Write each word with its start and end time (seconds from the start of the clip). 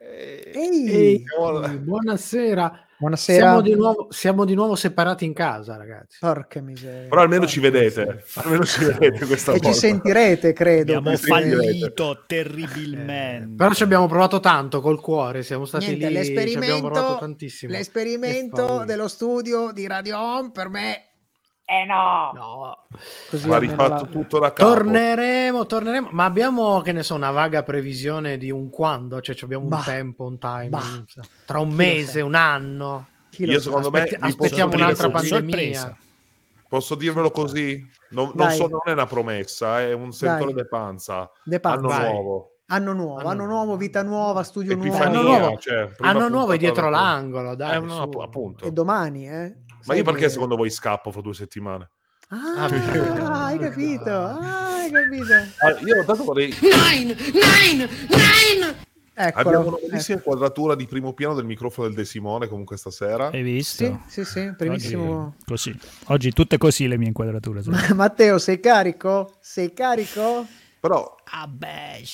Ehi, 0.00 0.90
Ehi, 0.90 1.22
cavolo. 1.24 1.68
buonasera. 1.78 2.80
Buonasera. 2.98 3.38
Siamo 3.44 3.60
di, 3.60 3.74
nuovo, 3.74 4.06
siamo 4.08 4.44
di 4.46 4.54
nuovo 4.54 4.74
separati 4.74 5.26
in 5.26 5.34
casa, 5.34 5.76
ragazzi. 5.76 6.16
Porca 6.18 6.62
miseria. 6.62 7.08
Però 7.08 7.20
almeno 7.20 7.46
ci 7.46 7.60
vedete, 7.60 8.00
miseria. 8.06 8.22
almeno 8.36 8.64
ci 8.64 8.84
vedete 8.84 9.26
questa 9.26 9.50
E 9.52 9.58
volta. 9.58 9.68
ci 9.72 9.78
sentirete, 9.78 10.52
credo. 10.54 10.96
Abbiamo 10.96 11.16
fallito 11.18 12.24
terribilmente. 12.26 13.54
Però 13.54 13.74
ci 13.74 13.82
abbiamo 13.82 14.06
provato 14.06 14.40
tanto 14.40 14.80
col 14.80 15.00
cuore, 15.00 15.42
siamo 15.42 15.66
stati 15.66 15.88
Niente, 15.88 16.08
lì, 16.08 16.14
ci 16.14 16.20
abbiamo 16.30 16.44
l'esperimento, 16.46 16.90
provato 16.90 17.18
tantissimo. 17.18 17.72
L'esperimento 17.72 18.84
dello 18.86 19.08
studio 19.08 19.72
di 19.72 19.86
Radio 19.86 20.18
Home 20.18 20.50
per 20.50 20.68
me 20.70 21.05
No. 21.68 22.86
così 23.28 23.48
Va 23.48 23.58
rifatto 23.58 24.04
la- 24.04 24.10
tutto 24.10 24.38
da 24.38 24.52
capo. 24.52 24.72
Torneremo, 24.72 25.66
torneremo, 25.66 26.08
ma 26.12 26.24
abbiamo, 26.24 26.80
che 26.80 26.92
ne 26.92 27.02
so, 27.02 27.14
una 27.16 27.32
vaga 27.32 27.62
previsione 27.64 28.38
di 28.38 28.50
un 28.50 28.70
quando, 28.70 29.20
cioè 29.20 29.34
ci 29.34 29.44
abbiamo 29.44 29.64
un 29.64 29.70
Bah. 29.70 29.82
tempo, 29.84 30.24
un 30.24 30.38
time, 30.38 30.68
Bah. 30.68 31.04
tra 31.44 31.58
un 31.58 31.70
Chi 31.70 31.74
mese, 31.74 32.20
un 32.20 32.34
anno. 32.34 33.08
Chi 33.30 33.44
Io 33.44 33.60
secondo 33.60 33.90
me 33.90 34.02
Aspetti- 34.02 34.20
posso 34.20 34.32
aspettiamo 34.44 34.74
un'altra 34.74 35.10
pandemia. 35.10 35.38
Sorpresa. 35.40 35.96
Posso 36.68 36.94
dirvelo 36.94 37.30
così? 37.30 37.84
Non, 38.10 38.30
non 38.34 38.50
so, 38.50 38.68
non 38.68 38.80
è 38.84 38.92
una 38.92 39.06
promessa, 39.06 39.80
è 39.80 39.92
un 39.92 40.12
sentore 40.12 40.52
de 40.52 40.66
panza. 40.66 41.30
De 41.44 41.58
Panza. 41.60 41.78
Anno 41.78 41.88
Vai. 41.88 42.12
nuovo. 42.12 42.50
Anno 42.68 42.92
nuovo, 42.94 43.18
Anno 43.18 43.28
anno 43.28 43.44
nuovo. 43.46 43.64
nuovo, 43.64 43.76
vita 43.76 44.02
nuova, 44.02 44.42
studio 44.42 44.72
Epifania, 44.72 45.06
Anno 45.06 45.22
nuovo. 45.22 45.38
nuovo. 45.38 45.58
cioè, 45.58 45.88
Anno 45.98 46.28
nuovo 46.28 46.52
è 46.52 46.56
dietro 46.58 46.88
l'angolo, 46.90 47.54
dai. 47.54 47.76
Eh, 47.76 47.80
no, 47.80 48.02
appunto. 48.20 48.64
E 48.64 48.72
domani, 48.72 49.28
eh? 49.28 49.56
Ma 49.86 49.94
io 49.94 50.02
perché 50.04 50.28
secondo 50.28 50.56
voi 50.56 50.70
scappo 50.70 51.10
fra 51.10 51.20
due 51.20 51.34
settimane? 51.34 51.90
Ah, 52.28 52.64
Ah, 52.64 53.44
hai 53.46 53.58
capito? 53.58 54.10
Ah, 54.10 54.76
hai 54.78 54.90
capito? 54.90 55.32
Ah, 55.58 55.78
io 55.84 56.04
tanto 56.04 56.24
vorrei... 56.24 56.52
Eccolo. 59.18 59.48
Abbiamo 59.48 59.68
una 59.68 59.78
bellissima 59.88 60.18
inquadratura 60.18 60.74
di 60.74 60.86
primo 60.86 61.14
piano 61.14 61.34
del 61.34 61.46
microfono 61.46 61.86
del 61.86 61.96
De 61.96 62.04
Simone 62.04 62.48
comunque 62.48 62.76
stasera. 62.76 63.28
Hai 63.28 63.42
visto? 63.42 63.82
Ecco. 63.84 64.00
Sì, 64.08 64.24
sì, 64.24 64.30
sì, 64.30 64.54
primissimo. 64.54 65.26
Oggi, 65.28 65.44
così. 65.46 65.78
Oggi 66.08 66.32
tutte 66.32 66.58
così 66.58 66.86
le 66.86 66.98
mie 66.98 67.06
inquadrature. 67.08 67.62
sono. 67.62 67.76
Ma- 67.76 67.94
Matteo, 67.94 68.38
sei 68.38 68.60
carico? 68.60 69.38
Sei 69.40 69.72
carico? 69.72 70.46
Però 70.78 71.14
Ah, 71.32 71.50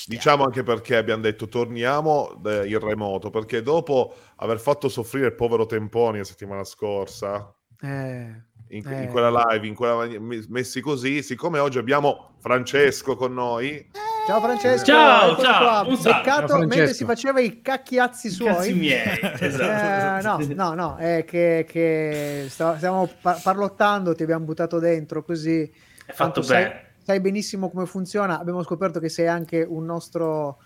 diciamo 0.07 0.45
anche 0.45 0.63
perché 0.63 0.95
abbiamo 0.95 1.21
detto 1.21 1.47
torniamo 1.49 2.41
eh, 2.45 2.67
in 2.67 2.79
remoto, 2.79 3.29
perché 3.29 3.61
dopo 3.61 4.15
aver 4.37 4.59
fatto 4.59 4.87
soffrire 4.87 5.27
il 5.27 5.35
povero 5.35 5.65
Temponi 5.65 6.19
la 6.19 6.23
settimana 6.23 6.63
scorsa, 6.63 7.53
Eh, 7.83 8.41
in, 8.69 8.87
Eh. 8.87 9.03
in 9.03 9.09
quella 9.09 9.29
live, 9.29 9.67
in 9.67 9.75
quella 9.75 10.07
messi 10.47 10.79
così, 10.79 11.21
siccome 11.21 11.59
oggi 11.59 11.77
abbiamo 11.77 12.35
Francesco 12.39 13.15
con 13.15 13.33
noi, 13.33 13.89
Ciao 14.25 14.39
Francesco, 14.39 14.85
Ciao, 14.85 15.37
ciao, 15.37 15.83
qua, 15.83 15.91
un 15.93 16.01
beccato 16.01 16.47
Ciao, 16.47 16.57
mentre 16.59 16.93
si 16.93 17.03
faceva 17.03 17.41
i 17.41 17.61
cacchiazzi 17.61 18.29
suoi. 18.29 18.53
Cazzi 18.53 18.73
miei, 18.73 19.19
esatto. 19.37 20.41
Eh, 20.43 20.53
no, 20.53 20.73
no, 20.73 20.73
no, 20.73 20.95
è 20.95 21.25
che, 21.27 21.65
che 21.67 22.45
stiamo 22.47 23.09
pa- 23.21 23.37
parlottando, 23.43 24.15
ti 24.15 24.23
abbiamo 24.23 24.45
buttato 24.45 24.79
dentro 24.79 25.23
così. 25.25 25.61
È 26.05 26.11
fatto 26.13 26.31
Tanto 26.31 26.41
sai, 26.41 26.63
bene. 26.63 26.85
sai 27.03 27.19
benissimo 27.19 27.69
come 27.69 27.85
funziona. 27.85 28.39
Abbiamo 28.39 28.63
scoperto 28.63 29.01
che 29.01 29.09
sei 29.09 29.27
anche 29.27 29.61
un 29.61 29.83
nostro 29.83 30.59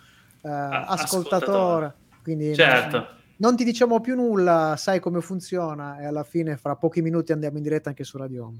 eh, 0.43 0.49
ascoltatore. 0.49 0.93
ascoltatore. 1.03 1.93
Quindi 2.21 2.53
Certo. 2.53 3.07
Non 3.37 3.55
ti 3.55 3.63
diciamo 3.63 3.99
più 4.01 4.15
nulla, 4.15 4.75
sai 4.77 4.99
come 4.99 5.21
funziona 5.21 5.99
e 5.99 6.05
alla 6.05 6.23
fine 6.23 6.57
fra 6.57 6.75
pochi 6.75 7.01
minuti 7.01 7.31
andiamo 7.31 7.57
in 7.57 7.63
diretta 7.63 7.89
anche 7.89 8.03
su 8.03 8.17
Radio 8.17 8.45
Home. 8.45 8.59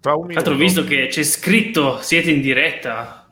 tra 0.00 0.14
un 0.14 0.24
ho 0.24 0.26
minuto, 0.26 0.54
visto 0.56 0.84
che 0.84 1.06
c'è 1.08 1.22
scritto 1.22 2.00
siete 2.02 2.30
in 2.30 2.40
diretta. 2.40 3.26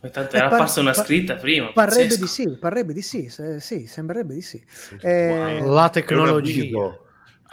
Tanto 0.00 0.36
Eh, 0.36 0.38
era 0.38 0.48
par- 0.48 0.52
apparsa 0.60 0.80
una 0.80 0.92
par- 0.92 1.04
scritta 1.04 1.36
prima. 1.36 1.72
Parrebbe 1.72 2.18
di 2.18 2.26
sì, 2.26 2.56
parrebbe 2.58 2.92
di 2.92 3.00
sì, 3.00 3.30
se- 3.30 3.58
sì, 3.60 3.86
sembrerebbe 3.86 4.34
di 4.34 4.42
sì. 4.42 4.62
Eh, 5.00 5.28
Wow. 5.60 5.72
La 5.72 5.88
tecnologia. 5.88 6.98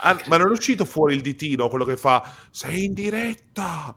Ah, 0.04 0.20
ma 0.28 0.38
non 0.38 0.48
è 0.48 0.52
uscito 0.52 0.84
fuori 0.84 1.14
il 1.16 1.22
ditino, 1.22 1.70
quello 1.70 1.86
che 1.86 1.96
fa 1.96 2.24
sei 2.50 2.86
in 2.86 2.94
diretta. 2.94 3.96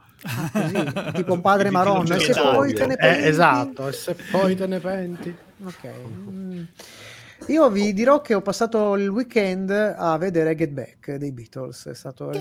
così, 0.52 0.84
tipo 1.14 1.32
un 1.32 1.40
padre 1.40 1.66
Il 1.68 1.72
Maron, 1.72 2.04
ditino 2.04 2.20
e 2.20 2.20
se 2.20 2.40
poi 2.40 2.74
te 2.74 2.86
ne 2.86 2.92
Eh, 2.94 2.96
penti? 2.96 3.28
esatto, 3.28 3.88
e 3.88 3.92
se 3.92 4.14
poi 4.30 4.54
te 4.54 4.66
ne 4.66 4.78
penti. 4.80 5.34
Ok. 5.64 5.88
Mm. 6.30 6.62
Io 7.48 7.68
vi 7.68 7.92
dirò 7.92 8.20
che 8.22 8.32
ho 8.32 8.40
passato 8.40 8.94
il 8.96 9.08
weekend 9.08 9.70
a 9.70 10.16
vedere 10.16 10.54
Get 10.54 10.70
Back 10.70 11.16
dei 11.16 11.30
Beatles, 11.30 11.88
è 11.88 11.94
stato 11.94 12.28
un 12.28 12.34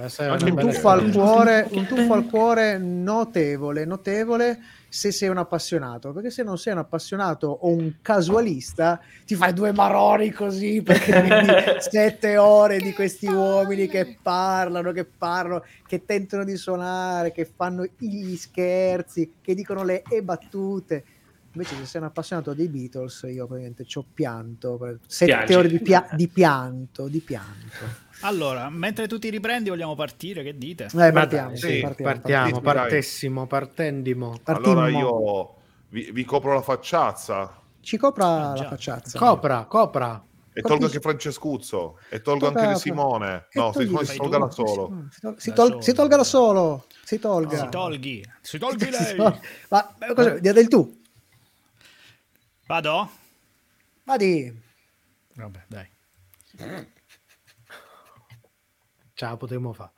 essere 0.00 0.28
Anche 0.28 0.50
una 0.50 0.62
un 0.62 0.70
tuffo 0.70 0.88
al 0.90 1.10
cuore, 1.10 1.66
un 1.70 1.86
tuffo 1.86 2.12
al 2.12 2.26
cuore 2.26 2.78
notevole, 2.78 3.84
notevole 3.84 4.60
se 4.88 5.10
sei 5.10 5.28
un 5.28 5.38
appassionato, 5.38 6.12
perché 6.12 6.30
se 6.30 6.44
non 6.44 6.56
sei 6.56 6.72
un 6.72 6.78
appassionato 6.78 7.48
o 7.48 7.68
un 7.68 7.96
casualista 8.00 9.00
ti 9.26 9.34
fai 9.34 9.52
due 9.52 9.72
maroni 9.72 10.30
così 10.30 10.82
perché 10.82 11.12
vedi 11.20 11.80
sette 11.80 12.36
ore 12.36 12.78
di 12.78 12.92
questi 12.92 13.26
uomini 13.26 13.88
che 13.88 14.18
parlano, 14.22 14.92
che 14.92 15.04
parlano, 15.04 15.64
che 15.86 16.04
tentano 16.04 16.44
di 16.44 16.56
suonare, 16.56 17.32
che 17.32 17.44
fanno 17.44 17.84
gli 17.98 18.36
scherzi, 18.36 19.34
che 19.42 19.54
dicono 19.54 19.82
le 19.82 20.02
e 20.08 20.22
battute. 20.22 21.04
Invece, 21.52 21.76
se 21.76 21.86
sei 21.86 22.00
un 22.00 22.06
appassionato 22.06 22.52
dei 22.54 22.68
Beatles, 22.68 23.22
io 23.24 23.46
praticamente 23.46 23.84
ci 23.84 23.98
ho 23.98 24.04
pianto 24.12 24.76
per 24.76 24.98
sette 25.06 25.32
Piangi. 25.32 25.54
ore 25.54 25.68
di, 25.68 25.80
pia- 25.80 26.08
di 26.14 26.28
pianto, 26.28 27.08
di 27.08 27.20
pianto. 27.20 28.06
Allora, 28.20 28.68
mentre 28.70 29.06
tu 29.08 29.18
ti 29.18 29.30
riprendi, 29.30 29.68
vogliamo 29.70 29.94
partire. 29.94 30.42
Che 30.42 30.56
dite? 30.58 30.84
Eh, 30.84 31.12
partiamo, 31.12 31.56
sì, 31.56 31.66
sì, 31.68 31.80
Partiamo, 31.80 32.12
partiamo. 32.12 32.50
Dai. 32.50 32.60
partessimo, 32.62 33.46
partendimo. 33.46 34.38
Partimmo. 34.42 34.70
Allora 34.80 34.88
io 34.98 35.54
vi, 35.90 36.10
vi 36.12 36.24
copro 36.24 36.52
la 36.54 36.62
facciazza 36.62 37.56
Ci 37.80 37.96
copra 37.96 38.26
Ah, 38.50 38.56
la 38.56 38.68
facciazza. 38.68 39.18
Copra, 39.18 39.64
copra. 39.64 40.22
e 40.52 40.60
tolgo 40.62 40.84
anche 40.86 40.98
Francescuzzo 41.00 41.98
e 42.10 42.20
tolgo 42.20 42.46
Tolga- 42.46 42.60
anche 42.68 42.78
Simone. 42.80 43.46
No, 43.52 43.72
Simone 43.72 44.04
si 44.04 44.16
tolga 44.16 44.38
da 44.38 44.50
solo. 44.50 45.06
Si, 45.10 45.20
tol- 45.20 45.36
si 45.40 45.48
Da 45.50 45.54
tol- 45.54 45.68
solo. 45.70 45.80
si 45.82 45.92
tolga 45.94 46.16
da 46.16 46.24
solo. 46.24 46.84
Si 47.04 47.18
tolga. 47.18 47.56
Si 47.56 47.68
tolghi. 47.70 48.24
Si 48.42 48.58
tolghi 48.58 48.90
lei. 48.90 49.16
Ma 49.16 49.38
ma 49.70 50.14
cosa? 50.14 50.38
Dia 50.40 50.52
del 50.52 50.68
tu. 50.68 50.97
Vado? 52.68 53.10
Vadi. 54.04 54.54
Vabbè, 55.36 55.64
dai. 55.68 55.88
Ciao, 59.14 59.38
potremmo 59.38 59.72
fare. 59.72 59.92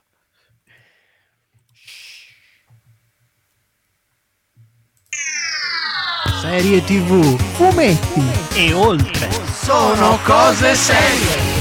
Serie 6.41 6.81
TV. 6.85 7.37
Fumetti. 7.55 8.23
E 8.55 8.73
oltre. 8.73 9.33
Sono 9.53 10.17
cose 10.23 10.77
serie. 10.77 11.60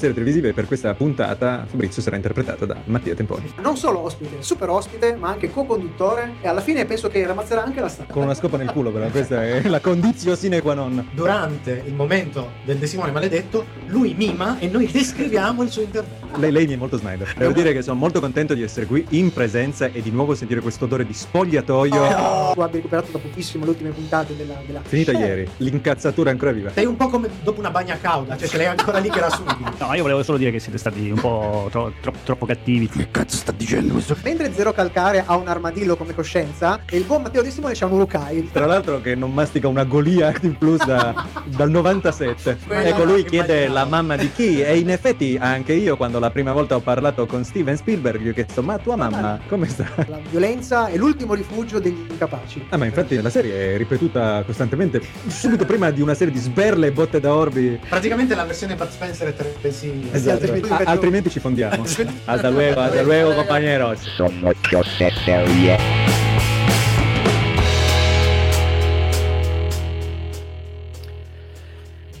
Serie 0.00 0.14
televisive 0.14 0.54
per 0.54 0.66
questa 0.66 0.94
puntata 0.94 1.66
Fabrizio 1.68 2.00
sarà 2.00 2.16
interpretato 2.16 2.64
da 2.64 2.76
Mattia 2.84 3.14
Temponi. 3.14 3.52
Non 3.62 3.76
solo 3.76 4.00
ospite, 4.00 4.36
super 4.40 4.70
ospite, 4.70 5.14
ma 5.14 5.28
anche 5.28 5.50
co-conduttore. 5.50 6.32
E 6.40 6.48
alla 6.48 6.62
fine 6.62 6.86
penso 6.86 7.08
che 7.08 7.24
ramazzerà 7.26 7.62
anche 7.62 7.80
la 7.80 7.88
strada. 7.88 8.12
Con 8.12 8.22
una 8.22 8.34
scopa 8.34 8.56
nel 8.56 8.70
culo, 8.72 8.90
però 8.90 9.06
questa 9.08 9.44
è 9.44 9.68
la 9.68 9.80
condizio 9.80 10.34
sine 10.34 10.62
qua 10.62 10.74
non. 10.74 11.06
Durante 11.12 11.82
il 11.84 11.92
momento 11.94 12.52
del 12.64 12.78
De 12.78 12.86
Simone 12.86 13.10
maledetto, 13.10 13.66
lui 13.88 14.14
mima 14.14 14.58
e 14.58 14.68
noi 14.68 14.86
descriviamo 14.90 15.62
il 15.62 15.70
suo 15.70 15.82
intervento. 15.82 16.38
Lei, 16.38 16.50
lei 16.50 16.66
mi 16.66 16.74
è 16.74 16.76
molto 16.76 16.96
Snyder. 16.96 17.34
Devo 17.36 17.52
dire 17.52 17.72
che 17.72 17.82
sono 17.82 17.98
molto 17.98 18.20
contento 18.20 18.54
di 18.54 18.62
essere 18.62 18.86
qui 18.86 19.04
in 19.10 19.32
presenza 19.32 19.86
e 19.86 20.00
di 20.00 20.10
nuovo 20.10 20.34
sentire 20.34 20.60
questo 20.60 20.86
odore 20.86 21.04
di 21.04 21.12
spogliatoio. 21.12 22.02
Oh, 22.02 22.52
tu 22.54 22.60
abbia 22.60 22.76
recuperato 22.76 23.10
da 23.12 23.18
pochissimo 23.18 23.64
le 23.64 23.70
ultime 23.70 23.90
puntate 23.90 24.34
della... 24.36 24.54
della... 24.64 24.80
Finita 24.82 25.12
Eh, 25.12 25.18
ieri, 25.18 25.48
l'incazzatura 25.58 26.30
è 26.30 26.32
ancora 26.32 26.52
viva. 26.52 26.70
Sei 26.70 26.86
un 26.86 26.96
po' 26.96 27.08
come 27.08 27.28
dopo 27.42 27.58
una 27.58 27.70
bagna 27.70 27.98
cauda, 28.00 28.36
cioè 28.36 28.48
ce 28.48 28.56
l'hai 28.56 28.66
ancora 28.66 28.98
lì 28.98 29.10
che 29.10 29.20
la 29.20 29.28
subi. 29.28 29.56
No, 29.78 29.89
no, 29.90 29.96
io 29.96 30.02
volevo 30.02 30.22
solo 30.22 30.38
dire 30.38 30.50
che 30.50 30.60
siete 30.60 30.78
stati 30.78 31.10
un 31.10 31.20
po' 31.20 31.68
tro- 31.70 31.92
tro- 32.00 32.14
troppo 32.24 32.46
cattivi. 32.46 32.88
Che 32.88 33.08
cazzo 33.10 33.36
sta 33.36 33.52
dicendo 33.52 33.94
questo? 33.94 34.16
Mentre 34.22 34.52
Zero 34.52 34.72
Calcare 34.72 35.24
ha 35.26 35.36
un 35.36 35.48
armadillo 35.48 35.96
come 35.96 36.14
coscienza, 36.14 36.80
e 36.88 36.96
il 36.96 37.04
buon 37.04 37.22
Matteo 37.22 37.42
Di 37.42 37.50
Simone 37.50 37.74
c'ha 37.74 37.86
un 37.86 37.92
Urukai. 37.92 38.50
Tra 38.52 38.66
l'altro 38.66 39.00
che 39.00 39.14
non 39.14 39.32
mastica 39.32 39.68
una 39.68 39.84
Golia 39.84 40.32
in 40.42 40.56
plus 40.56 40.84
da, 40.84 41.26
dal 41.44 41.70
97. 41.70 42.58
Ecco, 42.68 43.04
lui 43.04 43.24
chiede 43.24 43.64
immaginavo. 43.64 43.74
la 43.74 43.84
mamma 43.84 44.16
di 44.16 44.30
chi 44.32 44.62
e 44.62 44.78
in 44.78 44.90
effetti 44.90 45.36
anche 45.40 45.72
io 45.72 45.96
quando 45.96 46.18
la 46.18 46.30
prima 46.30 46.52
volta 46.52 46.76
ho 46.76 46.80
parlato 46.80 47.26
con 47.26 47.44
Steven 47.44 47.76
Spielberg 47.76 48.20
gli 48.20 48.28
ho 48.28 48.32
chiesto 48.32 48.62
ma 48.62 48.78
tua 48.78 48.96
mamma 48.96 49.32
ah, 49.32 49.40
come 49.48 49.68
sta? 49.68 49.88
La 50.06 50.20
violenza 50.28 50.86
è 50.86 50.96
l'ultimo 50.96 51.34
rifugio 51.34 51.78
degli 51.80 52.06
incapaci. 52.08 52.66
Ah 52.70 52.76
ma 52.76 52.84
infatti 52.84 53.20
la 53.20 53.30
serie 53.30 53.74
è 53.74 53.76
ripetuta 53.76 54.42
costantemente 54.44 55.00
subito 55.26 55.64
prima 55.64 55.90
di 55.90 56.00
una 56.00 56.14
serie 56.14 56.32
di 56.32 56.38
sberle 56.38 56.88
e 56.88 56.92
botte 56.92 57.20
da 57.20 57.34
orbi. 57.34 57.80
Praticamente 57.88 58.34
la 58.34 58.44
versione 58.44 58.76
Bud 58.76 58.88
Spencer 58.88 59.28
è 59.28 59.34
3 59.34 59.56
sì. 59.80 60.08
Esatto. 60.12 60.42
Altrimenti, 60.42 60.68
faccio... 60.68 60.88
altrimenti, 60.88 61.30
ci 61.30 61.40
fondiamo. 61.40 61.82
Hasta 62.26 62.50
luego, 62.50 62.80
hasta 62.80 63.02
luego 63.02 63.34
compañeros. 63.34 64.00
Sono 64.14 64.52
Giuseppe 64.60 65.42
Uriel. 65.42 65.78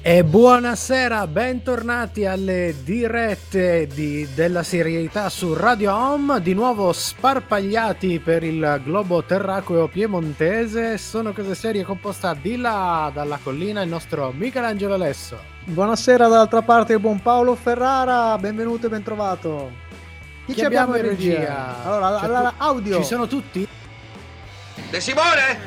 E 0.02 0.24
buonasera, 0.24 1.26
bentornati 1.26 2.24
alle 2.24 2.74
dirette 2.82 3.86
di, 3.86 4.26
della 4.34 4.62
serietà 4.62 5.28
su 5.28 5.52
Radio 5.52 5.94
Home, 5.94 6.40
di 6.40 6.54
nuovo 6.54 6.90
sparpagliati 6.90 8.18
per 8.18 8.42
il 8.42 8.80
globo 8.82 9.22
terraqueo 9.22 9.88
piemontese. 9.88 10.96
Sono 10.96 11.34
cose 11.34 11.54
serie 11.54 11.84
composta 11.84 12.34
di 12.34 12.56
là 12.56 13.10
dalla 13.12 13.38
collina 13.42 13.82
il 13.82 13.90
nostro 13.90 14.32
Michelangelo 14.34 14.94
Alesso. 14.94 15.58
Buonasera 15.74 16.26
dall'altra 16.26 16.62
parte 16.62 16.94
il 16.94 16.98
buon 16.98 17.22
Paolo 17.22 17.54
Ferrara, 17.54 18.36
benvenuto 18.38 18.86
e 18.86 18.88
bentrovato. 18.88 19.70
Chi, 20.44 20.52
Chi 20.52 20.58
ci 20.58 20.64
abbiamo 20.64 20.96
in 20.96 21.04
abbiamo 21.04 21.12
in 21.12 21.16
regia? 21.18 21.38
regia? 21.38 21.84
Allora, 21.84 22.18
C'è 22.18 22.24
allora, 22.24 22.54
audio. 22.56 22.96
Ci 22.96 23.04
sono 23.04 23.26
tutti? 23.28 23.68
De 24.90 25.00
Simone? 25.00 25.58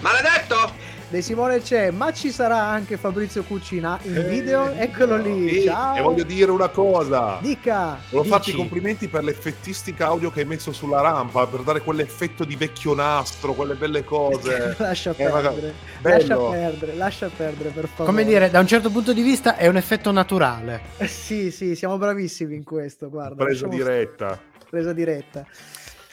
Maledetto! 0.00 0.72
De 1.10 1.22
Simone 1.22 1.62
c'è, 1.62 1.90
ma 1.90 2.12
ci 2.12 2.30
sarà 2.30 2.58
anche 2.64 2.98
Fabrizio 2.98 3.42
Cucina 3.42 3.98
in 4.02 4.14
Eh, 4.14 4.22
video. 4.24 4.66
Eccolo 4.72 5.16
lì. 5.16 5.48
Sì, 5.48 5.64
Ciao. 5.64 5.96
E 5.96 6.02
voglio 6.02 6.22
dire 6.22 6.50
una 6.50 6.68
cosa. 6.68 7.38
Dica. 7.40 7.98
Volevo 8.10 8.28
farti 8.28 8.50
i 8.50 8.52
complimenti 8.52 9.08
per 9.08 9.24
l'effettistica 9.24 10.04
audio 10.08 10.30
che 10.30 10.40
hai 10.40 10.46
messo 10.46 10.70
sulla 10.70 11.00
rampa, 11.00 11.46
per 11.46 11.60
dare 11.60 11.80
quell'effetto 11.80 12.44
di 12.44 12.56
vecchio 12.56 12.94
nastro, 12.94 13.54
quelle 13.54 13.74
belle 13.74 14.04
cose. 14.04 14.74
lascia 14.78 15.12
Eh, 15.12 15.14
perdere. 15.14 15.72
Lascia 16.02 16.36
perdere, 16.36 16.94
lascia 16.94 17.30
perdere 17.34 17.70
per 17.70 17.86
favore. 17.88 18.04
Come 18.04 18.24
dire, 18.26 18.50
da 18.50 18.60
un 18.60 18.66
certo 18.66 18.90
punto 18.90 19.14
di 19.14 19.22
vista 19.22 19.56
è 19.56 19.66
un 19.66 19.76
effetto 19.78 20.12
naturale. 20.12 20.80
Eh, 20.98 21.06
Sì, 21.06 21.50
sì, 21.50 21.74
siamo 21.74 21.96
bravissimi 21.96 22.54
in 22.54 22.64
questo, 22.64 23.08
guarda. 23.08 23.44
Presa 23.44 23.66
diretta. 23.66 24.38
presa 24.68 24.92
diretta. 24.92 25.46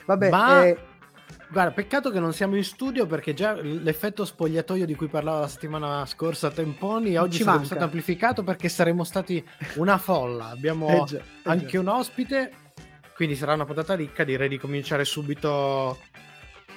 Vabbè, 0.06 0.30
Ma- 0.30 0.64
eh, 0.66 0.78
Guarda, 1.56 1.72
peccato 1.72 2.12
che 2.12 2.20
non 2.20 2.34
siamo 2.34 2.58
in 2.58 2.66
studio 2.66 3.06
perché 3.06 3.34
già 3.34 3.54
l'effetto 3.54 4.26
spogliatoio 4.26 4.86
di 4.86 4.94
cui 4.94 5.08
parlavo 5.08 5.40
la 5.40 5.48
settimana 5.48 6.06
scorsa 6.06 6.48
a 6.48 6.52
Temponi 6.52 7.16
oggi 7.16 7.38
Ci 7.38 7.44
sarebbe 7.44 7.52
manca. 7.60 7.66
stato 7.66 7.84
amplificato 7.86 8.44
perché 8.44 8.68
saremmo 8.68 9.06
stati 9.06 9.42
una 9.76 9.98
folla. 9.98 10.50
Abbiamo 10.50 10.90
eh 10.92 11.04
già, 11.06 11.18
eh 11.18 11.22
anche 11.44 11.68
già. 11.68 11.80
un 11.80 11.88
ospite, 11.88 12.52
quindi 13.16 13.38
sarà 13.38 13.54
una 13.54 13.64
puntata 13.64 13.96
ricca. 13.96 14.26
Direi 14.26 14.50
di 14.50 14.58
cominciare 14.58 15.06
subito 15.06 15.98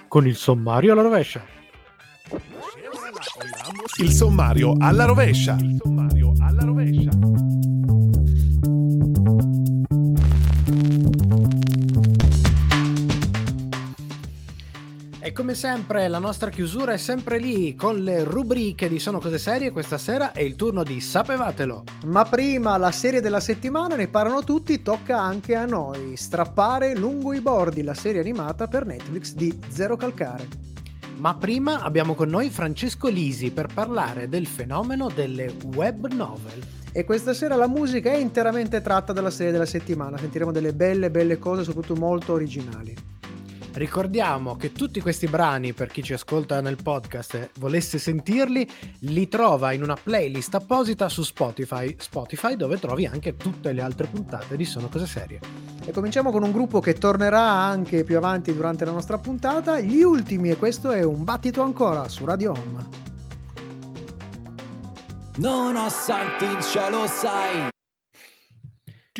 con 0.07 0.29
il 0.29 0.37
sommario 0.37 0.93
alla 0.93 1.03
rovescia. 1.03 1.45
Il 3.99 4.13
sommario 4.13 4.77
alla 4.79 5.07
rovescia. 5.07 5.57
Il 5.59 5.77
sommario 5.83 6.35
alla 6.39 6.63
rovescia. 6.63 7.38
Come 15.39 15.55
sempre 15.55 16.09
la 16.09 16.19
nostra 16.19 16.51
chiusura 16.51 16.95
è 16.95 16.97
sempre 16.97 17.39
lì 17.39 17.77
con 17.77 18.01
le 18.01 18.25
rubriche 18.25 18.89
di 18.89 18.99
Sono 18.99 19.21
cose 19.21 19.39
serie. 19.39 19.71
Questa 19.71 19.97
sera 19.97 20.33
è 20.33 20.41
il 20.41 20.57
turno 20.57 20.83
di 20.83 21.01
Sapevatelo. 21.01 21.85
Ma 22.07 22.25
prima 22.25 22.77
la 22.77 22.91
serie 22.91 23.21
della 23.21 23.39
settimana, 23.39 23.95
ne 23.95 24.09
parlano 24.09 24.43
tutti, 24.43 24.83
tocca 24.83 25.21
anche 25.21 25.55
a 25.55 25.65
noi. 25.65 26.17
Strappare 26.17 26.97
lungo 26.97 27.33
i 27.35 27.41
bordi, 27.41 27.85
la 27.85 27.95
serie 27.95 28.21
animata 28.21 28.67
per 28.67 28.85
Netflix 28.85 29.33
di 29.35 29.57
Zero 29.69 29.97
Calcare. 29.97 30.49
Ma 31.19 31.37
prima 31.37 31.83
abbiamo 31.83 32.17
con 32.17 32.29
noi 32.29 32.51
Francesco 32.51 33.07
Lisi 33.07 33.53
per 33.53 33.69
parlare 33.73 34.29
del 34.29 34.49
fenomeno 34.49 35.09
delle 35.09 35.55
web 35.73 36.13
novel. 36.13 36.61
E 36.91 37.05
questa 37.05 37.33
sera 37.33 37.55
la 37.55 37.69
musica 37.69 38.11
è 38.11 38.17
interamente 38.17 38.81
tratta 38.81 39.13
dalla 39.13 39.31
serie 39.31 39.53
della 39.53 39.67
settimana. 39.67 40.19
Sentiremo 40.19 40.51
delle 40.51 40.73
belle, 40.73 41.13
belle 41.13 41.39
cose, 41.39 41.63
soprattutto 41.63 41.95
molto 41.95 42.33
originali. 42.33 43.18
Ricordiamo 43.73 44.57
che 44.57 44.73
tutti 44.73 45.01
questi 45.01 45.27
brani, 45.27 45.73
per 45.73 45.89
chi 45.89 46.03
ci 46.03 46.13
ascolta 46.13 46.61
nel 46.61 46.77
podcast 46.83 47.35
e 47.35 47.51
volesse 47.59 47.99
sentirli, 47.99 48.69
li 49.01 49.29
trova 49.29 49.73
in 49.73 49.83
una 49.83 49.97
playlist 49.97 50.55
apposita 50.55 51.09
su 51.09 51.23
Spotify, 51.23 51.95
Spotify 51.99 52.57
dove 52.57 52.79
trovi 52.79 53.07
anche 53.07 53.37
tutte 53.37 53.73
le 53.73 53.83
altre 53.83 54.07
puntate 54.07 54.57
di 54.57 54.65
Sono 54.65 54.89
Cose 54.89 55.07
Serie. 55.07 55.41
E 55.85 55.93
cominciamo 55.93 56.31
con 56.31 56.43
un 56.43 56.51
gruppo 56.51 56.81
che 56.81 56.95
tornerà 56.95 57.43
anche 57.43 58.05
più 58.05 58.17
avanti 58.17 58.53
durante 58.53 58.85
la 58.85 58.91
nostra 58.91 59.19
puntata, 59.19 59.81
gli 59.81 60.03
ultimi, 60.03 60.51
e 60.51 60.57
questo 60.57 60.91
è 60.91 61.03
un 61.03 61.25
battito 61.25 61.63
ancora 61.63 62.09
su 62.09 62.25
Radio 62.25 62.53
Home. 62.53 63.07
Non 65.37 65.77
ho 65.77 65.89
santi 65.89 66.47
in 66.47 66.61
cielo, 66.61 67.07
sai. 67.07 67.69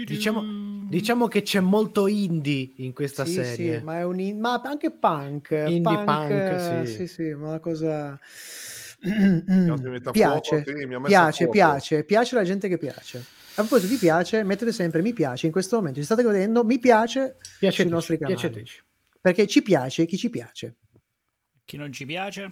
Diciamo, 0.05 0.87
diciamo 0.89 1.29
che 1.29 1.43
c'è 1.43 1.61
molto 1.61 2.07
indie 2.07 2.73
in 2.77 2.93
questa 2.93 3.25
sì, 3.25 3.35
serie. 3.35 3.79
sì, 3.79 3.85
ma 3.85 3.99
è 3.99 4.05
un 4.05 4.21
in- 4.21 4.39
ma 4.41 4.61
anche 4.65 4.91
punk. 4.91 5.65
Indie 5.67 6.05
punk, 6.05 6.31
eh, 6.31 6.83
sì. 6.87 6.93
sì, 6.93 7.07
sì, 7.07 7.35
ma 7.35 7.49
una 7.49 7.61
cosa... 7.61 8.19
piace, 10.11 10.63
fuoco, 10.63 11.01
piace, 11.03 11.49
piace, 11.49 12.05
piace 12.05 12.35
alla 12.35 12.45
gente 12.45 12.69
che 12.69 12.79
piace. 12.79 13.19
A 13.59 13.63
proposito 13.63 13.93
di 13.93 13.99
piace, 13.99 14.45
mettete 14.45 14.73
sempre 14.73 15.03
mi 15.03 15.13
piace 15.13 15.47
in 15.47 15.53
questo 15.53 15.77
momento. 15.77 15.99
Ci 15.99 16.05
state 16.05 16.23
vedendo? 16.23 16.63
Mi 16.65 16.79
piace 16.79 17.39
sui 17.41 17.57
Piaceteci, 17.59 17.89
nostri 17.93 18.19
canali. 18.19 18.39
piaceteci. 18.39 18.83
Perché 19.21 19.47
ci 19.49 19.63
piace 19.63 20.07
chi 20.07 20.17
ci 20.17 20.31
piace. 20.31 20.77
Chi 21.65 21.77
non 21.77 21.93
ci 21.93 22.07
piace? 22.07 22.51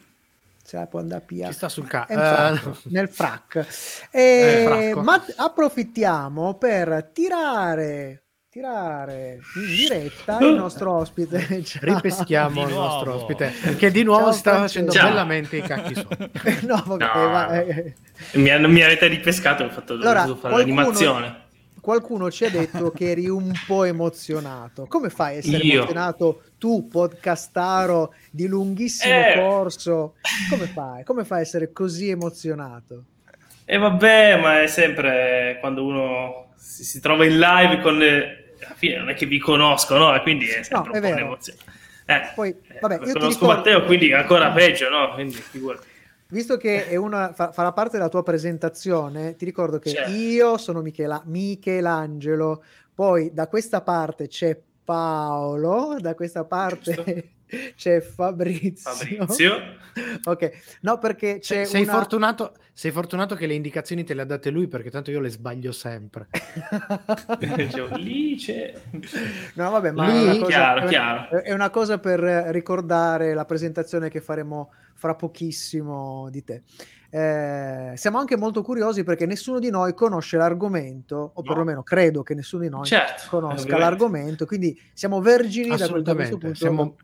Se 0.67 0.77
la 0.77 0.87
può 0.89 0.99
andare 0.99 1.23
a 1.29 1.47
Ci 1.47 1.53
sta 1.53 1.69
sul 1.69 1.87
ca- 1.87 2.07
Nel 2.09 2.19
eh, 2.19 2.57
frac, 2.59 2.77
nel 2.87 3.09
frac. 3.09 3.67
Eh, 4.11 4.21
E- 4.21 4.65
fracco. 4.65 5.03
ma 5.03 5.25
approfittiamo 5.37 6.55
per 6.59 7.11
tirare, 7.15 8.25
tirare 8.51 9.39
in 9.55 9.67
diretta 9.77 10.39
il 10.41 10.55
nostro 10.59 10.93
ospite. 10.95 11.63
Ciao. 11.63 11.81
ripeschiamo 11.85 12.67
il 12.67 12.75
nostro 12.75 13.15
ospite 13.15 13.53
che 13.79 13.93
di 13.93 14.03
nuovo 14.03 14.25
Ciao, 14.25 14.33
sta 14.33 14.51
Francesco. 14.57 14.87
facendo 14.87 14.93
Ciao. 14.93 15.09
bellamente 15.09 15.57
i 15.59 15.63
cacchi 15.63 15.95
suoi. 16.03 16.61
no, 16.63 16.83
No. 16.85 16.97
va- 16.97 17.63
eh, 17.63 17.95
Mi, 18.33 18.51
hanno- 18.51 18.69
mi 18.69 18.83
avete 18.83 19.07
ripescato 19.07 19.63
ho 19.63 19.71
fatto 19.71 19.93
Allora, 19.93 20.23
fare 20.23 20.37
qualcuno- 20.37 20.59
l'animazione. 20.59 21.45
Qualcuno 21.91 22.33
ci 22.33 22.45
ha 22.45 22.51
detto 22.51 22.91
che 22.91 23.11
eri 23.13 23.29
un 23.29 23.53
po' 23.65 23.85
emozionato. 23.85 24.87
Come 24.89 25.09
fai 25.09 25.37
a 25.37 25.39
essere 25.39 25.59
Io? 25.59 25.75
emozionato 25.83 26.43
tu, 26.59 26.89
podcastaro 26.89 28.13
di 28.33 28.49
lunghissimo 28.49 29.15
Eh. 29.15 29.35
corso? 29.37 30.15
Come 30.51 30.67
fai? 30.67 31.05
Come 31.05 31.25
fai 31.25 31.39
a 31.39 31.41
essere 31.43 31.71
così 31.71 32.09
emozionato? 32.09 33.05
E 33.65 33.79
vabbè, 33.79 34.37
ma 34.41 34.63
è 34.63 34.67
sempre 34.67 35.59
quando 35.61 35.85
uno 35.85 36.49
si, 36.57 36.83
si 36.83 36.99
trova 36.99 37.25
in 37.25 37.39
live 37.39 37.81
con... 37.81 37.97
le- 37.99 38.55
Alla 38.65 38.75
fine 38.75 38.97
non 38.97 39.11
è 39.11 39.15
che 39.15 39.27
vi 39.27 39.39
conosco, 39.39 39.97
no? 39.97 40.13
E 40.13 40.23
quindi 40.23 40.49
è 40.49 40.65
sempre 40.65 40.89
No, 40.89 41.07
è 41.07 41.09
un 41.11 41.15
po' 41.15 41.21
un'emozione. 41.21 41.59
Eh, 42.07 42.21
Poi, 42.35 42.57
vabbè, 42.81 42.95
ti 42.99 43.13
conosco 43.13 43.29
ricordo- 43.29 43.47
Matteo, 43.55 43.85
quindi 43.85 44.13
ancora 44.13 44.51
peggio, 44.51 44.89
no? 44.89 45.13
Quindi 45.15 45.35
figurati. 45.35 45.87
Visto 46.29 46.57
che 46.57 46.89
è 46.89 46.97
una, 46.97 47.33
fa- 47.33 47.53
farà 47.53 47.73
parte 47.73 47.97
della 47.99 48.09
tua 48.09 48.23
presentazione, 48.23 49.37
ti 49.37 49.45
ricordo 49.45 49.79
che 49.79 49.91
Certo. 49.91 50.11
io 50.11 50.59
sono 50.59 50.81
Michela- 50.83 51.23
Michelangelo, 51.27 52.63
poi 52.95 53.33
da 53.33 53.47
questa 53.47 53.83
parte 53.83 54.27
c'è 54.27 54.59
Paolo, 54.87 55.97
da 55.99 56.15
questa 56.15 56.45
parte 56.45 57.31
c'è 57.75 58.01
Fabrizio. 58.01 58.89
Fabrizio. 58.89 59.55
ok, 60.23 60.79
no 60.83 60.99
perché 60.99 61.41
c'è 61.41 61.65
sei, 61.65 61.83
una... 61.83 61.93
fortunato, 61.93 62.55
sei 62.73 62.93
fortunato 62.93 63.35
che 63.35 63.49
le 63.49 63.55
indicazioni 63.55 64.05
te 64.05 64.15
le 64.15 64.23
ha 64.23 64.25
date 64.25 64.51
lui 64.51 64.69
perché 64.69 64.89
tanto 64.89 65.11
io 65.11 65.19
le 65.19 65.29
sbaglio 65.29 65.73
sempre. 65.73 66.29
Dicevo, 67.57 67.97
lì 67.99 68.37
c'è... 68.37 68.73
no 69.55 69.71
vabbè, 69.71 69.91
ma 69.91 70.07
Lì, 70.07 70.19
è, 70.19 70.23
una 70.23 70.33
cosa, 70.35 70.47
chiaro, 70.47 70.81
è- 70.81 70.87
chiaro. 70.89 71.43
è 71.43 71.53
una 71.53 71.71
cosa 71.71 71.99
per 71.99 72.21
ricordare 72.21 73.35
la 73.35 73.45
presentazione 73.45 74.09
che 74.09 74.21
faremo 74.21 74.71
fra 74.95 75.17
pochissimo 75.17 76.29
di 76.31 76.45
te. 76.45 76.63
Eh, 77.19 77.97
siamo 77.97 78.19
anche 78.19 78.37
molto 78.37 78.61
curiosi 78.61 79.03
perché 79.03 79.25
nessuno 79.25 79.59
di 79.59 79.71
noi 79.71 79.95
conosce 79.95 80.37
l'argomento, 80.37 81.17
o 81.33 81.41
No. 81.41 81.43
perlomeno 81.43 81.83
credo 81.83 82.23
che 82.23 82.35
nessuno 82.35 82.63
di 82.63 82.69
noi 82.69 82.85
Certo, 82.85 83.23
conosca 83.31 83.63
ovviamente. 83.63 83.79
l'argomento, 83.79 84.45
quindi 84.45 84.79
siamo 84.93 85.23
vergini 85.23 85.69
da, 85.69 85.77
questo 85.77 85.85
Assolutamente. 85.95 86.37
punto 86.37 86.55
Siamo, 86.57 86.97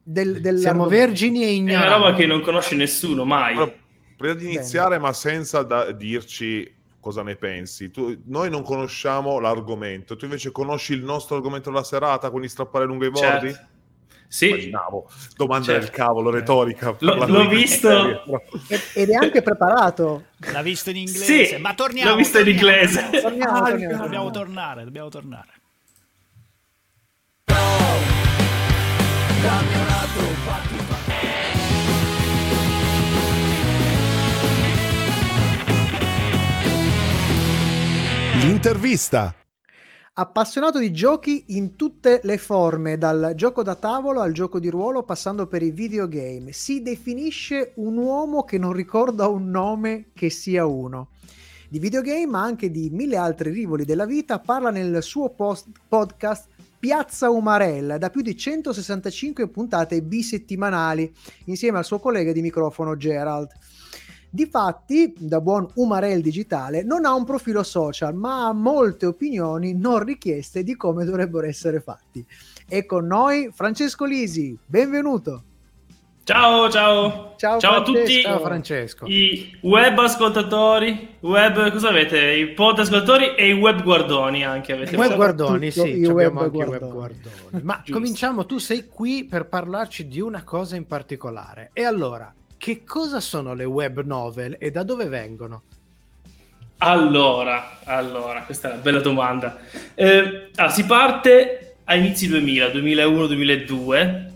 del, 0.00 0.40
del 0.40 0.58
siamo 0.58 0.86
vergini 0.86 1.42
e 1.42 1.46
È 1.46 1.50
ignoranti. 1.50 1.86
una 1.88 1.96
roba 1.96 2.14
che 2.14 2.26
non 2.26 2.40
conosce 2.40 2.76
nessuno 2.76 3.24
mai. 3.24 3.54
Però, 3.54 3.72
prima 4.16 4.34
di 4.34 4.44
iniziare, 4.44 4.98
ma 4.98 5.12
senza 5.12 5.62
da- 5.64 5.90
dirci 5.90 6.76
cosa 7.00 7.22
ne 7.24 7.34
pensi. 7.34 7.90
Tu- 7.90 8.16
noi 8.26 8.50
non 8.50 8.62
conosciamo 8.62 9.40
l'argomento, 9.40 10.14
tu 10.14 10.24
invece 10.26 10.52
conosci 10.52 10.92
il 10.92 11.02
nostro 11.02 11.34
argomento 11.34 11.70
della 11.70 11.82
serata, 11.82 12.30
quindi 12.30 12.48
strappare 12.48 12.84
lungo 12.84 13.06
i 13.06 13.10
bordi? 13.10 13.50
Certo. 13.50 13.66
Sì, 14.30 14.48
Immaginavo. 14.48 15.08
Domanda 15.36 15.64
Certo. 15.64 15.80
del 15.80 15.90
cavolo, 15.90 16.30
retorica. 16.30 16.94
L'ho- 16.98 17.16
parlando 17.16 17.42
l'ho 17.44 17.48
visto. 17.48 18.24
Ed- 18.94 19.08
è 19.08 19.14
anche 19.14 19.40
preparato. 19.40 20.24
L'ha 20.52 20.60
visto 20.62 20.90
in 20.90 20.96
inglese, 20.96 21.44
Sì, 21.46 21.56
ma 21.56 21.72
torniamo. 21.74 22.10
l'ho 22.10 22.16
visto 22.16 22.38
in 22.38 22.44
torniamo. 22.44 22.68
inglese. 22.78 23.20
Torniamo, 23.22 23.56
Ah, 23.56 23.68
torniamo. 23.70 23.96
Dobbiamo 24.02 24.30
tornare, 24.30 24.84
dobbiamo 24.84 25.08
tornare. 25.08 25.48
L'intervista. 38.40 39.34
Appassionato 40.20 40.80
di 40.80 40.90
giochi 40.90 41.44
in 41.50 41.76
tutte 41.76 42.18
le 42.24 42.38
forme, 42.38 42.98
dal 42.98 43.34
gioco 43.36 43.62
da 43.62 43.76
tavolo 43.76 44.20
al 44.20 44.32
gioco 44.32 44.58
di 44.58 44.68
ruolo, 44.68 45.04
passando 45.04 45.46
per 45.46 45.62
i 45.62 45.70
videogame. 45.70 46.50
Si 46.50 46.82
definisce 46.82 47.70
un 47.76 47.98
uomo 47.98 48.42
che 48.42 48.58
non 48.58 48.72
ricorda 48.72 49.28
un 49.28 49.48
nome 49.48 50.06
che 50.14 50.28
sia 50.28 50.66
uno. 50.66 51.10
Di 51.68 51.78
videogame, 51.78 52.26
ma 52.26 52.42
anche 52.42 52.68
di 52.72 52.90
mille 52.90 53.16
altri 53.16 53.50
rivoli 53.50 53.84
della 53.84 54.06
vita, 54.06 54.40
parla 54.40 54.70
nel 54.70 55.04
suo 55.04 55.30
post- 55.30 55.68
podcast 55.86 56.48
Piazza 56.80 57.30
Umarella, 57.30 57.96
da 57.96 58.10
più 58.10 58.20
di 58.20 58.36
165 58.36 59.46
puntate 59.46 60.02
bisettimanali, 60.02 61.14
insieme 61.44 61.78
al 61.78 61.84
suo 61.84 62.00
collega 62.00 62.32
di 62.32 62.42
microfono 62.42 62.96
Gerald. 62.96 63.52
Difatti, 64.30 65.14
da 65.16 65.40
buon 65.40 65.66
Umarell 65.76 66.20
digitale, 66.20 66.82
non 66.82 67.06
ha 67.06 67.14
un 67.14 67.24
profilo 67.24 67.62
social, 67.62 68.14
ma 68.14 68.46
ha 68.46 68.52
molte 68.52 69.06
opinioni 69.06 69.72
non 69.74 70.04
richieste 70.04 70.62
di 70.62 70.76
come 70.76 71.06
dovrebbero 71.06 71.46
essere 71.46 71.80
fatti. 71.80 72.24
E 72.68 72.84
con 72.84 73.06
noi 73.06 73.48
Francesco 73.52 74.04
Lisi, 74.04 74.56
benvenuto. 74.66 75.44
Ciao, 76.24 76.68
ciao. 76.68 77.36
Ciao, 77.38 77.56
a 77.56 77.58
Francesco. 77.58 77.82
tutti 77.84 78.20
Ciao 78.20 78.40
Francesco. 78.40 79.06
i 79.06 79.58
web 79.62 79.98
ascoltatori, 79.98 81.16
web, 81.20 81.70
cosa 81.72 81.88
avete? 81.88 82.32
I 82.32 82.48
pod 82.52 82.80
ascoltatori 82.80 83.34
e 83.34 83.48
i 83.48 83.52
web 83.54 83.82
guardoni 83.82 84.44
anche 84.44 84.74
avete. 84.74 84.94
Web 84.94 85.14
guardoni, 85.14 85.70
sì, 85.70 85.80
i 85.80 86.04
ci 86.04 86.10
abbiamo 86.10 86.40
web 86.40 86.52
anche 86.52 86.56
i 86.56 86.60
web 86.60 86.90
guardoni. 86.90 86.92
guardoni. 86.92 87.62
Ma 87.62 87.82
cominciamo, 87.90 88.44
tu 88.44 88.58
sei 88.58 88.88
qui 88.88 89.24
per 89.24 89.46
parlarci 89.48 90.06
di 90.06 90.20
una 90.20 90.44
cosa 90.44 90.76
in 90.76 90.86
particolare. 90.86 91.70
E 91.72 91.84
allora, 91.84 92.30
che 92.58 92.84
cosa 92.84 93.20
sono 93.20 93.54
le 93.54 93.64
web 93.64 94.04
novel 94.04 94.56
e 94.58 94.70
da 94.70 94.82
dove 94.82 95.06
vengono? 95.06 95.62
Allora, 96.78 97.78
allora, 97.84 98.42
questa 98.42 98.68
è 98.68 98.72
una 98.72 98.82
bella 98.82 99.00
domanda. 99.00 99.58
Eh, 99.94 100.50
ah, 100.54 100.68
si 100.68 100.84
parte 100.84 101.76
a 101.84 101.94
inizi 101.94 102.28
2000, 102.28 102.68
2001-2002. 102.68 104.30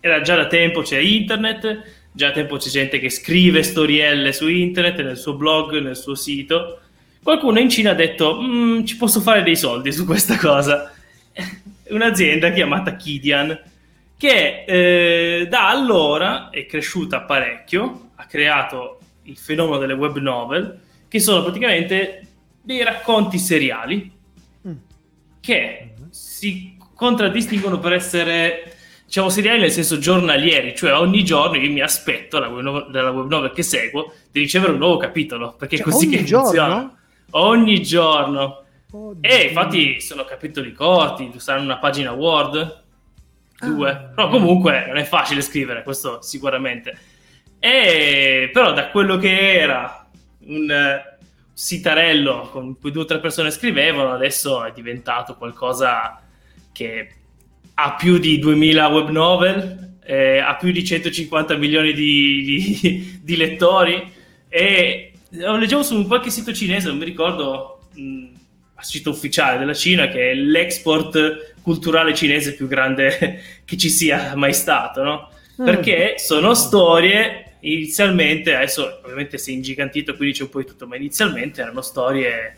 Era 0.00 0.20
già 0.20 0.36
da 0.36 0.46
tempo, 0.46 0.82
c'è 0.82 0.98
internet, 0.98 1.82
già 2.12 2.28
da 2.28 2.32
tempo 2.34 2.56
c'è 2.56 2.70
gente 2.70 2.98
che 2.98 3.10
scrive 3.10 3.62
storielle 3.62 4.32
su 4.32 4.48
internet, 4.48 5.00
nel 5.02 5.18
suo 5.18 5.34
blog, 5.34 5.78
nel 5.80 5.96
suo 5.96 6.14
sito. 6.14 6.80
Qualcuno 7.22 7.58
in 7.58 7.68
Cina 7.68 7.90
ha 7.90 7.94
detto, 7.94 8.40
"Mm, 8.40 8.84
ci 8.84 8.96
posso 8.96 9.20
fare 9.20 9.42
dei 9.42 9.56
soldi 9.56 9.92
su 9.92 10.06
questa 10.06 10.38
cosa. 10.38 10.90
Un'azienda 11.90 12.50
chiamata 12.52 12.96
Kidian, 12.96 13.58
che 14.18 14.64
eh, 14.66 15.46
da 15.48 15.68
allora 15.70 16.50
è 16.50 16.66
cresciuta 16.66 17.22
parecchio, 17.22 18.10
ha 18.16 18.26
creato 18.26 18.98
il 19.22 19.36
fenomeno 19.38 19.78
delle 19.78 19.92
web 19.94 20.18
novel, 20.18 20.80
che 21.08 21.20
sono 21.20 21.42
praticamente 21.42 22.26
dei 22.62 22.82
racconti 22.84 23.38
seriali 23.38 24.16
Mm. 24.66 24.72
che 25.40 25.92
si 26.10 26.76
contraddistinguono 26.94 27.78
per 27.78 27.92
essere 27.92 28.74
diciamo 29.06 29.28
seriali 29.30 29.60
nel 29.60 29.70
senso 29.70 29.98
giornalieri, 29.98 30.74
cioè 30.76 30.92
ogni 30.94 31.22
giorno 31.24 31.56
io 31.56 31.70
mi 31.70 31.80
aspetto 31.80 32.38
la 32.40 32.48
web 32.48 32.60
novel, 32.62 32.90
dalla 32.90 33.10
web 33.10 33.28
novel 33.30 33.52
che 33.52 33.62
seguo 33.62 34.12
di 34.32 34.40
ricevere 34.40 34.72
un 34.72 34.78
nuovo 34.78 34.96
capitolo, 34.98 35.54
perché 35.56 35.76
è 35.76 35.78
Cioè, 35.78 35.90
così 35.92 36.06
ogni 36.06 36.16
che 36.16 36.24
giorno? 36.24 36.44
funziona. 36.44 36.98
Ogni 37.30 37.82
giorno. 37.82 38.64
Oddio. 38.90 39.30
E 39.30 39.42
infatti 39.46 40.00
sono 40.00 40.24
capitoli 40.24 40.72
corti, 40.72 41.30
saranno 41.36 41.64
una 41.64 41.78
pagina 41.78 42.12
Word, 42.12 42.82
due, 43.60 43.90
Ah. 43.90 43.96
però 44.14 44.28
comunque 44.28 44.84
non 44.86 44.96
è 44.96 45.04
facile 45.04 45.40
scrivere, 45.40 45.82
questo 45.82 46.20
sicuramente. 46.22 46.96
E 47.58 48.50
però 48.52 48.72
da 48.72 48.88
quello 48.88 49.16
che 49.18 49.58
era 49.58 50.08
un 50.46 50.70
eh, 50.70 51.16
sitarello 51.52 52.48
con 52.52 52.78
cui 52.78 52.92
due 52.92 53.02
o 53.02 53.06
tre 53.06 53.18
persone 53.18 53.50
scrivevano, 53.50 54.12
adesso 54.12 54.64
è 54.64 54.72
diventato 54.72 55.34
qualcosa 55.34 56.22
che 56.72 57.08
ha 57.74 57.94
più 57.94 58.18
di 58.18 58.38
2000 58.38 58.86
web 58.88 59.08
novel, 59.10 59.96
eh, 60.04 60.38
ha 60.38 60.54
più 60.56 60.70
di 60.70 60.84
150 60.84 61.56
milioni 61.56 61.92
di, 61.92 62.78
di- 62.80 63.20
di 63.22 63.36
lettori 63.36 64.12
e 64.48 65.12
lo 65.30 65.56
leggevo 65.56 65.82
su 65.82 65.94
un 65.96 66.06
qualche 66.06 66.30
sito 66.30 66.52
cinese, 66.52 66.88
non 66.88 66.96
mi 66.98 67.04
ricordo 67.04 67.80
mh, 67.94 68.00
il 68.00 68.34
sito 68.84 69.10
ufficiale 69.10 69.58
della 69.58 69.74
Cina, 69.74 70.08
che 70.08 70.30
è 70.30 70.34
l'export 70.34 71.56
culturale 71.68 72.14
cinese 72.14 72.54
più 72.54 72.66
grande 72.66 73.42
che 73.62 73.76
ci 73.76 73.90
sia 73.90 74.34
mai 74.36 74.54
stato, 74.54 75.02
no? 75.02 75.30
Mm. 75.60 75.64
Perché 75.66 76.14
sono 76.16 76.54
storie 76.54 77.56
inizialmente, 77.60 78.54
adesso 78.54 79.00
ovviamente 79.02 79.36
si 79.36 79.50
è 79.50 79.54
ingigantito, 79.54 80.16
quindi 80.16 80.34
c'è 80.34 80.44
un 80.44 80.48
po' 80.48 80.60
di 80.60 80.64
tutto, 80.64 80.86
ma 80.86 80.96
inizialmente 80.96 81.60
erano 81.60 81.82
storie 81.82 82.56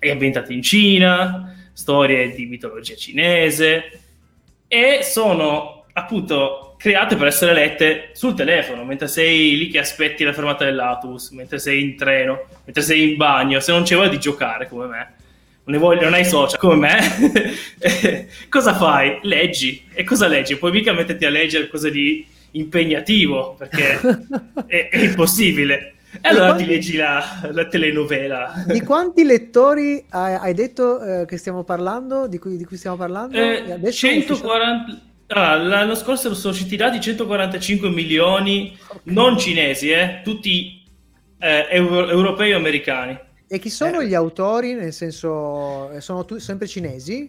ambientate 0.00 0.52
in 0.52 0.62
Cina, 0.62 1.70
storie 1.72 2.32
di 2.32 2.46
mitologia 2.46 2.94
cinese 2.94 4.00
e 4.68 5.00
sono 5.02 5.86
appunto 5.92 6.76
create 6.78 7.16
per 7.16 7.26
essere 7.26 7.52
lette 7.52 8.10
sul 8.12 8.34
telefono, 8.34 8.84
mentre 8.84 9.08
sei 9.08 9.56
lì 9.56 9.68
che 9.68 9.80
aspetti 9.80 10.22
la 10.22 10.32
fermata 10.32 10.64
dell'autobus, 10.64 11.30
mentre 11.30 11.58
sei 11.58 11.82
in 11.82 11.96
treno, 11.96 12.46
mentre 12.64 12.82
sei 12.82 13.10
in 13.10 13.16
bagno, 13.16 13.58
se 13.58 13.72
non 13.72 13.82
c'è 13.82 13.96
voglia 13.96 14.10
di 14.10 14.20
giocare 14.20 14.68
come 14.68 14.86
me, 14.86 15.14
ne 15.68 15.78
voglio, 15.78 16.02
non 16.02 16.14
hai 16.14 16.24
social 16.24 16.58
come 16.58 16.76
me, 16.76 18.28
cosa 18.48 18.74
fai? 18.74 19.18
Leggi. 19.22 19.84
E 19.92 20.04
cosa 20.04 20.26
leggi? 20.26 20.56
Puoi 20.56 20.72
mica 20.72 20.92
metterti 20.92 21.24
a 21.24 21.30
leggere 21.30 21.68
qualcosa 21.68 21.90
di 21.90 22.26
impegnativo, 22.52 23.54
perché 23.56 24.00
è, 24.66 24.88
è 24.90 24.98
impossibile. 24.98 25.94
E 26.20 26.28
allora 26.28 26.54
ti 26.54 26.64
leggi 26.64 26.96
la, 26.96 27.48
la 27.52 27.66
telenovela. 27.66 28.64
Di 28.66 28.80
quanti 28.80 29.24
lettori 29.24 30.02
hai, 30.08 30.34
hai 30.34 30.54
detto 30.54 31.00
eh, 31.02 31.26
che 31.26 31.36
stiamo 31.36 31.64
parlando? 31.64 32.26
Di 32.26 32.38
cui, 32.38 32.56
di 32.56 32.64
cui 32.64 32.78
stiamo 32.78 32.96
parlando? 32.96 33.36
Eh, 33.36 33.64
E 33.66 33.72
adesso 33.72 34.06
140 34.06 35.02
ah, 35.28 35.56
l'anno 35.56 35.94
scorso 35.94 36.34
sono 36.34 36.52
usciti 36.54 36.76
dati 36.76 37.00
145 37.00 37.90
milioni 37.90 38.76
non 39.04 39.38
cinesi, 39.38 39.90
eh, 39.90 40.20
tutti 40.24 40.82
eh, 41.38 41.66
euro- 41.70 42.08
europei 42.08 42.52
o 42.54 42.56
americani. 42.56 43.26
E 43.50 43.58
chi 43.58 43.70
sono 43.70 44.02
gli 44.02 44.14
autori? 44.14 44.74
Nel 44.74 44.92
senso, 44.92 45.90
eh, 45.92 46.02
sono 46.02 46.26
tu- 46.26 46.36
sempre 46.36 46.66
cinesi? 46.66 47.28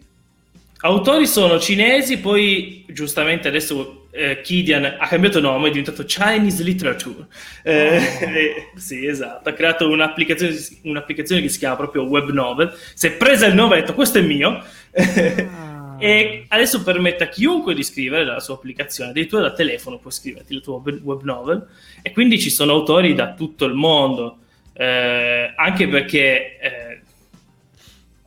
Autori 0.82 1.26
sono 1.26 1.58
cinesi, 1.58 2.18
poi 2.18 2.84
giustamente 2.88 3.48
adesso 3.48 4.08
eh, 4.10 4.40
Kidian 4.42 4.96
ha 4.98 5.06
cambiato 5.06 5.40
nome, 5.40 5.68
è 5.68 5.70
diventato 5.70 6.04
Chinese 6.04 6.62
Literature. 6.62 7.26
Eh, 7.62 7.96
eh, 8.20 8.70
sì, 8.76 9.06
esatto, 9.06 9.48
ha 9.48 9.52
creato 9.52 9.88
un'applicazione, 9.88 10.54
un'applicazione 10.82 11.40
che 11.40 11.48
si 11.48 11.58
chiama 11.58 11.76
proprio 11.76 12.02
Web 12.02 12.30
Novel. 12.30 12.74
Si 12.94 13.06
è 13.06 13.12
presa 13.12 13.46
il 13.46 13.54
nome 13.54 13.74
e 13.74 13.78
ha 13.78 13.80
detto 13.80 13.94
questo 13.94 14.18
è 14.18 14.22
mio. 14.22 14.62
Ah. 14.92 15.96
e 16.00 16.44
adesso 16.48 16.82
permette 16.82 17.24
a 17.24 17.28
chiunque 17.28 17.74
di 17.74 17.82
scrivere 17.82 18.24
la 18.24 18.40
sua 18.40 18.54
applicazione, 18.54 19.10
addirittura 19.10 19.42
da 19.42 19.52
telefono 19.52 19.98
puoi 19.98 20.12
scriverti 20.12 20.54
la 20.54 20.60
tua 20.60 20.82
web 21.02 21.22
novel 21.22 21.66
e 22.02 22.12
quindi 22.12 22.38
ci 22.40 22.50
sono 22.50 22.72
autori 22.72 23.14
da 23.14 23.34
tutto 23.34 23.66
il 23.66 23.74
mondo, 23.74 24.39
eh, 24.80 25.52
anche 25.56 25.88
perché 25.88 26.58
eh, 26.58 27.00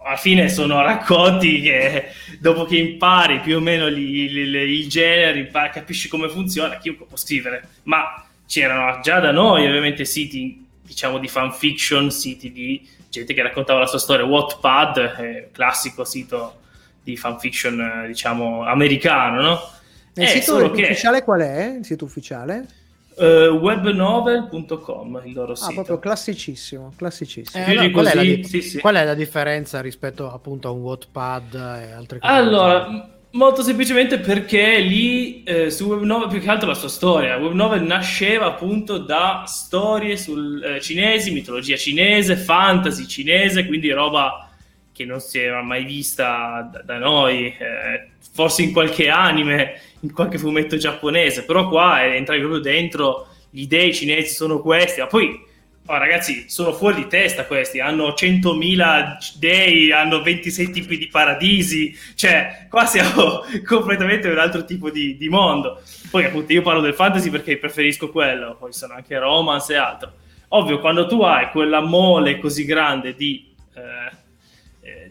alla 0.04 0.16
fine 0.18 0.50
sono 0.50 0.84
racconti 0.84 1.62
che 1.62 2.10
dopo 2.40 2.66
che 2.66 2.78
impari 2.78 3.40
più 3.40 3.56
o 3.56 3.60
meno 3.60 3.88
il 3.88 4.88
genere, 4.88 5.40
impari- 5.40 5.72
capisci 5.72 6.08
come 6.08 6.30
funziona, 6.30 6.78
chiunque 6.78 7.08
può 7.08 7.18
scrivere, 7.18 7.70
ma 7.84 8.24
c'erano 8.46 9.00
già 9.02 9.20
da 9.20 9.32
noi 9.32 9.66
ovviamente 9.66 10.06
siti 10.06 10.64
diciamo 10.84 11.18
di 11.18 11.28
fanfiction, 11.28 12.12
siti 12.12 12.52
di 12.52 12.88
gente 13.10 13.34
che 13.34 13.42
raccontava 13.42 13.80
la 13.80 13.88
sua 13.88 13.98
storia, 13.98 14.24
Wattpad, 14.24 14.98
eh, 15.20 15.50
classico 15.52 16.04
sito 16.04 16.60
di 17.02 17.18
fanfiction 17.18 18.04
eh, 18.04 18.08
diciamo 18.08 18.64
americano, 18.64 19.42
no? 19.42 19.60
Il 20.16 20.24
Eh, 20.24 20.28
sito 20.28 20.58
solo 20.58 20.70
che 20.70 20.84
ufficiale 20.84 21.24
qual 21.24 21.42
è? 21.42 21.78
Il 21.80 21.86
sito 21.86 22.06
ufficiale? 22.06 22.68
Eh, 23.17 23.48
webnovel.com 23.48 25.22
il 25.25 25.34
loro 25.34 25.53
Ah, 25.53 25.55
sito. 25.55 25.74
proprio 25.74 26.00
classicissimo, 26.00 26.93
classicissimo. 26.96 27.63
Eh, 27.65 27.72
allora, 27.72 27.89
qual, 27.91 28.05
è 28.05 28.15
la 28.15 28.22
così, 28.22 28.36
di- 28.38 28.43
sì, 28.43 28.62
sì. 28.62 28.79
qual 28.79 28.96
è 28.96 29.03
la 29.03 29.13
differenza 29.13 29.82
rispetto 29.82 30.32
appunto 30.32 30.67
a 30.67 30.72
un 30.72 30.82
Wattpad 30.82 31.53
e 31.53 31.91
altre 31.91 32.20
cose? 32.20 32.34
Allora, 32.34 33.08
Molto 33.36 33.63
semplicemente 33.63 34.20
perché 34.20 34.77
lì 34.77 35.41
eh, 35.41 35.72
su 35.72 35.88
Web 35.88 36.03
Novel, 36.03 36.27
più 36.29 36.39
che 36.39 36.48
altro 36.51 36.67
la 36.67 36.75
sua 36.75 36.88
storia, 36.88 37.36
Web 37.38 37.53
Novel 37.53 37.82
nasceva 37.82 38.46
appunto 38.46 39.00
da 39.00 39.43
storie 39.48 40.17
sul, 40.17 40.63
eh, 40.63 40.79
cinesi, 40.79 41.32
mitologia 41.32 41.75
cinese, 41.75 42.36
fantasy 42.36 43.08
cinese, 43.08 43.65
quindi 43.65 43.89
roba 43.89 44.51
che 44.91 45.03
non 45.05 45.20
si 45.20 45.39
era 45.39 45.63
mai 45.63 45.84
vista 45.84 46.70
da, 46.72 46.84
da 46.84 46.98
noi, 47.00 47.48
eh, 47.48 48.10
forse 48.32 48.62
in 48.62 48.72
qualche 48.72 49.10
anime, 49.10 49.82
qualche 50.12 50.38
fumetto 50.38 50.78
giapponese, 50.78 51.46
però 51.46 51.70
qua 51.70 52.06
entravi 52.06 52.42
proprio 52.42 52.62
dentro, 52.62 53.28
gli 53.50 53.68
dei 53.68 53.94
cinesi 53.94 54.34
sono 54.34 54.60
questi, 54.60 55.00
ma 55.00 55.08
poi 55.08 55.52
Oh, 55.86 55.98
ragazzi, 55.98 56.46
sono 56.48 56.72
fuori 56.72 56.96
di 56.96 57.08
testa 57.08 57.46
questi, 57.46 57.82
hanno 57.82 58.12
100.000 58.12 59.18
dei, 59.38 59.92
hanno 59.92 60.22
26 60.22 60.72
tipi 60.72 60.98
di 60.98 61.10
paradisi, 61.10 61.94
cioè 62.16 62.68
qua 62.70 62.86
siamo 62.86 63.44
completamente 63.68 64.30
un 64.30 64.38
altro 64.38 64.64
tipo 64.64 64.90
di, 64.90 65.18
di, 65.18 65.28
mondo. 65.28 65.82
Poi 66.10 66.24
appunto 66.24 66.54
io 66.54 66.62
parlo 66.62 66.80
del 66.80 66.94
fantasy 66.94 67.30
perché 67.30 67.58
preferisco 67.58 68.10
quello, 68.12 68.56
poi 68.58 68.72
sono 68.72 68.94
anche 68.94 69.20
romance 69.20 69.74
e 69.74 69.76
altro. 69.76 70.14
Ovvio, 70.50 70.80
quando 70.80 71.06
tu 71.06 71.22
hai 71.22 71.50
quella 71.50 71.82
mole 71.82 72.40
così 72.40 72.64
grande 72.64 73.14
di, 73.14 73.54
eh, 73.76 73.82
eh 73.82 74.23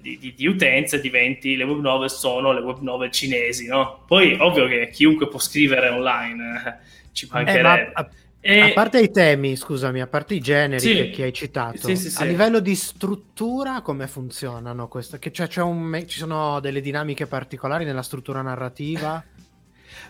di, 0.02 0.18
di, 0.18 0.35
di 0.35 0.47
utenze, 0.47 1.00
diventi, 1.00 1.56
le 1.56 1.64
web 1.64 1.80
novel 1.80 2.11
sono 2.11 2.52
le 2.52 2.61
web 2.61 2.80
novel 2.80 3.11
cinesi, 3.12 3.68
no? 3.68 4.02
Poi 4.06 4.37
ovvio 4.40 4.66
che 4.66 4.90
chiunque 4.90 5.28
può 5.28 5.38
scrivere 5.38 5.88
online, 5.88 6.62
eh, 6.66 6.87
ci 7.12 7.28
mancherebbe. 7.30 7.80
Eh, 7.80 7.92
ma, 7.94 8.09
e... 8.44 8.61
A 8.61 8.73
parte 8.73 8.99
i 8.99 9.12
temi, 9.12 9.54
scusami, 9.54 10.00
a 10.00 10.09
parte 10.09 10.35
i 10.35 10.40
generi 10.40 10.80
sì. 10.80 10.94
che, 10.94 11.11
che, 11.11 11.23
hai 11.23 11.32
citato, 11.32 11.87
sì, 11.87 11.94
sì, 11.94 12.21
a 12.21 12.25
livello 12.25 12.59
di 12.59 12.75
struttura 12.75 13.80
come 13.82 14.09
funzionano 14.09 14.88
queste? 14.88 15.21
Che 15.21 15.30
cioè, 15.30 15.62
un, 15.62 16.04
ci 16.09 16.18
sono 16.18 16.59
delle 16.59 16.80
dinamiche 16.80 17.26
particolari 17.26 17.85
nella 17.85 18.02
struttura 18.02 18.42
narrativa? 18.42 19.25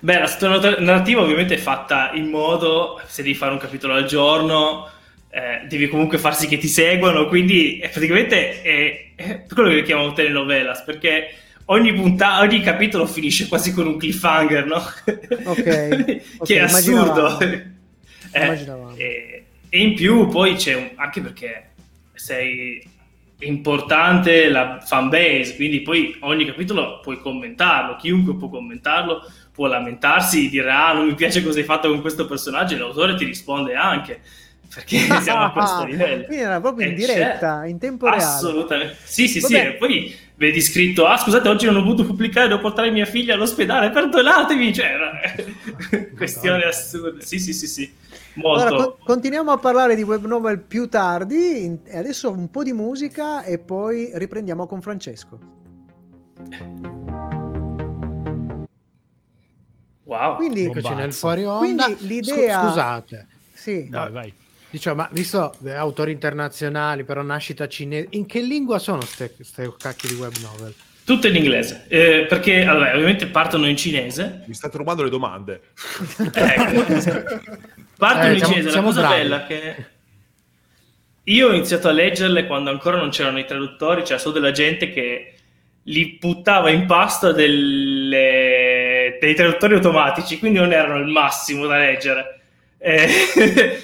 Beh, 0.00 0.18
la 0.18 0.26
struttura 0.26 0.78
narrativa 0.78 1.20
ovviamente 1.20 1.54
è 1.54 1.58
fatta 1.58 2.12
in 2.14 2.30
modo, 2.30 2.98
se 3.06 3.22
devi 3.22 3.34
fare 3.34 3.52
un 3.52 3.58
capitolo 3.58 3.92
al 3.92 4.06
giorno, 4.06 4.88
eh, 5.34 5.66
devi 5.66 5.88
comunque 5.88 6.18
far 6.18 6.36
sì 6.36 6.46
che 6.46 6.58
ti 6.58 6.68
seguano, 6.68 7.26
quindi 7.26 7.78
è 7.78 7.88
praticamente 7.88 8.60
è, 8.60 9.12
è 9.16 9.44
quello 9.50 9.70
che 9.70 9.82
chiamano 9.82 10.12
telenovelas, 10.12 10.82
perché 10.82 11.34
ogni, 11.66 11.94
punta- 11.94 12.40
ogni 12.40 12.60
capitolo 12.60 13.06
finisce 13.06 13.48
quasi 13.48 13.72
con 13.72 13.86
un 13.86 13.96
cliffhanger, 13.96 14.66
no? 14.66 14.76
Ok. 15.44 15.62
che 15.64 16.22
okay, 16.36 16.56
è 16.56 16.60
assurdo. 16.60 17.40
Eh, 17.40 18.66
e, 18.96 19.44
e, 19.70 19.78
in 19.78 19.94
più 19.94 20.28
poi 20.28 20.56
c'è 20.56 20.74
un, 20.74 20.90
anche 20.96 21.22
perché 21.22 21.70
sei 22.12 22.86
importante 23.38 24.50
la 24.50 24.80
fan 24.84 25.08
base, 25.08 25.56
quindi 25.56 25.80
poi 25.80 26.14
ogni 26.20 26.44
capitolo 26.44 27.00
puoi 27.00 27.18
commentarlo, 27.18 27.96
chiunque 27.96 28.36
può 28.36 28.50
commentarlo, 28.50 29.22
può 29.50 29.66
lamentarsi, 29.66 30.50
dire 30.50 30.70
ah 30.70 30.92
non 30.92 31.06
mi 31.06 31.14
piace 31.14 31.42
cosa 31.42 31.58
hai 31.58 31.64
fatto 31.64 31.88
con 31.88 32.02
questo 32.02 32.26
personaggio 32.26 32.74
e 32.74 32.78
l'autore 32.78 33.14
ti 33.14 33.24
risponde 33.24 33.74
anche 33.74 34.20
perché 34.74 34.98
siamo 35.20 35.44
a 35.44 35.52
questo 35.52 35.84
livello. 35.84 36.24
Quindi 36.24 36.44
era 36.44 36.60
proprio 36.60 36.88
in 36.88 36.94
diretta, 36.94 37.38
certo, 37.38 37.68
in 37.68 37.78
tempo 37.78 38.06
reale. 38.06 38.22
Assolutamente. 38.22 38.96
Sì, 39.04 39.28
sì, 39.28 39.40
Vabbè. 39.40 39.54
sì. 39.54 39.66
E 39.66 39.72
poi 39.74 40.16
vedi 40.36 40.60
scritto, 40.60 41.06
ah 41.06 41.16
scusate, 41.16 41.48
oggi 41.48 41.66
non 41.66 41.76
ho 41.76 41.82
potuto 41.82 42.06
pubblicare, 42.06 42.48
devo 42.48 42.60
portare 42.60 42.90
mia 42.90 43.04
figlia 43.04 43.34
all'ospedale, 43.34 43.90
perdonatemi. 43.90 44.72
Cioè, 44.72 44.94
questione 46.16 46.64
assurda. 46.64 47.22
Sì, 47.22 47.38
sì, 47.38 47.52
sì, 47.52 47.66
sì. 47.66 47.92
Molto. 48.34 48.66
Allora, 48.66 48.84
co- 48.84 48.98
continuiamo 49.04 49.50
a 49.50 49.58
parlare 49.58 49.94
di 49.94 50.02
web 50.02 50.24
novel 50.24 50.60
più 50.60 50.88
tardi. 50.88 51.64
In- 51.64 51.78
adesso 51.92 52.30
un 52.30 52.50
po' 52.50 52.62
di 52.62 52.72
musica 52.72 53.44
e 53.44 53.58
poi 53.58 54.10
riprendiamo 54.14 54.66
con 54.66 54.80
Francesco. 54.80 55.50
Wow, 60.04 60.36
quindi, 60.36 60.68
nel 60.68 61.12
fuori 61.12 61.44
onda. 61.44 61.84
Quindi 61.84 62.06
l'idea... 62.06 62.66
Scusate. 62.66 63.26
Sì. 63.54 63.86
Vai, 63.88 64.10
vai. 64.10 64.34
Diciamo, 64.72 64.96
ma 64.96 65.08
visto 65.12 65.54
eh, 65.66 65.72
autori 65.72 66.12
internazionali, 66.12 67.04
però 67.04 67.20
nascita 67.20 67.68
cinese, 67.68 68.06
in 68.12 68.24
che 68.24 68.40
lingua 68.40 68.78
sono 68.78 69.00
queste 69.36 69.70
cacchie 69.76 70.08
di 70.08 70.14
web 70.14 70.32
novel? 70.40 70.74
Tutto 71.04 71.26
in 71.26 71.36
inglese, 71.36 71.84
eh, 71.88 72.24
perché 72.26 72.64
allora, 72.64 72.94
ovviamente 72.94 73.26
partono 73.26 73.68
in 73.68 73.76
cinese. 73.76 74.44
Mi 74.46 74.54
state 74.54 74.78
rubando 74.78 75.02
le 75.02 75.10
domande. 75.10 75.60
Ecco. 76.32 76.84
partono 77.98 78.28
eh, 78.28 78.32
in 78.32 78.38
siamo, 78.38 78.52
cinese, 78.54 78.70
siamo 78.70 78.88
la 78.88 78.94
cosa 78.94 79.00
bravi. 79.02 79.14
bella 79.14 79.44
che 79.44 79.86
io 81.24 81.48
ho 81.48 81.52
iniziato 81.52 81.88
a 81.88 81.92
leggerle 81.92 82.46
quando 82.46 82.70
ancora 82.70 82.96
non 82.96 83.10
c'erano 83.10 83.40
i 83.40 83.44
traduttori, 83.44 84.04
c'era 84.04 84.18
solo 84.18 84.32
della 84.32 84.52
gente 84.52 84.90
che 84.90 85.34
li 85.82 86.16
buttava 86.18 86.70
in 86.70 86.86
pasta 86.86 87.30
delle... 87.30 89.18
dei 89.20 89.34
traduttori 89.34 89.74
automatici, 89.74 90.38
quindi 90.38 90.60
non 90.60 90.72
erano 90.72 90.96
il 90.96 91.08
massimo 91.08 91.66
da 91.66 91.76
leggere. 91.76 92.40
Eh, 92.84 93.06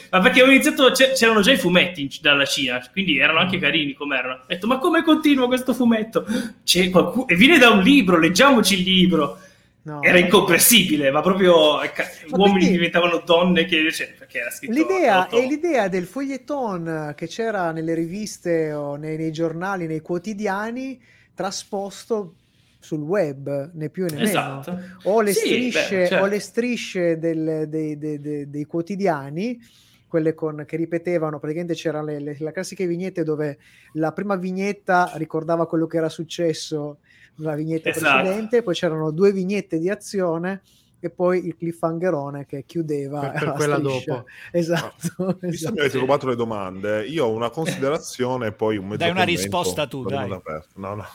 ma 0.10 0.20
perché 0.20 0.42
ho 0.42 0.46
iniziato, 0.46 0.90
c'erano 0.90 1.40
già 1.40 1.52
i 1.52 1.56
fumetti 1.56 2.18
dalla 2.20 2.44
Cina, 2.44 2.84
quindi 2.90 3.18
erano 3.18 3.38
anche 3.38 3.58
carini 3.58 3.92
come 3.92 4.18
erano. 4.18 4.34
Ho 4.42 4.46
detto, 4.48 4.66
ma 4.66 4.78
come 4.78 5.04
continua 5.04 5.46
questo 5.46 5.72
fumetto? 5.72 6.26
C'è 6.64 6.90
qualcuno... 6.90 7.28
E 7.28 7.36
viene 7.36 7.58
da 7.58 7.70
un 7.70 7.80
libro, 7.80 8.18
leggiamoci 8.18 8.74
il 8.74 8.82
libro. 8.82 9.38
No, 9.82 10.02
era 10.02 10.18
incomprensibile, 10.18 11.12
ma 11.12 11.22
proprio 11.22 11.76
ma 11.76 11.86
uomini 12.30 12.58
quindi... 12.58 12.70
diventavano 12.72 13.22
donne 13.24 13.64
che 13.64 13.90
cioè, 13.90 14.12
perché 14.18 14.40
era 14.40 14.50
scritto 14.50 14.72
l'idea 14.74 15.28
è 15.28 15.46
l'idea 15.46 15.88
del 15.88 16.04
foglietton 16.04 17.14
che 17.16 17.26
c'era 17.26 17.70
nelle 17.70 17.94
riviste 17.94 18.70
o 18.74 18.96
nei, 18.96 19.16
nei 19.16 19.32
giornali, 19.32 19.86
nei 19.86 20.00
quotidiani, 20.00 21.00
trasposto 21.34 22.34
sul 22.78 23.00
web, 23.00 23.70
né 23.74 23.88
più 23.90 24.04
né 24.04 24.14
meno. 24.14 24.24
Esatto. 24.24 24.78
O 25.04 25.20
le 25.20 25.32
sì, 25.32 25.40
strisce, 25.40 25.96
beh, 25.98 26.06
certo. 26.06 26.24
o 26.24 26.26
le 26.26 26.40
strisce 26.40 27.18
del, 27.18 27.66
dei, 27.68 27.98
dei, 27.98 28.20
dei, 28.20 28.48
dei, 28.48 28.64
quotidiani, 28.64 29.58
quelle 30.06 30.34
con, 30.34 30.64
che 30.66 30.76
ripetevano, 30.76 31.38
praticamente 31.38 31.74
c'erano 31.74 32.06
le, 32.06 32.20
le, 32.20 32.36
le 32.38 32.52
classiche 32.52 32.86
vignette 32.86 33.24
dove 33.24 33.58
la 33.94 34.12
prima 34.12 34.36
vignetta 34.36 35.12
ricordava 35.14 35.66
quello 35.66 35.86
che 35.86 35.96
era 35.96 36.08
successo 36.08 36.98
nella 37.36 37.54
vignetta 37.54 37.90
esatto. 37.90 38.22
precedente, 38.22 38.62
poi 38.62 38.74
c'erano 38.74 39.10
due 39.10 39.32
vignette 39.32 39.78
di 39.78 39.90
azione 39.90 40.62
e 41.00 41.10
poi 41.10 41.46
il 41.46 41.56
cliffhangerone 41.56 42.46
che 42.46 42.64
chiudeva 42.66 43.20
per, 43.20 43.38
per 43.38 43.52
quella 43.56 43.78
striscia. 43.78 44.12
dopo 44.12 44.26
esatto, 44.50 45.12
no. 45.18 45.28
esatto. 45.28 45.46
visto 45.46 45.72
che 45.72 45.80
avete 45.80 45.98
rubato 45.98 46.26
le 46.26 46.36
domande 46.36 47.06
io 47.06 47.26
ho 47.26 47.30
una 47.30 47.50
considerazione 47.50 48.48
e 48.48 48.52
poi 48.52 48.76
un 48.76 48.86
mezzo 48.86 48.98
dai 48.98 49.10
una 49.10 49.22
risposta 49.22 49.86
tu 49.86 50.04
dai 50.04 50.28
no, 50.28 50.94
no. 50.94 51.06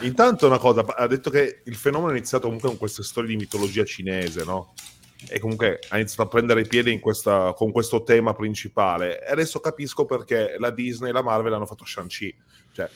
intanto 0.00 0.46
una 0.46 0.58
cosa 0.58 0.84
ha 0.84 1.06
detto 1.06 1.30
che 1.30 1.62
il 1.64 1.76
fenomeno 1.76 2.10
è 2.10 2.16
iniziato 2.16 2.44
comunque 2.44 2.68
con 2.68 2.78
queste 2.78 3.02
storie 3.02 3.30
di 3.30 3.36
mitologia 3.36 3.84
cinese 3.84 4.44
no? 4.44 4.74
E 5.28 5.38
comunque 5.38 5.80
ha 5.88 5.96
iniziato 5.96 6.22
a 6.22 6.28
prendere 6.28 6.62
piede 6.62 6.98
questa, 7.00 7.52
con 7.54 7.72
questo 7.72 8.02
tema 8.02 8.34
principale 8.34 9.24
e 9.24 9.30
adesso 9.30 9.60
capisco 9.60 10.04
perché 10.04 10.56
la 10.58 10.70
Disney 10.70 11.10
e 11.10 11.12
la 11.12 11.22
Marvel 11.22 11.52
hanno 11.52 11.66
fatto 11.66 11.84
Shang-Chi 11.84 12.34
cioè 12.76 12.88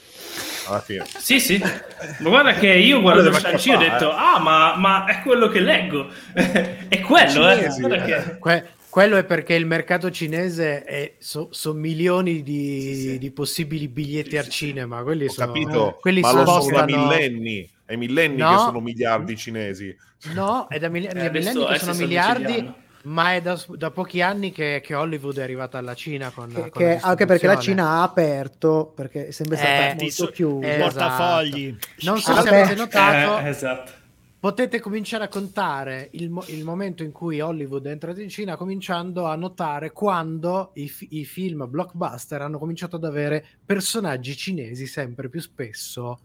alla 0.66 0.80
fine. 0.80 1.06
Sì, 1.06 1.40
sì. 1.40 1.58
Ma 1.58 2.28
guarda 2.28 2.52
che 2.52 2.70
io 2.70 3.00
guardo 3.00 3.32
Shang-Chi 3.32 3.70
e 3.70 3.74
ho 3.74 3.78
detto, 3.78 4.12
ah, 4.12 4.38
ma, 4.38 4.76
ma, 4.76 5.06
è 5.06 5.22
quello 5.22 5.48
che 5.48 5.60
leggo. 5.60 6.06
è 6.34 7.00
quello, 7.00 7.48
eh. 7.48 7.68
Perché... 7.88 8.36
Que- 8.38 8.68
quello 8.90 9.16
è 9.16 9.24
perché 9.24 9.54
il 9.54 9.66
mercato 9.66 10.10
cinese 10.10 10.82
è, 10.82 11.14
so, 11.18 11.46
sono 11.52 11.78
milioni 11.78 12.42
di, 12.42 12.80
sì, 12.80 13.00
sì. 13.00 13.18
di, 13.18 13.30
possibili 13.30 13.86
biglietti 13.86 14.36
al 14.36 14.48
cinema. 14.48 15.02
Quelli 15.04 15.26
Ho 15.26 15.30
sono, 15.30 15.46
capito, 15.46 15.98
quelli 16.00 16.20
ma 16.20 16.32
lo 16.32 16.60
sono 16.60 16.76
da 16.76 16.84
millenni. 16.84 17.70
È 17.90 17.96
millenni 17.96 18.37
no, 18.37 18.50
che 18.50 18.57
sono 18.59 18.81
miliardi 18.81 19.37
cinesi. 19.37 19.96
No, 20.33 20.68
è 20.68 20.79
da 20.79 20.88
mille- 20.88 21.09
eh, 21.09 21.29
millenni 21.29 21.66
che 21.66 21.79
sono 21.81 21.94
miliardi 21.94 22.72
ma 23.03 23.35
è 23.35 23.40
da, 23.40 23.61
da 23.66 23.90
pochi 23.90 24.20
anni 24.20 24.53
che, 24.53 24.81
che, 24.85 24.94
Hollywood 24.94 25.38
è 25.38 25.42
arrivata 25.42 25.79
alla 25.79 25.94
Cina 25.94 26.31
con, 26.31 26.53
che, 26.53 26.68
con 26.68 26.70
che 26.70 26.98
anche 27.00 27.26
perché 27.26 27.48
la 27.48 27.59
Cina 27.59 27.88
ha 27.88 28.03
aperto 28.03 28.92
perché 28.94 29.29
è 29.29 29.31
sempre 29.33 29.57
stata 29.57 29.72
eh, 29.72 29.94
molto 29.94 30.11
so, 30.11 30.26
chiusa 30.26 30.66
eh, 30.68 30.79
portafogli. 30.79 31.76
non 32.03 32.18
so 32.20 32.40
se 32.40 32.48
avete 32.48 32.74
notato 32.74 33.44
eh, 33.44 33.48
esatto. 33.48 33.92
potete 34.38 34.79
cominciare 34.79 35.24
a 35.24 35.29
contare 35.29 36.11
il, 36.12 36.31
il, 36.48 36.62
momento 36.62 37.03
in 37.03 37.11
cui 37.11 37.40
Hollywood 37.40 37.87
è 37.87 37.90
entrato 37.90 38.20
in 38.20 38.29
Cina 38.29 38.57
cominciando 38.57 39.24
a 39.24 39.35
notare 39.35 39.90
quando 39.92 40.72
i, 40.74 40.92
i 41.09 41.24
film 41.24 41.68
blockbuster 41.70 42.42
hanno 42.42 42.59
cominciato 42.59 42.96
ad 42.96 43.05
avere 43.05 43.44
personaggi 43.64 44.37
cinesi 44.37 44.87
sempre 44.87 45.29
più 45.29 45.40
spesso 45.40 46.20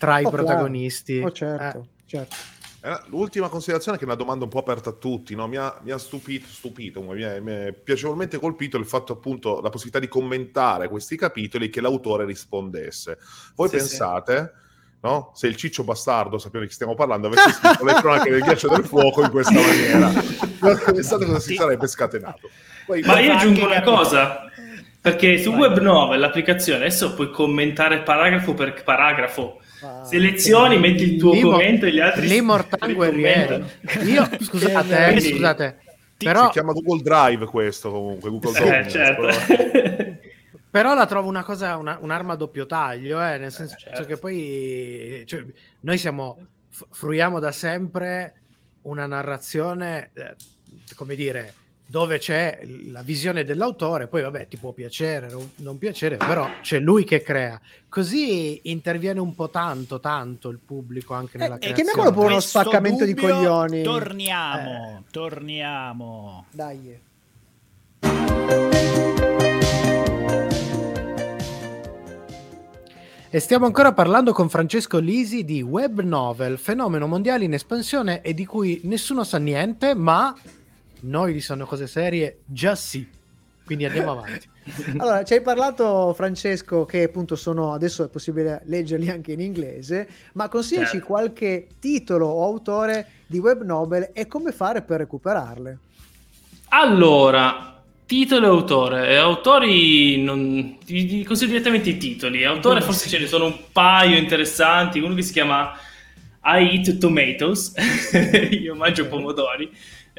tra 0.00 0.14
oh, 0.14 0.20
i 0.20 0.30
protagonisti 0.30 1.18
oh, 1.18 1.30
certo, 1.30 1.78
eh. 1.78 1.88
certo. 2.06 2.36
Eh, 2.82 2.98
l'ultima 3.08 3.50
considerazione 3.50 3.98
che 3.98 4.04
è 4.04 4.06
una 4.06 4.16
domanda 4.16 4.44
un 4.44 4.50
po' 4.50 4.60
aperta 4.60 4.88
a 4.88 4.94
tutti, 4.94 5.34
no? 5.34 5.46
mi, 5.46 5.58
ha, 5.58 5.78
mi, 5.82 5.90
ha, 5.90 5.98
stupito, 5.98 6.46
stupito 6.48 7.02
mi, 7.02 7.20
è, 7.20 7.38
mi, 7.38 7.52
è, 7.52 7.72
piacevolmente 7.74 8.38
colpito 8.38 8.78
il 8.78 8.86
fatto 8.86 9.12
appunto 9.12 9.60
la 9.60 9.68
possibilità 9.68 9.98
di 9.98 10.08
commentare 10.08 10.88
questi 10.88 11.18
capitoli 11.18 11.68
che 11.68 11.82
l'autore 11.82 12.24
rispondesse. 12.24 13.18
Voi 13.54 13.68
sì, 13.68 13.76
pensate, 13.76 14.54
sì. 14.54 14.68
No? 15.02 15.32
se 15.34 15.48
il 15.48 15.56
ciccio 15.56 15.84
bastardo, 15.84 16.38
sappiamo 16.38 16.64
di 16.64 16.70
chi 16.70 16.76
stiamo 16.76 16.94
parlando, 16.94 17.26
avesse 17.26 17.52
scritto 17.52 17.84
le 17.84 17.92
cronache 17.94 18.30
del 18.30 18.40
ghiaccio 18.40 18.68
del 18.68 18.86
fuoco 18.86 19.22
in 19.22 19.30
questa 19.30 19.60
maniera, 19.60 20.08
pensate 20.92 21.26
cosa 21.26 21.40
si 21.40 21.54
sarebbe 21.54 21.86
scatenato. 21.86 22.48
Poi, 22.86 23.02
Ma 23.02 23.20
io 23.20 23.34
aggiungo 23.34 23.66
una 23.66 23.82
cosa, 23.82 24.50
perché 24.98 25.38
su 25.38 25.50
Web 25.50 25.78
9 25.78 26.16
l'applicazione 26.16 26.80
adesso 26.80 27.12
puoi 27.14 27.30
commentare 27.30 28.00
paragrafo 28.00 28.54
per 28.54 28.82
paragrafo 28.82 29.60
Ah, 29.82 30.04
Selezioni, 30.04 30.74
che- 30.74 30.80
metti 30.80 31.02
il 31.02 31.18
tuo 31.18 31.32
Lì 31.32 31.40
commento 31.40 31.86
e 31.86 31.92
gli 31.92 32.00
altri 32.00 32.26
lì 32.28 32.40
Mortan 32.40 32.92
Guerrieri. 32.92 33.64
Io, 34.06 34.28
scusate, 34.40 35.06
eh, 35.14 35.20
scusate, 35.20 35.78
Si 36.16 36.24
però, 36.26 36.48
chiama 36.50 36.72
Google 36.72 37.00
Drive 37.02 37.46
questo 37.46 37.90
comunque, 37.90 38.28
Google 38.30 38.50
Eh, 38.50 38.60
Documents, 38.60 38.92
certo. 38.92 39.22
però- 40.70 40.94
la 40.94 41.06
trovo 41.06 41.28
una 41.28 41.42
cosa, 41.44 41.76
una- 41.76 41.98
un'arma 42.00 42.34
a 42.34 42.36
doppio 42.36 42.66
taglio, 42.66 43.22
eh, 43.24 43.38
nel 43.38 43.52
senso 43.52 43.76
certo. 43.78 44.04
che 44.04 44.16
poi 44.18 45.22
cioè, 45.26 45.44
noi 45.80 45.96
siamo, 45.98 46.46
fruiamo 46.90 47.38
da 47.38 47.52
sempre 47.52 48.34
una 48.82 49.06
narrazione, 49.06 50.10
eh, 50.14 50.34
come 50.94 51.14
dire, 51.14 51.54
dove 51.90 52.18
c'è 52.18 52.60
la 52.92 53.02
visione 53.02 53.42
dell'autore, 53.42 54.06
poi 54.06 54.22
vabbè 54.22 54.46
ti 54.46 54.56
può 54.58 54.70
piacere, 54.70 55.28
non, 55.28 55.50
non 55.56 55.76
piacere, 55.76 56.18
però 56.18 56.48
c'è 56.62 56.78
lui 56.78 57.02
che 57.02 57.20
crea. 57.20 57.60
Così 57.88 58.60
interviene 58.70 59.18
un 59.18 59.34
po' 59.34 59.50
tanto, 59.50 59.98
tanto 59.98 60.50
il 60.50 60.60
pubblico 60.64 61.14
anche 61.14 61.36
nella 61.36 61.56
Eh, 61.56 61.58
creazione. 61.58 61.82
chiamiamolo 61.90 62.12
pure 62.14 62.26
uno 62.26 62.34
Questo 62.36 62.60
spaccamento 62.60 63.04
di 63.04 63.14
coglioni. 63.14 63.82
Torniamo, 63.82 65.02
torniamo. 65.10 66.44
Dai. 66.52 67.00
E 73.32 73.38
stiamo 73.40 73.66
ancora 73.66 73.92
parlando 73.92 74.32
con 74.32 74.48
Francesco 74.48 74.98
Lisi 74.98 75.44
di 75.44 75.60
web 75.60 76.00
novel, 76.02 76.56
fenomeno 76.58 77.08
mondiale 77.08 77.44
in 77.44 77.54
espansione 77.54 78.22
e 78.22 78.32
di 78.32 78.46
cui 78.46 78.80
nessuno 78.84 79.24
sa 79.24 79.38
niente, 79.38 79.94
ma 79.96 80.32
noi 81.02 81.32
di 81.32 81.40
Sono 81.40 81.66
Cose 81.66 81.86
Serie 81.86 82.40
già 82.44 82.74
sì. 82.74 83.08
Quindi 83.64 83.84
andiamo 83.84 84.12
avanti. 84.12 84.48
Allora, 84.98 85.24
ci 85.24 85.34
hai 85.34 85.42
parlato, 85.42 86.12
Francesco, 86.14 86.84
che 86.84 87.04
appunto 87.04 87.34
sono 87.34 87.72
adesso 87.72 88.04
è 88.04 88.08
possibile 88.08 88.62
leggerli 88.66 89.08
anche 89.10 89.32
in 89.32 89.40
inglese, 89.40 90.08
ma 90.34 90.48
consigliaci 90.48 90.92
Certo. 90.92 91.06
qualche 91.06 91.66
titolo 91.80 92.26
o 92.26 92.44
autore 92.44 93.06
di 93.26 93.38
web 93.38 93.62
novel 93.62 94.10
e 94.12 94.26
come 94.26 94.52
fare 94.52 94.82
per 94.82 94.98
recuperarle. 94.98 95.78
Allora, 96.68 97.82
titolo 98.10 98.46
e 98.46 98.48
autore. 98.48 99.08
Eh, 99.08 99.16
Autori, 99.16 100.20
non... 100.20 100.78
ti, 100.84 101.06
ti 101.06 101.24
consiglio 101.24 101.52
direttamente 101.52 101.90
i 101.90 101.96
titoli. 101.96 102.44
Autore 102.44 102.80
forse 102.80 103.08
ce 103.08 103.20
ne 103.20 103.26
sono 103.26 103.46
un 103.46 103.56
paio 103.70 104.16
interessanti. 104.16 104.98
Uno 104.98 105.14
che 105.14 105.22
si 105.22 105.32
chiama 105.32 105.72
I 106.42 106.76
Eat 106.76 106.98
Tomatoes, 106.98 107.74
io 108.50 108.74
mangio 108.74 109.06
pomodori, 109.06 109.70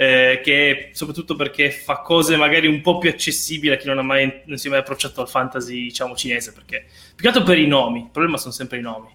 eh, 0.02 0.42
che 0.44 0.90
soprattutto 0.94 1.36
perché 1.36 1.70
fa 1.70 1.98
cose 1.98 2.36
magari 2.36 2.66
un 2.66 2.82
po' 2.82 2.98
più 2.98 3.08
accessibili 3.08 3.72
a 3.72 3.78
chi 3.78 3.86
non, 3.86 4.00
ha 4.00 4.02
mai, 4.02 4.42
non 4.46 4.58
si 4.58 4.66
è 4.66 4.72
mai 4.72 4.80
approcciato 4.80 5.22
al 5.22 5.30
fantasy, 5.30 5.84
diciamo, 5.84 6.16
cinese, 6.16 6.54
perché 6.54 6.86
più 7.14 7.18
che 7.18 7.28
altro 7.28 7.44
per 7.44 7.60
i 7.60 7.68
nomi, 7.68 8.00
il 8.00 8.10
problema 8.12 8.38
sono 8.38 8.52
sempre 8.52 8.80
i 8.80 8.82
nomi. 8.82 9.10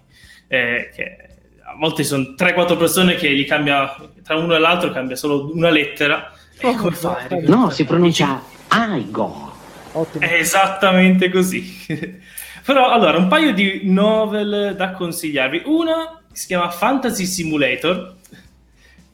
eh, 0.47 0.89
che 0.95 1.17
a 1.61 1.75
volte 1.77 2.05
sono 2.05 2.35
3-4 2.37 2.77
persone 2.77 3.15
che 3.15 3.29
gli 3.35 3.45
cambia, 3.45 3.97
tra 4.23 4.37
uno 4.37 4.55
e 4.55 4.59
l'altro 4.59 4.89
cambia 4.91 5.17
solo 5.17 5.51
una 5.53 5.69
lettera. 5.69 6.31
E 6.57 6.73
come 6.75 6.95
fai? 6.95 7.41
No, 7.41 7.69
si 7.69 7.83
pronuncia 7.83 8.41
Aigo. 8.69 9.55
Ottimo. 9.91 10.23
È 10.23 10.35
esattamente 10.35 11.29
così. 11.29 11.85
Però 12.63 12.89
allora, 12.91 13.17
un 13.17 13.27
paio 13.27 13.51
di 13.51 13.81
novel 13.83 14.73
da 14.77 14.91
consigliarvi. 14.91 15.63
Una 15.65 16.21
si 16.31 16.47
chiama 16.47 16.69
Fantasy 16.69 17.25
Simulator. 17.25 18.15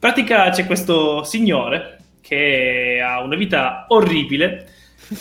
Pratica 0.04 0.50
c'è 0.50 0.66
questo 0.66 1.24
signore 1.24 1.96
che 2.20 3.00
ha 3.02 3.22
una 3.22 3.36
vita 3.36 3.86
orribile, 3.88 4.68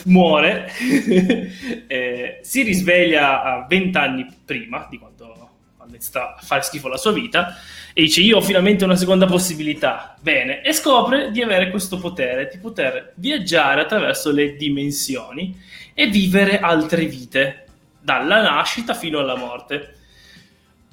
muore, 0.08 0.70
eh, 1.88 2.40
si 2.42 2.64
risveglia 2.64 3.44
a 3.44 3.66
20 3.66 3.98
anni 3.98 4.28
prima 4.44 4.86
di 4.90 4.98
quando, 4.98 5.52
quando 5.78 5.96
sta 6.00 6.36
a 6.36 6.42
fare 6.42 6.64
schifo 6.64 6.90
la 6.90 6.98
sua 6.98 7.14
vita 7.14 7.56
e 7.94 8.02
dice 8.02 8.20
io 8.20 8.36
ho 8.36 8.42
finalmente 8.42 8.84
una 8.84 8.98
seconda 8.98 9.26
possibilità. 9.26 10.18
Bene, 10.20 10.62
e 10.62 10.74
scopre 10.74 11.32
di 11.32 11.42
avere 11.42 11.70
questo 11.70 11.98
potere, 11.98 12.50
di 12.52 12.58
poter 12.58 13.14
viaggiare 13.16 13.80
attraverso 13.80 14.34
le 14.34 14.58
dimensioni 14.58 15.58
e 15.94 16.08
vivere 16.08 16.60
altre 16.60 17.06
vite, 17.06 17.68
dalla 18.02 18.42
nascita 18.42 18.94
fino 18.94 19.20
alla 19.20 19.38
morte. 19.38 20.00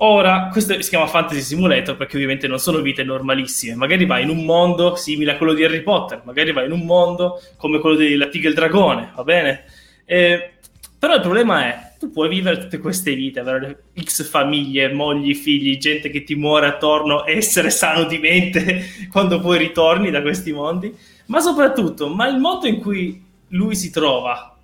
Ora, 0.02 0.48
questo 0.50 0.80
si 0.80 0.88
chiama 0.88 1.06
Fantasy 1.06 1.42
Simulator 1.42 1.94
perché 1.94 2.16
ovviamente 2.16 2.48
non 2.48 2.58
sono 2.58 2.80
vite 2.80 3.02
normalissime. 3.02 3.74
Magari 3.74 4.06
vai 4.06 4.22
in 4.22 4.30
un 4.30 4.44
mondo 4.46 4.96
simile 4.96 5.32
a 5.32 5.36
quello 5.36 5.52
di 5.52 5.62
Harry 5.62 5.82
Potter, 5.82 6.22
magari 6.24 6.52
vai 6.52 6.64
in 6.64 6.72
un 6.72 6.86
mondo 6.86 7.38
come 7.56 7.80
quello 7.80 7.96
della 7.96 8.28
Tigre 8.28 8.46
e 8.46 8.50
il 8.50 8.56
Dragone, 8.56 9.12
va 9.14 9.24
bene? 9.24 9.64
Eh, 10.06 10.52
però 10.98 11.16
il 11.16 11.20
problema 11.20 11.66
è, 11.66 11.96
tu 11.98 12.10
puoi 12.10 12.30
vivere 12.30 12.56
tutte 12.56 12.78
queste 12.78 13.14
vite, 13.14 13.40
avere 13.40 13.82
X 14.00 14.26
famiglie, 14.26 14.90
mogli, 14.90 15.34
figli, 15.34 15.76
gente 15.76 16.08
che 16.08 16.24
ti 16.24 16.34
muore 16.34 16.66
attorno, 16.66 17.26
essere 17.26 17.68
sano 17.68 18.04
di 18.04 18.18
mente 18.18 18.84
quando 19.12 19.38
poi 19.38 19.58
ritorni 19.58 20.10
da 20.10 20.22
questi 20.22 20.50
mondi, 20.50 20.96
ma 21.26 21.40
soprattutto, 21.40 22.08
ma 22.08 22.26
il 22.26 22.38
mondo 22.38 22.66
in 22.66 22.80
cui 22.80 23.22
lui 23.48 23.74
si 23.74 23.90
trova, 23.90 24.56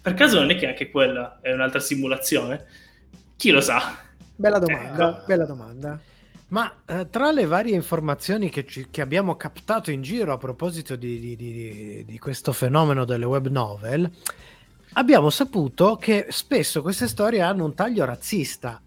per 0.00 0.14
caso 0.14 0.38
non 0.38 0.50
è 0.50 0.54
che 0.54 0.68
anche 0.68 0.90
quella 0.90 1.40
è 1.42 1.52
un'altra 1.52 1.80
simulazione? 1.80 2.66
Chi 3.36 3.50
lo 3.50 3.60
sa? 3.60 4.08
Bella 4.40 4.58
domanda, 4.58 5.10
Ecco. 5.10 5.26
bella 5.26 5.44
domanda. 5.44 6.00
Ma 6.48 6.72
eh, 6.86 7.08
tra 7.10 7.30
le 7.30 7.44
varie 7.44 7.74
informazioni 7.74 8.48
che, 8.48 8.64
ci- 8.66 8.86
che 8.90 9.02
abbiamo 9.02 9.36
captato 9.36 9.90
in 9.90 10.00
giro 10.00 10.32
a 10.32 10.38
proposito 10.38 10.96
di, 10.96 11.20
di- 11.20 11.36
di- 11.36 12.04
di 12.06 12.18
questo 12.18 12.52
fenomeno 12.54 13.04
delle 13.04 13.26
web 13.26 13.48
novel, 13.48 14.10
abbiamo 14.94 15.28
saputo 15.28 15.96
che 15.96 16.28
spesso 16.30 16.80
queste 16.80 17.06
storie 17.06 17.42
hanno 17.42 17.66
un 17.66 17.74
taglio 17.74 18.06
razzista. 18.06 18.80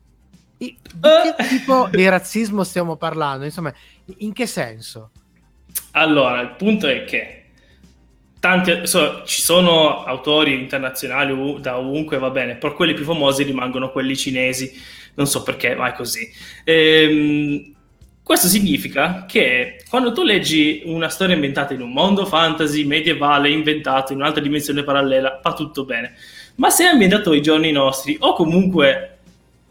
I- 0.58 0.76
di 0.82 1.00
che 1.38 1.48
tipo 1.48 1.88
di 1.92 2.10
razzismo 2.10 2.64
stiamo 2.64 2.96
parlando? 2.96 3.46
Insomma, 3.46 3.72
in 4.18 4.34
che 4.34 4.48
senso? 4.48 5.12
Allora, 5.92 6.42
il 6.42 6.56
punto 6.58 6.88
è 6.88 7.04
che 7.06 7.46
tanti, 8.40 8.88
so, 8.88 9.24
ci 9.24 9.42
sono 9.42 10.04
autori 10.04 10.60
internazionali 10.60 11.62
da 11.62 11.78
ovunque, 11.78 12.18
va 12.18 12.32
bene, 12.32 12.56
però 12.56 12.74
quelli 12.74 12.94
più 12.96 13.06
famosi 13.06 13.44
rimangono 13.44 13.92
quelli 13.92 14.18
cinesi, 14.18 14.72
non 15.16 15.28
so 15.28 15.44
perché, 15.44 15.76
ma 15.76 15.92
è 15.92 15.94
così. 15.94 16.30
Ehm, 16.64 17.74
questo 18.24 18.48
significa 18.48 19.26
che 19.28 19.84
quando 19.90 20.14
tu 20.14 20.24
leggi 20.24 20.82
una 20.86 21.10
storia 21.10 21.36
ambientata 21.36 21.74
in 21.74 21.82
un 21.82 21.92
mondo 21.92 22.26
fantasy 22.26 22.86
medievale 22.86 23.50
inventato 23.50 24.14
in 24.14 24.20
un'altra 24.20 24.42
dimensione 24.42 24.84
parallela, 24.84 25.40
va 25.44 25.54
tutto 25.54 25.84
bene. 25.84 26.16
Ma 26.56 26.70
se 26.70 26.86
è 26.86 26.88
ambientato 26.88 27.32
ai 27.32 27.42
giorni 27.42 27.72
nostri 27.72 28.16
o 28.20 28.34
comunque 28.34 29.18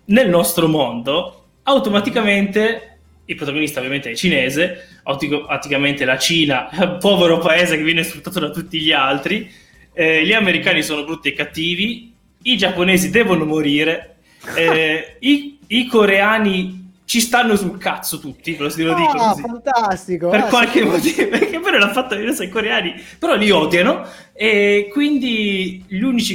nel 0.07 0.29
nostro 0.29 0.69
mondo, 0.69 1.45
automaticamente 1.63 2.99
il 3.25 3.37
protagonista 3.37 3.79
ovviamente 3.79 4.11
è 4.11 4.15
cinese, 4.15 5.01
automaticamente 5.05 6.05
la 6.05 6.19
Cina, 6.19 6.69
povero 7.01 7.39
paese 7.39 7.77
che 7.77 7.83
viene 7.83 8.03
sfruttato 8.03 8.41
da 8.41 8.51
tutti 8.51 8.81
gli 8.81 8.93
altri, 8.93 9.51
eh, 9.95 10.25
gli 10.25 10.33
americani 10.33 10.83
sono 10.83 11.05
brutti 11.05 11.29
e 11.29 11.33
cattivi, 11.35 12.13
i 12.43 12.57
giapponesi 12.57 13.11
devono 13.11 13.45
morire, 13.45 14.17
eh, 14.55 15.17
i, 15.21 15.59
i 15.69 15.87
coreani 15.87 16.81
ci 17.05 17.21
stanno 17.21 17.57
sul 17.57 17.77
cazzo 17.79 18.19
tutti, 18.21 18.57
lo 18.57 18.71
lo 18.85 18.95
dico 18.95 19.19
Ah, 19.19 19.35
così 19.35 19.43
fantastico. 19.43 20.29
per 20.31 20.41
ah, 20.41 20.45
qualche 20.45 20.81
sì. 20.81 20.85
motivo, 20.87 21.29
perché 21.29 21.61
però 21.61 21.77
l'ha 21.77 21.93
fatto 21.93 22.17
vedere 22.17 22.45
i 22.45 22.49
coreani, 22.49 22.95
però 23.19 23.35
li 23.37 23.51
odiano 23.51 24.07
e 24.33 24.89
quindi 24.91 25.85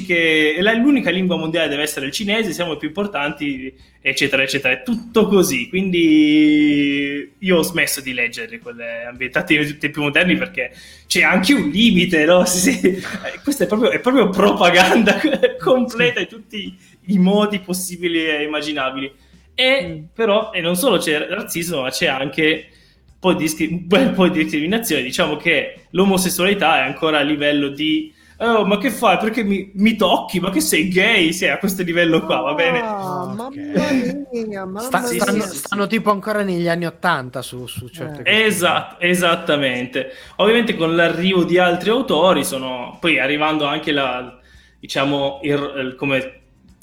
che, 0.05 0.57
la- 0.59 0.73
l'unica 0.73 1.09
lingua 1.09 1.35
mondiale 1.35 1.67
deve 1.67 1.81
essere 1.81 2.05
il 2.05 2.11
cinese, 2.11 2.51
siamo 2.53 2.73
i 2.73 2.77
più 2.77 2.89
importanti, 2.89 3.73
eccetera, 4.01 4.43
eccetera. 4.43 4.75
È 4.75 4.83
tutto 4.83 5.27
così, 5.27 5.67
quindi 5.67 7.33
io 7.39 7.57
ho 7.57 7.63
smesso 7.63 7.99
di 8.01 8.13
leggere 8.13 8.59
quelle 8.59 9.03
ambientate 9.05 9.55
nei 9.57 9.77
tempi 9.77 9.99
moderni 9.99 10.35
perché 10.35 10.71
c'è 11.07 11.23
anche 11.23 11.53
un 11.53 11.69
limite, 11.69 12.23
no? 12.25 12.45
Sì, 12.45 12.71
sì. 12.71 12.87
Eh, 12.87 13.39
Questa 13.43 13.63
è 13.63 13.67
proprio, 13.67 13.89
è 13.89 13.99
proprio 13.99 14.29
propaganda 14.29 15.19
completa 15.59 16.19
in 16.19 16.27
tutti 16.27 16.77
i 17.07 17.17
modi 17.17 17.59
possibili 17.59 18.25
e 18.25 18.43
immaginabili. 18.43 19.13
E 19.53 20.03
però, 20.13 20.51
e 20.53 20.61
non 20.61 20.75
solo 20.75 20.97
c'è 20.97 21.27
razzismo, 21.29 21.81
ma 21.81 21.89
c'è 21.89 22.07
anche 22.07 22.67
un, 23.05 23.19
po' 23.19 23.33
di 23.33 23.43
discri- 23.43 23.67
un 23.71 23.87
bel 23.87 24.11
po' 24.11 24.27
di 24.27 24.43
discriminazione. 24.43 25.01
Diciamo 25.01 25.35
che 25.37 25.87
l'omosessualità 25.91 26.77
è 26.77 26.81
ancora 26.81 27.19
a 27.19 27.21
livello 27.21 27.69
di 27.69 28.13
oh, 28.39 28.65
ma 28.65 28.77
che 28.77 28.91
fai? 28.91 29.17
Perché 29.17 29.43
mi, 29.43 29.71
mi 29.73 29.95
tocchi? 29.95 30.39
Ma 30.39 30.51
che 30.51 30.61
sei 30.61 30.89
gay? 30.89 31.33
Sei 31.33 31.49
a 31.49 31.57
questo 31.57 31.81
livello 31.81 32.23
qua, 32.23 32.41
va 32.41 32.53
bene? 32.53 32.79
Ah, 32.81 33.25
mamma 33.25 33.49
mia, 34.31 34.65
mamma 34.65 34.79
Sta- 34.79 34.99
mia. 34.99 35.07
stanno, 35.21 35.41
stanno 35.41 35.87
tipo 35.87 36.11
ancora 36.11 36.43
negli 36.43 36.67
anni 36.67 36.85
Ottanta 36.85 37.41
su, 37.41 37.65
su 37.65 37.87
certe 37.89 38.23
cose. 38.23 38.45
Esatto, 38.45 39.03
esattamente. 39.03 40.11
Ovviamente 40.35 40.75
con 40.75 40.95
l'arrivo 40.95 41.43
di 41.43 41.57
altri 41.57 41.89
autori 41.89 42.43
sono 42.43 42.97
poi 42.99 43.17
arrivando 43.19 43.65
anche 43.65 43.91
la 43.91 44.37
diciamo 44.79 45.39
il- 45.41 45.95
come 45.97 46.36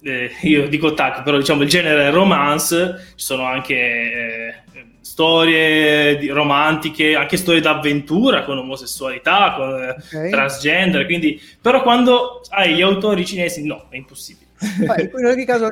eh, 0.04 0.30
io 0.42 0.68
dico 0.68 0.94
tag, 0.94 1.22
però 1.22 1.38
diciamo 1.38 1.62
il 1.62 1.68
genere 1.68 2.10
romance, 2.10 3.12
ci 3.16 3.24
sono 3.24 3.44
anche 3.44 3.74
eh, 3.74 4.54
storie 5.00 6.32
romantiche, 6.32 7.14
anche 7.14 7.36
storie 7.36 7.60
d'avventura 7.60 8.44
con 8.44 8.58
omosessualità, 8.58 9.54
con 9.56 9.82
eh, 9.82 9.90
Ok. 9.90 10.30
transgender, 10.30 11.06
quindi 11.06 11.40
però 11.60 11.82
quando 11.82 12.42
hai 12.50 12.74
gli 12.74 12.82
autori 12.82 13.24
cinesi 13.24 13.64
no, 13.64 13.86
è 13.90 13.96
impossibile. 13.96 14.42
Beh, 14.78 15.10
in 15.18 15.26
ogni 15.26 15.44
caso, 15.44 15.70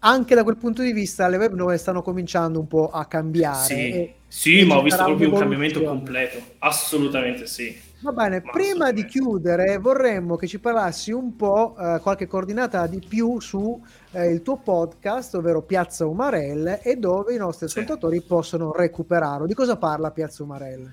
anche 0.00 0.34
da 0.34 0.44
quel 0.44 0.56
punto 0.56 0.82
di 0.82 0.92
vista, 0.92 1.28
le 1.28 1.38
web 1.38 1.54
novel 1.54 1.78
stanno 1.78 2.02
cominciando 2.02 2.60
un 2.60 2.66
po' 2.66 2.90
a 2.90 3.06
cambiare. 3.06 3.64
Sì, 3.64 4.10
sì 4.28 4.64
ma 4.64 4.76
ho 4.76 4.82
visto 4.82 5.02
proprio 5.02 5.32
un 5.32 5.38
cambiamento 5.38 5.82
completo. 5.82 6.40
Assolutamente 6.58 7.46
sì. 7.46 7.86
Va 8.00 8.12
bene, 8.12 8.40
Ma 8.44 8.50
prima 8.52 8.92
di 8.92 9.04
chiudere 9.04 9.78
vorremmo 9.78 10.36
che 10.36 10.46
ci 10.46 10.60
parlassi 10.60 11.10
un 11.10 11.34
po', 11.34 11.74
eh, 11.76 11.98
qualche 12.00 12.26
coordinata 12.26 12.86
di 12.86 13.02
più 13.06 13.40
su 13.40 13.80
eh, 14.12 14.28
il 14.28 14.42
tuo 14.42 14.58
podcast, 14.58 15.34
ovvero 15.34 15.62
Piazza 15.62 16.06
Umarell, 16.06 16.78
e 16.82 16.96
dove 16.96 17.34
i 17.34 17.38
nostri 17.38 17.66
ascoltatori 17.66 18.22
possono 18.22 18.72
recuperarlo. 18.72 19.46
Di 19.46 19.54
cosa 19.54 19.76
parla 19.76 20.12
Piazza 20.12 20.44
Umarell? 20.44 20.88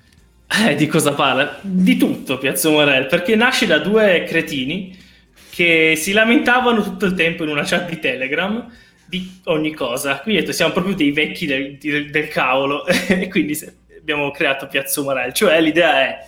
Eh, 0.48 0.74
di 0.76 0.86
cosa 0.86 1.12
parla? 1.12 1.58
Di 1.60 1.96
tutto 1.96 2.38
Piazza 2.38 2.70
Morel, 2.70 3.06
perché 3.06 3.34
nasce 3.34 3.66
da 3.66 3.78
due 3.78 4.24
cretini 4.26 4.96
che 5.50 5.94
si 5.96 6.12
lamentavano 6.12 6.82
tutto 6.82 7.04
il 7.04 7.14
tempo 7.14 7.42
in 7.42 7.50
una 7.50 7.64
chat 7.64 7.88
di 7.88 7.98
Telegram 7.98 8.66
di 9.06 9.40
ogni 9.44 9.74
cosa. 9.74 10.20
Quindi 10.20 10.40
detto, 10.40 10.52
siamo 10.52 10.72
proprio 10.72 10.94
dei 10.94 11.10
vecchi 11.10 11.46
del, 11.46 11.76
del- 11.78 12.10
del 12.10 12.28
cavolo 12.28 12.86
e 12.86 13.28
quindi 13.28 13.58
abbiamo 13.98 14.30
creato 14.30 14.68
Piazza 14.68 15.02
Morel. 15.02 15.32
Cioè 15.32 15.60
l'idea 15.60 16.00
è, 16.00 16.26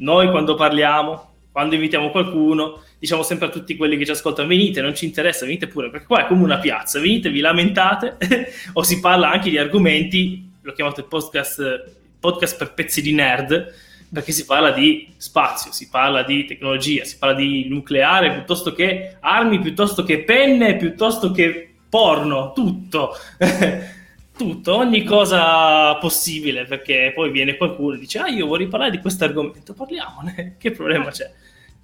noi 0.00 0.30
quando 0.30 0.54
parliamo, 0.54 1.28
quando 1.52 1.74
invitiamo 1.74 2.10
qualcuno, 2.10 2.82
diciamo 2.98 3.22
sempre 3.22 3.46
a 3.46 3.50
tutti 3.50 3.76
quelli 3.76 3.96
che 3.96 4.04
ci 4.04 4.10
ascoltano, 4.10 4.48
venite, 4.48 4.80
non 4.80 4.94
ci 4.94 5.04
interessa, 5.04 5.44
venite 5.44 5.66
pure, 5.66 5.90
perché 5.90 6.06
qua 6.06 6.24
è 6.24 6.26
come 6.26 6.44
una 6.44 6.58
piazza, 6.58 7.00
venite, 7.00 7.30
vi 7.30 7.40
lamentate 7.40 8.16
o 8.74 8.82
si 8.82 9.00
parla 9.00 9.30
anche 9.30 9.50
di 9.50 9.58
argomenti, 9.58 10.48
l'ho 10.60 10.72
chiamato 10.72 11.00
il 11.00 11.06
podcast, 11.06 11.96
podcast 12.20 12.56
per 12.56 12.74
pezzi 12.74 13.02
di 13.02 13.12
nerd, 13.12 13.74
perché 14.12 14.32
si 14.32 14.44
parla 14.44 14.70
di 14.70 15.12
spazio, 15.16 15.72
si 15.72 15.88
parla 15.88 16.22
di 16.22 16.44
tecnologia, 16.44 17.04
si 17.04 17.16
parla 17.18 17.34
di 17.36 17.68
nucleare 17.68 18.32
piuttosto 18.32 18.72
che 18.72 19.16
armi, 19.20 19.60
piuttosto 19.60 20.02
che 20.02 20.24
penne, 20.24 20.76
piuttosto 20.76 21.30
che 21.30 21.74
porno, 21.88 22.52
tutto. 22.52 23.14
tutto, 24.40 24.76
ogni 24.76 25.04
cosa 25.04 25.94
possibile, 25.96 26.64
perché 26.64 27.12
poi 27.14 27.30
viene 27.30 27.56
qualcuno 27.58 27.94
e 27.94 27.98
dice 27.98 28.18
ah 28.20 28.28
io 28.28 28.46
vorrei 28.46 28.68
parlare 28.68 28.90
di 28.90 28.98
questo 28.98 29.24
argomento, 29.24 29.74
parliamone, 29.74 30.56
che 30.58 30.70
problema 30.70 31.10
c'è? 31.10 31.30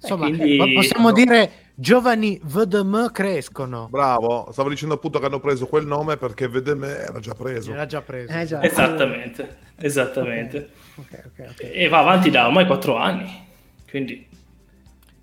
Insomma, 0.01 0.27
Eh, 0.27 0.35
quindi- 0.35 0.57
po- 0.57 0.71
possiamo 0.73 1.11
dire 1.11 1.51
giovani 1.75 2.39
VDM 2.43 3.11
crescono. 3.11 3.87
Bravo, 3.91 4.49
stavo 4.51 4.69
dicendo 4.69 4.95
appunto 4.95 5.19
che 5.19 5.25
hanno 5.27 5.39
preso 5.39 5.67
quel 5.67 5.85
nome 5.85 6.17
perché 6.17 6.47
VDM 6.47 6.83
era 6.83 7.19
già 7.19 7.33
preso. 7.35 7.71
Era 7.71 7.85
già 7.85 8.01
preso. 8.01 8.31
Eh, 8.31 8.45
già. 8.45 8.63
Esattamente, 8.63 9.57
esattamente. 9.77 10.69
Ok, 10.95 11.23
ok, 11.25 11.45
ok. 11.51 11.69
E 11.73 11.87
va 11.87 11.99
avanti 11.99 12.31
da 12.31 12.47
ormai 12.47 12.65
quattro 12.65 12.95
anni, 12.97 13.29
quindi... 13.89 14.25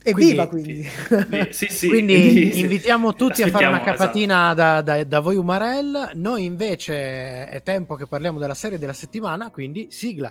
Evviva 0.07 0.47
quindi! 0.49 0.87
eh, 1.31 1.49
sì, 1.53 1.67
sì, 1.69 1.89
Quindi 1.89 2.61
invitiamo 2.61 3.15
tutti 3.15 3.43
a 3.43 3.49
fare 3.49 3.65
una 3.67 3.77
aspettiamo, 3.77 3.99
capatina 3.99 4.53
da, 4.55 4.83
da- 4.83 5.03
da 5.05 5.21
voi 5.21 5.37
Umarell. 5.37 6.11
Noi 6.15 6.45
invece 6.45 7.49
è 7.49 7.63
tempo 7.63 7.95
che 7.95 8.07
parliamo 8.07 8.39
della 8.39 8.55
serie 8.55 8.79
della 8.79 8.93
settimana, 8.93 9.51
quindi 9.51 9.89
sigla. 9.91 10.31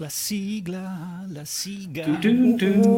La 0.00 0.08
sigla, 0.08 1.24
la 1.28 1.44
sigla. 1.44 2.04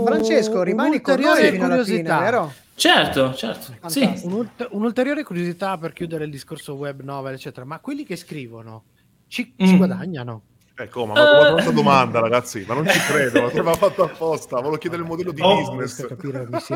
Francesco, 0.04 0.62
rimani 0.62 1.00
con 1.00 1.18
noi 1.18 1.50
fino 1.50 1.64
alla 1.64 1.76
curiosità. 1.76 2.16
fine, 2.16 2.24
vero? 2.30 2.52
Certo, 2.74 3.34
certo. 3.34 3.74
Sì. 3.88 4.06
Un'ult- 4.24 4.68
un'ulteriore 4.72 5.22
curiosità 5.22 5.78
per 5.78 5.94
chiudere 5.94 6.24
il 6.24 6.30
discorso 6.30 6.74
web 6.74 7.00
novel, 7.00 7.34
eccetera. 7.34 7.64
Ma 7.64 7.78
quelli 7.78 8.04
che 8.04 8.16
scrivono 8.16 8.84
ci, 9.28 9.54
ci 9.56 9.72
Mm. 9.72 9.76
guadagnano? 9.78 10.42
Ecco, 10.82 11.04
ma, 11.04 11.12
ma 11.12 11.26
come 11.36 11.48
Eh. 11.48 11.52
questa 11.52 11.70
domanda, 11.72 12.20
ragazzi? 12.20 12.64
Ma 12.66 12.72
non 12.74 12.88
ci 12.88 12.98
credo, 13.00 13.42
ma 13.42 13.48
te 13.50 13.56
l'aveva 13.56 13.74
fatto 13.74 14.02
apposta. 14.04 14.56
Volevo 14.56 14.78
chiedere 14.78 15.02
il 15.02 15.08
modello 15.08 15.30
di 15.32 15.40
Oh. 15.42 15.56
business. 15.76 16.06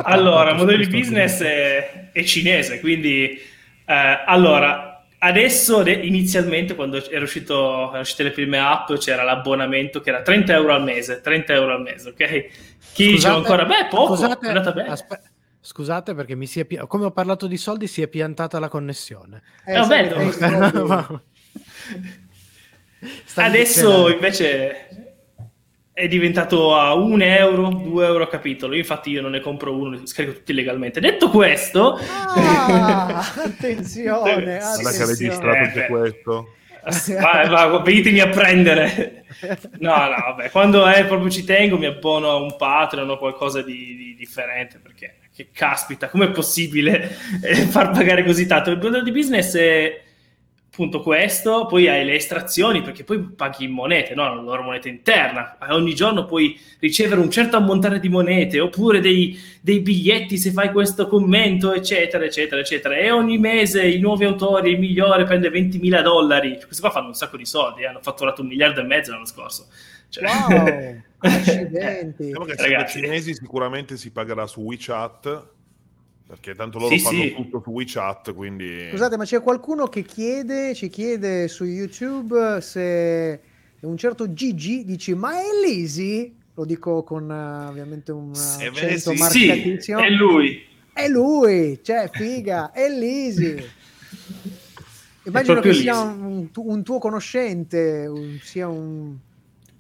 Allora, 0.03 0.51
il 0.51 0.57
modello 0.57 0.85
di 0.85 0.89
business 0.91 1.41
è, 1.43 2.11
è 2.13 2.23
cinese, 2.25 2.81
quindi 2.81 3.31
eh, 3.87 4.23
allora, 4.27 5.07
adesso 5.19 5.83
de- 5.83 5.93
inizialmente 5.93 6.75
quando 6.75 7.03
era 7.11 7.23
uscito, 7.25 7.85
erano 7.89 8.01
uscite 8.01 8.25
le 8.25 8.31
prime 8.33 8.59
app 8.59 8.93
c'era 8.95 9.23
l'abbonamento 9.23 10.01
che 10.01 10.11
era 10.11 10.21
30 10.21 10.53
euro 10.53 10.75
al 10.75 10.83
mese, 10.83 11.21
30 11.23 11.55
euro 11.55 11.73
al 11.75 11.81
mese, 11.81 12.11
ok? 12.11 12.47
Chi 12.93 13.07
diceva 13.13 13.37
ancora, 13.37 13.65
beh, 13.65 13.87
poco, 13.89 14.17
scusate, 14.17 14.45
è 14.45 14.49
andata 14.49 14.73
bene. 14.73 14.89
aspe- 14.91 15.21
scusate 15.63 16.15
perché 16.15 16.35
mi 16.35 16.47
si 16.47 16.61
è 16.61 16.67
pi- 16.67 16.79
come 16.87 17.07
ho 17.07 17.11
parlato 17.11 17.47
di 17.47 17.57
soldi 17.57 17.87
si 17.87 18.03
è 18.03 18.09
piantata 18.09 18.59
la 18.59 18.69
connessione. 18.69 19.43
Eh, 19.65 19.73
Eh, 19.75 19.79
vabbè, 19.79 20.09
che 20.13 20.15
no. 20.15 20.19
dei 20.19 20.33
soldi. 20.33 20.73
Stavi 20.77 21.21
Adesso 23.35 23.81
dicendo- 23.81 24.13
invece 24.13 24.89
è 25.93 26.09
diventato 26.09 26.75
a 26.77 26.93
1 26.95 27.23
euro, 27.23 27.69
2 27.69 28.05
euro 28.07 28.25
a 28.25 28.29
capitolo. 28.29 28.75
Infatti 28.75 29.11
io 29.11 29.23
non 29.23 29.31
ne 29.33 29.41
compro 29.41 29.77
uno, 29.77 29.91
li 29.91 30.07
scarico 30.07 30.35
tutti 30.35 30.53
legalmente. 30.53 30.99
Detto 31.01 31.31
questo, 31.31 31.99
Ah, 32.09 33.33
attenzione, 33.45 34.59
Guarda 34.81 34.91
che 34.91 35.03
ha 35.03 35.07
registrato 35.07 35.55
Eh, 35.55 35.59
anche 35.59 35.81
beh. 35.81 35.87
questo. 35.87 36.49
vai, 37.19 37.49
vai, 37.49 37.83
venitemi 37.83 38.21
a 38.21 38.29
prendere. 38.29 39.25
No, 39.79 39.95
no, 39.97 40.17
vabbè, 40.27 40.51
quando 40.51 40.85
è 40.87 41.07
proprio 41.07 41.31
ci 41.31 41.45
tengo 41.45 41.79
mi 41.79 41.87
abbono 41.87 42.29
a 42.31 42.37
un 42.37 42.57
Patreon 42.57 43.09
o 43.09 43.17
qualcosa 43.17 43.63
di, 43.63 43.97
di 43.97 44.15
differente 44.19 44.79
perché 44.83 45.15
che 45.35 45.49
caspita, 45.53 46.09
com'è 46.09 46.31
possibile 46.31 47.17
eh, 47.43 47.55
far 47.67 47.91
pagare 47.91 48.23
così 48.25 48.47
tanto? 48.47 48.71
Il 48.71 48.77
modello 48.77 49.03
di 49.03 49.11
business 49.13 49.57
è 49.57 50.03
appunto 50.75 51.01
questo, 51.01 51.67
poi 51.67 51.89
hai 51.89 52.05
le 52.05 52.17
estrazioni 52.17 52.83
perché 52.83 53.05
poi 53.05 53.21
paghi 53.21 53.65
in 53.65 53.71
monete, 53.71 54.17
no? 54.17 54.35
la 54.35 54.41
loro 54.41 54.63
moneta 54.63 54.89
interna. 54.89 55.57
Ogni 55.71 55.95
giorno 55.95 56.25
puoi 56.25 56.59
ricevere 56.81 57.21
un 57.21 57.31
certo 57.31 57.57
ammontare 57.57 58.01
di 58.01 58.09
monete 58.09 58.59
oppure 58.59 58.99
dei, 58.99 59.39
dei 59.61 59.79
biglietti 59.79 60.37
se 60.37 60.51
fai 60.51 60.73
questo 60.73 61.07
commento, 61.07 61.73
eccetera, 61.73 62.25
eccetera, 62.25 62.61
eccetera. 62.61 62.97
E 62.97 63.13
ogni 63.13 63.39
mese 63.39 63.87
i 63.87 64.01
nuovi 64.01 64.25
autori, 64.25 64.73
il 64.73 64.81
migliore, 64.81 65.23
prende 65.23 65.49
20.000 65.49 66.03
dollari. 66.03 66.59
Questi 66.65 66.81
qua 66.81 66.91
fanno 66.91 67.07
un 67.07 67.15
sacco 67.15 67.37
di 67.37 67.47
soldi, 67.47 67.83
eh, 67.83 67.87
hanno 67.87 68.01
fatturato 68.03 68.43
un 68.43 68.49
miliardo 68.49 68.81
e 68.81 68.85
mezzo 68.85 69.13
l'anno 69.13 69.27
scorso. 69.27 69.69
Cioè- 70.09 70.25
Wow, 70.25 71.03
accidenti. 71.19 72.25
Diciamo 72.25 72.45
che 72.45 72.55
Ragazzi. 72.57 72.73
Ragazzi. 72.73 72.99
cinesi 72.99 73.35
sicuramente 73.35 73.97
si 73.97 74.11
pagherà 74.11 74.47
su 74.49 74.61
WeChat 74.61 75.53
perché 76.27 76.55
tanto 76.55 76.79
loro 76.79 76.97
Sì, 76.97 77.01
fanno 77.03 77.23
sì. 77.23 77.35
tutto 77.35 77.61
su 77.63 77.71
WeChat, 77.71 78.35
quindi 78.35 78.89
Scusate, 78.91 79.17
ma 79.17 79.25
c'è 79.25 79.41
qualcuno 79.43 79.87
che 79.89 80.03
chiede, 80.03 80.75
ci 80.75 80.89
chiede 80.89 81.49
su 81.49 81.65
YouTube 81.65 82.61
se 82.61 83.41
un 83.81 83.97
certo 83.99 84.33
Gigi 84.33 84.85
dice 84.85 85.15
ma 85.15 85.39
è 85.39 85.45
Lisi? 85.65 86.35
Lo 86.55 86.65
dico 86.65 87.03
con 87.03 87.31
eh, 87.31 87.69
ovviamente 87.69 88.13
un 88.13 88.31
beh, 88.31 88.67
accento 88.67 89.11
sì. 89.11 89.17
Sì, 89.17 89.47
marcatissimo. 89.47 89.99
è 89.99 90.09
lui. 90.11 90.65
È 90.93 91.09
lui, 91.09 91.81
cioè 91.83 92.09
figa, 92.13 92.71
è 92.73 92.89
Lisi. 92.89 93.63
Immagino 95.27 95.55
proprio 95.55 95.73
che 95.73 95.79
sia 95.79 96.01
un, 96.01 96.49
un 96.55 96.83
tuo 96.83 96.99
conoscente, 96.99 98.07
un- 98.07 98.39
sia 98.43 98.69
un... 98.69 99.17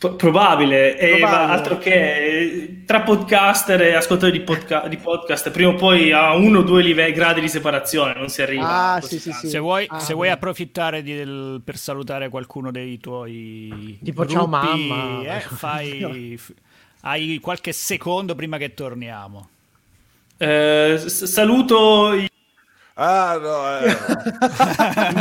Pro- 0.05 0.17
probabile, 0.17 0.99
e 0.99 1.17
Probabile. 1.17 1.47
ma 1.47 1.51
altro 1.53 1.79
che 1.79 1.93
eh, 1.93 2.83
tra 2.85 3.01
podcaster 3.01 3.81
e 3.81 3.95
ascoltatori 3.95 4.39
di, 4.39 4.45
podca- 4.45 4.87
di 4.87 4.99
podcast, 4.99 5.51
prima 5.51 5.71
o 5.71 5.75
poi 5.77 6.13
a 6.13 6.35
uno 6.35 6.59
o 6.59 6.63
due 6.63 6.83
live- 6.83 7.11
gradi 7.13 7.41
di 7.41 7.49
separazione, 7.49 8.13
non 8.15 8.29
si 8.29 8.43
arriva. 8.43 8.69
Ah, 8.69 8.95
a 8.95 9.01
così 9.01 9.19
sì, 9.19 9.33
sì, 9.33 9.39
sì. 9.41 9.49
Se 9.49 9.59
vuoi, 9.59 9.87
Ah, 9.89 9.99
se 10.01 10.13
vuoi 10.13 10.29
approfittare 10.29 11.03
di- 11.03 11.15
del- 11.17 11.63
per 11.65 11.79
salutare 11.79 12.29
qualcuno 12.29 12.71
dei 12.71 12.99
tuoi 12.99 13.99
Tipo, 14.05 14.27
ciao, 14.27 14.47
gruppi, 14.47 14.89
mamma. 14.89 15.23
eh, 15.37 15.41
fai, 15.55 16.35
f- 16.37 16.53
hai 17.03 17.39
qualche 17.41 17.73
secondo 17.73 18.35
prima 18.35 18.59
che 18.59 18.75
torniamo. 18.75 19.49
Eh, 20.37 20.97
s- 20.99 21.25
saluto 21.25 22.13
i- 22.13 22.29
Ah, 22.97 23.39
no, 23.41 23.79
eh. 23.81 23.97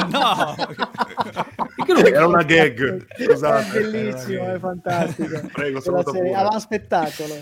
no, 0.09 0.55
era 2.05 2.27
una 2.27 2.43
gag. 2.43 3.05
Scusate. 3.25 3.77
È 3.77 3.81
bellissimo, 3.81 4.53
è 4.53 4.59
fantastico. 4.59 5.41
Prego, 5.51 5.81
saluta 5.81 6.11
pure. 6.11 6.33
Alla 6.33 6.59
spettacolo. 6.59 7.35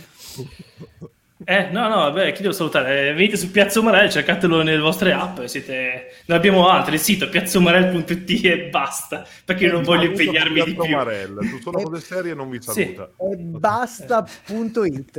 Eh, 1.43 1.69
no, 1.71 1.87
no, 1.87 1.95
vabbè, 1.95 2.33
chi 2.33 2.43
devo 2.43 2.53
salutare? 2.53 3.09
Eh, 3.09 3.13
venite 3.13 3.35
su 3.35 3.49
Piazza 3.49 3.79
Umarell, 3.79 4.09
cercatelo 4.09 4.61
nelle 4.61 4.79
vostre 4.79 5.11
app, 5.11 5.41
siete... 5.45 6.21
Ne 6.25 6.35
abbiamo 6.35 6.69
altri, 6.69 6.93
il 6.93 6.99
sito 6.99 7.29
piazzomarell.it 7.29 8.29
e 8.45 8.69
basta, 8.69 9.25
perché 9.43 9.65
io 9.65 9.71
non 9.71 9.81
voglio 9.81 10.03
Saluto 10.03 10.21
impegnarmi 10.21 10.53
di 10.63 10.73
Piazza 10.73 10.81
più. 10.83 10.95
Marella, 10.95 11.41
tu 11.41 11.59
solo 11.59 11.81
cose 11.81 12.01
serie 12.05 12.35
non 12.35 12.49
vi 12.49 12.61
Sì. 12.61 12.71
saluta. 12.71 13.09
E 13.17 13.35
basta.it. 13.37 15.17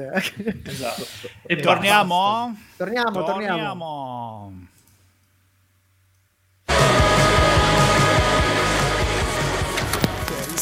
Esatto. 0.64 1.06
E 1.44 1.56
torniamo? 1.56 2.56
torniamo, 2.76 3.24
torniamo. 3.24 3.24
Torniamo. 3.24 4.66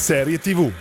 Serie 0.00 0.38
TV. 0.38 0.72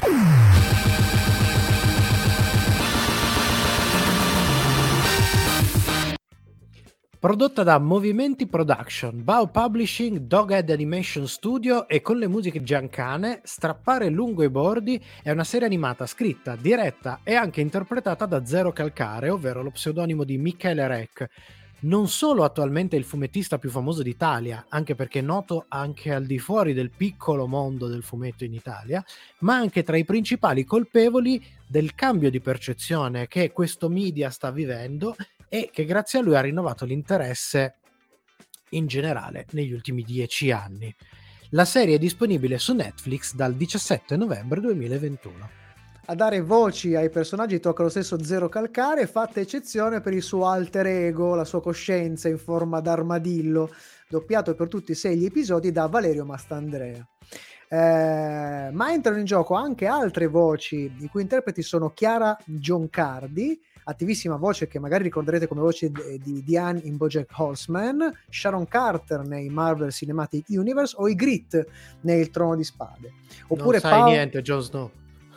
Prodotta 7.19 7.63
da 7.63 7.79
Movimenti 7.79 8.47
Production, 8.47 9.21
Bao 9.21 9.47
Publishing, 9.47 10.19
Doghead 10.19 10.69
Animation 10.69 11.27
Studio 11.27 11.89
e 11.89 11.99
con 11.99 12.17
le 12.17 12.27
musiche 12.27 12.63
giancane, 12.63 13.41
Strappare 13.43 14.07
lungo 14.07 14.41
i 14.43 14.49
bordi 14.49 15.03
è 15.21 15.31
una 15.31 15.43
serie 15.43 15.67
animata 15.67 16.05
scritta, 16.05 16.55
diretta 16.55 17.19
e 17.25 17.35
anche 17.35 17.59
interpretata 17.59 18.25
da 18.25 18.45
Zero 18.45 18.71
Calcare, 18.71 19.29
ovvero 19.29 19.61
lo 19.61 19.71
pseudonimo 19.71 20.23
di 20.23 20.37
Michele 20.37 20.87
Rec. 20.87 21.29
Non 21.81 22.09
solo 22.09 22.43
attualmente 22.43 22.97
il 22.97 23.05
fumettista 23.05 23.57
più 23.57 23.69
famoso 23.69 24.03
d'Italia, 24.03 24.65
anche 24.67 24.95
perché 24.95 25.19
è 25.19 25.21
noto 25.21 25.63
anche 25.69 26.13
al 26.13 26.25
di 26.25 26.37
fuori 26.37 26.73
del 26.73 26.91
piccolo 26.91 27.47
mondo 27.47 27.87
del 27.87 28.03
fumetto 28.03 28.43
in 28.43 28.53
Italia, 28.53 29.01
ma 29.39 29.55
anche 29.55 29.83
tra 29.83 29.95
i 29.95 30.03
principali 30.03 30.65
colpevoli 30.65 31.41
del 31.65 31.95
cambio 31.95 32.29
di 32.29 32.41
percezione 32.41 33.29
che 33.29 33.53
questo 33.53 33.87
media 33.87 34.29
sta 34.29 34.51
vivendo 34.51 35.15
e 35.47 35.69
che 35.71 35.85
grazie 35.85 36.19
a 36.19 36.21
lui 36.21 36.35
ha 36.35 36.41
rinnovato 36.41 36.83
l'interesse 36.83 37.75
in 38.71 38.85
generale 38.85 39.45
negli 39.51 39.71
ultimi 39.71 40.03
dieci 40.03 40.51
anni. 40.51 40.93
La 41.51 41.65
serie 41.65 41.95
è 41.95 41.99
disponibile 41.99 42.57
su 42.57 42.73
Netflix 42.73 43.33
dal 43.33 43.55
17 43.55 44.17
novembre 44.17 44.59
2021. 44.59 45.49
A 46.09 46.15
dare 46.15 46.41
voci 46.41 46.95
ai 46.95 47.11
personaggi 47.11 47.59
tocca 47.59 47.83
lo 47.83 47.89
stesso 47.89 48.23
Zero 48.23 48.49
Calcare, 48.49 49.05
fatta 49.05 49.41
eccezione 49.41 50.01
per 50.01 50.13
il 50.13 50.23
suo 50.23 50.47
alter 50.47 50.87
ego, 50.87 51.35
la 51.35 51.45
sua 51.45 51.61
coscienza 51.61 52.27
in 52.27 52.39
forma 52.39 52.79
d'armadillo, 52.79 53.69
doppiato 54.09 54.55
per 54.55 54.67
tutti 54.69 54.93
e 54.93 54.95
sei 54.95 55.17
gli 55.17 55.25
episodi 55.25 55.71
da 55.71 55.85
Valerio 55.85 56.25
Mastandrea. 56.25 57.07
Eh, 57.69 58.69
ma 58.71 58.91
entrano 58.91 59.19
in 59.19 59.25
gioco 59.25 59.53
anche 59.53 59.85
altre 59.85 60.25
voci, 60.25 60.91
i 60.97 61.07
cui 61.09 61.21
interpreti 61.21 61.61
sono 61.61 61.91
Chiara 61.91 62.35
Giancardi, 62.43 63.61
attivissima 63.83 64.35
voce 64.35 64.67
che 64.67 64.79
magari 64.79 65.03
ricorderete 65.03 65.45
come 65.45 65.61
voce 65.61 65.91
di, 65.91 66.19
di 66.23 66.43
Diane 66.43 66.79
in 66.85 66.97
Bojack 66.97 67.29
Horseman, 67.37 68.11
Sharon 68.31 68.67
Carter 68.67 69.27
nei 69.27 69.47
Marvel 69.49 69.91
Cinematic 69.91 70.47
Universe 70.49 70.95
o 70.97 71.07
i 71.07 71.13
Grit 71.13 71.63
nel 72.01 72.31
Trono 72.31 72.55
di 72.55 72.63
Spade. 72.63 73.13
Oppure 73.49 73.79
non 73.79 73.79
sai 73.79 73.91
Paolo... 73.91 74.09
niente, 74.09 74.41
Jon 74.41 74.61
Snow. 74.63 74.91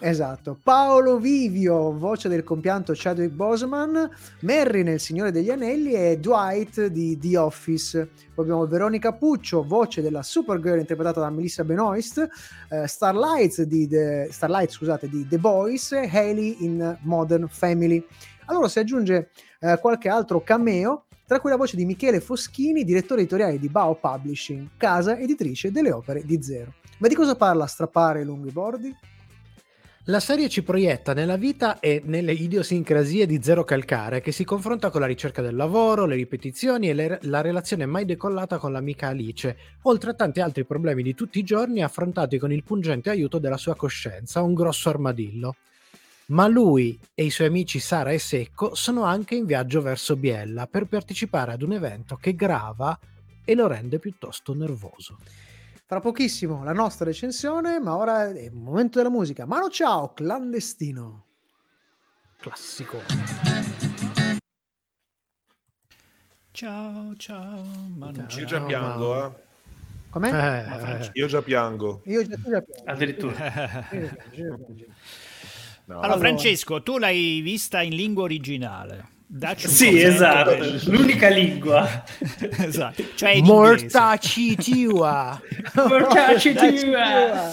Esatto, 0.05 0.59
Paolo 0.61 1.19
Vivio, 1.19 1.97
voce 1.97 2.29
del 2.29 2.43
compianto 2.43 2.93
Chadwick 2.93 3.33
Boseman, 3.33 4.11
Merry 4.41 4.83
nel 4.83 4.99
Signore 4.99 5.31
degli 5.31 5.49
Anelli 5.49 5.93
e 5.93 6.19
Dwight 6.19 6.87
di 6.87 7.17
The 7.19 7.37
Office. 7.38 8.11
Poi 8.35 8.45
abbiamo 8.45 8.67
Veronica 8.67 9.12
Puccio, 9.12 9.62
voce 9.62 10.03
della 10.03 10.25
Supergirl 10.25 10.81
interpretata 10.81 11.21
da 11.21 11.31
Melissa 11.31 11.62
Benoist, 11.62 12.29
eh, 12.71 12.88
Starlight, 12.88 13.62
di 13.62 13.87
The, 13.87 14.27
Starlight 14.33 14.71
scusate, 14.71 15.09
di 15.09 15.25
The 15.29 15.38
Boys 15.38 15.93
e 15.93 16.11
Haley 16.12 16.57
in 16.65 16.99
Modern 17.03 17.47
Family. 17.49 18.05
Allora 18.47 18.67
si 18.67 18.81
aggiunge 18.81 19.31
eh, 19.61 19.79
qualche 19.81 20.09
altro 20.09 20.43
cameo, 20.43 21.05
tra 21.25 21.38
cui 21.38 21.51
la 21.51 21.57
voce 21.57 21.77
di 21.77 21.85
Michele 21.85 22.19
Foschini, 22.19 22.83
direttore 22.83 23.21
editoriale 23.21 23.57
di 23.57 23.69
Bao 23.69 23.95
Publishing, 23.95 24.71
casa 24.77 25.17
editrice 25.17 25.71
delle 25.71 25.93
opere 25.93 26.25
di 26.25 26.43
Zero. 26.43 26.75
Ma 26.99 27.07
di 27.07 27.15
cosa 27.15 27.37
parla 27.37 27.67
Strappare 27.67 28.25
lunghi 28.25 28.51
bordi? 28.51 28.93
La 30.07 30.19
serie 30.19 30.49
ci 30.49 30.65
proietta 30.65 31.15
nella 31.15 31.37
vita 31.37 31.79
e 31.79 32.03
nelle 32.05 32.33
idiosincrasie 32.33 33.25
di 33.25 33.41
Zero 33.41 33.62
Calcare, 33.62 34.21
che 34.21 34.33
si 34.33 34.43
confronta 34.43 34.91
con 34.91 35.01
la 35.01 35.07
ricerca 35.07 35.43
del 35.43 35.55
lavoro, 35.55 36.07
le 36.07 36.17
ripetizioni 36.17 36.88
e 36.88 36.93
le, 36.93 37.19
la 37.23 37.41
relazione 37.41 37.87
mai 37.87 38.05
decollata 38.05 38.59
con 38.59 38.73
l'amica 38.73 39.07
Alice, 39.07 39.57
oltre 39.83 40.11
a 40.11 40.15
tanti 40.15 40.41
altri 40.41 40.65
problemi 40.65 41.05
di 41.05 41.15
tutti 41.15 41.38
i 41.38 41.45
giorni 41.45 41.85
affrontati 41.85 42.38
con 42.38 42.51
il 42.51 42.65
pungente 42.65 43.11
aiuto 43.11 43.38
della 43.38 43.57
sua 43.57 43.77
coscienza, 43.77 44.43
un 44.43 44.55
grosso 44.55 44.88
armadillo. 44.88 45.55
Ma 46.27 46.49
lui 46.49 46.99
e 47.15 47.23
i 47.23 47.31
suoi 47.31 47.47
amici 47.47 47.79
Sara 47.79 48.11
e 48.11 48.19
Secco 48.19 48.75
sono 48.75 49.05
anche 49.05 49.37
in 49.37 49.47
viaggio 49.47 49.83
verso 49.83 50.17
Biella 50.17 50.67
per 50.67 50.87
partecipare 50.87 51.53
ad 51.53 51.62
un 51.62 51.75
evento 51.75 52.17
che 52.17 52.35
grava 52.35 52.99
e 53.45 53.55
lo 53.55 53.69
rende 53.69 54.01
piuttosto 54.01 54.53
nervoso. 54.53 55.19
Tra 55.92 56.00
pochissimo 56.00 56.64
la 56.64 56.72
nostra 56.72 57.05
recensione, 57.05 57.78
ma 57.78 57.94
ora 57.98 58.26
è 58.26 58.44
il 58.44 58.55
momento 58.55 58.96
della 58.96 59.11
musica. 59.11 59.44
Mano 59.44 59.68
ciao, 59.68 60.14
clandestino. 60.14 61.26
Classico. 62.38 63.02
Ciao, 66.50 67.14
ciao, 67.16 67.62
Mano 67.94 68.26
Io 68.26 68.44
già 68.46 68.62
piango, 68.62 69.22
eh. 69.22 69.33
Com'è? 70.09 71.02
Eh, 71.02 71.11
io 71.12 71.26
già 71.26 71.42
piango. 71.42 72.00
Io 72.07 72.26
già, 72.26 72.37
già 72.37 72.62
piango. 72.62 72.90
Addirittura. 72.90 73.87
No. 75.85 76.00
Allora, 76.00 76.16
Francesco, 76.16 76.83
tu 76.83 76.96
l'hai 76.96 77.42
vista 77.42 77.83
in 77.83 77.94
lingua 77.94 78.22
originale. 78.22 79.12
Dacci 79.35 79.66
sì, 79.66 79.99
esatto, 80.03 80.59
l'unica 80.90 81.31
lingua. 81.31 82.05
esatto. 82.59 83.03
Cioè 83.14 83.40
Mortaci 83.40 84.55
tua. 84.57 85.40
Mortaci 85.73 86.53
tua. 86.53 87.51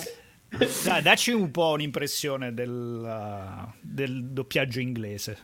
Dai, 0.83 1.01
dacci 1.01 1.31
un 1.31 1.49
po' 1.51 1.69
un'impressione 1.69 2.53
del, 2.53 3.65
del 3.79 4.25
doppiaggio 4.25 4.81
inglese. 4.81 5.37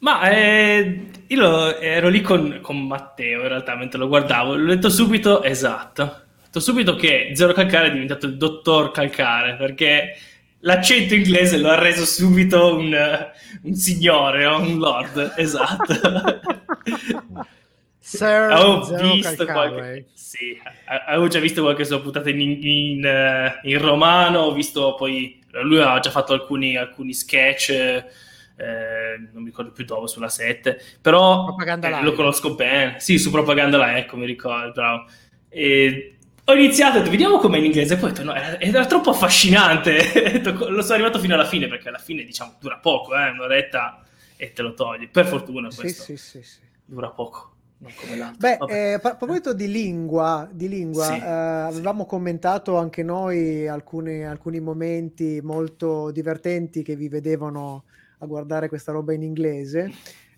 Ma 0.00 0.28
eh, 0.28 1.06
io 1.28 1.78
ero 1.78 2.08
lì 2.10 2.20
con, 2.20 2.58
con, 2.60 2.86
Matteo 2.86 3.40
in 3.40 3.48
realtà 3.48 3.76
mentre 3.76 3.98
lo 3.98 4.08
guardavo, 4.08 4.56
l'ho 4.56 4.74
detto 4.74 4.90
subito 4.90 5.42
esatto. 5.42 6.02
Ho 6.02 6.44
detto 6.44 6.60
subito 6.60 6.96
che 6.96 7.30
Zero 7.32 7.54
Calcare 7.54 7.86
è 7.86 7.92
diventato 7.92 8.26
il 8.26 8.36
dottor 8.36 8.90
Calcare 8.90 9.56
perché 9.56 10.18
l'accento 10.64 11.14
inglese 11.14 11.58
lo 11.58 11.70
ha 11.70 11.78
reso 11.78 12.04
subito 12.04 12.76
un, 12.76 12.96
un 13.62 13.74
signore, 13.74 14.44
un 14.46 14.78
lord, 14.78 15.34
esatto. 15.36 15.94
Sir 17.98 18.50
avevo 18.50 19.12
visto 19.12 19.46
qualche... 19.46 20.06
Sì, 20.12 20.60
avevo 21.06 21.28
già 21.28 21.38
visto 21.38 21.62
qualche 21.62 21.84
sua 21.84 22.00
puntata 22.00 22.28
in, 22.28 22.40
in, 22.40 23.04
eh, 23.04 23.60
in, 23.62 23.78
romano, 23.78 24.40
ho 24.40 24.52
visto 24.52 24.94
poi... 24.94 25.42
Lui 25.62 25.78
aveva 25.78 26.00
già 26.00 26.10
fatto 26.10 26.32
alcuni, 26.32 26.76
alcuni 26.76 27.14
sketch, 27.14 27.70
eh, 27.70 28.04
non 29.32 29.42
mi 29.42 29.50
ricordo 29.50 29.70
più 29.70 29.84
dove, 29.84 30.08
sulla 30.08 30.28
7, 30.28 30.80
però 31.00 31.54
eh, 31.64 32.02
lo 32.02 32.12
conosco 32.12 32.54
bene. 32.54 32.98
Sì, 32.98 33.18
su 33.18 33.30
Propaganda 33.30 33.78
Live, 33.78 34.00
ecco, 34.00 34.16
mi 34.16 34.26
ricordo, 34.26 34.72
bravo. 34.72 35.06
E 35.48 36.16
ho 36.46 36.52
iniziato, 36.54 37.02
vediamo 37.08 37.38
com'è 37.38 37.58
in 37.58 37.64
inglese, 37.64 37.96
poi 37.96 38.10
ho 38.10 38.12
detto, 38.12 38.24
no, 38.24 38.34
era, 38.34 38.60
era 38.60 38.86
troppo 38.86 39.10
affascinante. 39.10 40.42
lo 40.42 40.82
sono 40.82 40.94
arrivato 40.94 41.18
fino 41.18 41.34
alla 41.34 41.46
fine, 41.46 41.68
perché 41.68 41.88
alla 41.88 41.98
fine, 41.98 42.24
diciamo, 42.24 42.54
dura 42.60 42.76
poco, 42.78 43.16
eh, 43.16 43.30
un'oretta 43.30 44.02
e 44.36 44.52
te 44.52 44.62
lo 44.62 44.74
togli. 44.74 45.08
Per 45.08 45.26
fortuna 45.26 45.68
questo 45.74 46.02
sì, 46.02 46.16
sì, 46.16 46.42
sì, 46.42 46.58
dura 46.84 47.08
poco. 47.08 47.52
Beh, 48.36 48.58
eh, 48.68 48.92
a 48.94 48.98
proposito 48.98 49.52
di 49.52 49.70
lingua, 49.70 50.48
di 50.50 50.68
lingua 50.68 51.04
sì. 51.04 51.14
eh, 51.14 51.26
avevamo 51.26 52.06
commentato 52.06 52.78
anche 52.78 53.02
noi 53.02 53.68
alcuni, 53.68 54.24
alcuni 54.24 54.60
momenti 54.60 55.40
molto 55.42 56.10
divertenti 56.10 56.82
che 56.82 56.96
vi 56.96 57.08
vedevano 57.08 57.84
a 58.18 58.26
guardare 58.26 58.68
questa 58.68 58.92
roba 58.92 59.12
in 59.12 59.22
inglese. 59.22 59.92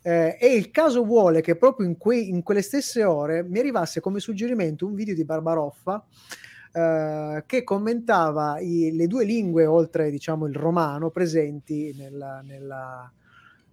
Eh, 0.07 0.37
e 0.39 0.55
il 0.55 0.71
caso 0.71 1.05
vuole 1.05 1.41
che 1.41 1.57
proprio 1.57 1.85
in, 1.85 1.97
que- 1.97 2.17
in, 2.17 2.45
quelle 2.45 2.63
stesse 2.63 3.03
ore 3.03 3.43
mi 3.43 3.59
arrivasse 3.59 3.99
come 3.99 4.21
suggerimento 4.21 4.87
un 4.87 4.95
video 4.95 5.17
di 5.17 5.25
Barbaroffa 5.25 6.07
eh, 6.71 7.43
che 7.45 7.65
commentava 7.65 8.61
i, 8.61 8.95
le 8.95 9.09
due 9.09 9.25
lingue 9.25 9.67
oltre 9.67 10.09
diciamo 10.13 10.47
il 10.47 10.55
romano 10.55 11.11
presenti 11.11 11.93
nella, 11.99 12.41
nella, 12.41 13.13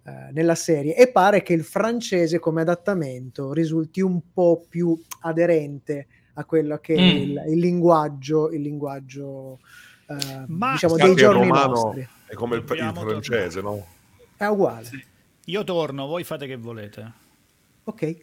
eh, 0.05 0.31
nella, 0.31 0.55
serie 0.55 0.95
e 0.95 1.11
pare 1.11 1.43
che 1.43 1.53
il 1.53 1.63
francese 1.63 2.39
come 2.39 2.61
adattamento 2.61 3.53
risulti 3.53 4.01
un 4.01 4.19
po' 4.33 4.65
più 4.67 4.99
aderente 5.19 6.07
a 6.33 6.45
quello 6.45 6.79
che 6.79 6.95
mm. 6.95 6.97
è 6.97 7.01
il, 7.01 7.43
il, 7.49 7.59
linguaggio, 7.59 8.49
il 8.49 8.61
linguaggio 8.61 9.59
eh, 10.07 10.45
Ma 10.47 10.71
diciamo, 10.71 10.95
dei 10.95 11.13
giorni 11.13 11.47
nostri. 11.47 12.07
È 12.25 12.33
come 12.33 12.55
il, 12.55 12.63
il 12.67 12.91
francese, 12.95 13.61
no? 13.61 13.85
È 14.35 14.45
uguale. 14.47 14.85
Sì. 14.85 15.11
Io 15.47 15.63
torno, 15.65 16.07
voi 16.07 16.23
fate 16.23 16.47
che 16.47 16.55
volete. 16.55 17.11
Ok. 17.83 18.17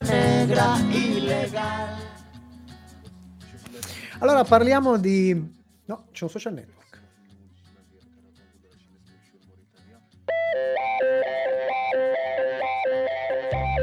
Negra 0.00 0.78
illegale. 0.90 2.16
Allora 4.18 4.44
parliamo 4.44 4.98
di... 4.98 5.32
No, 5.86 6.06
c'è 6.12 6.24
un 6.24 6.30
social 6.30 6.52
network. 6.52 6.76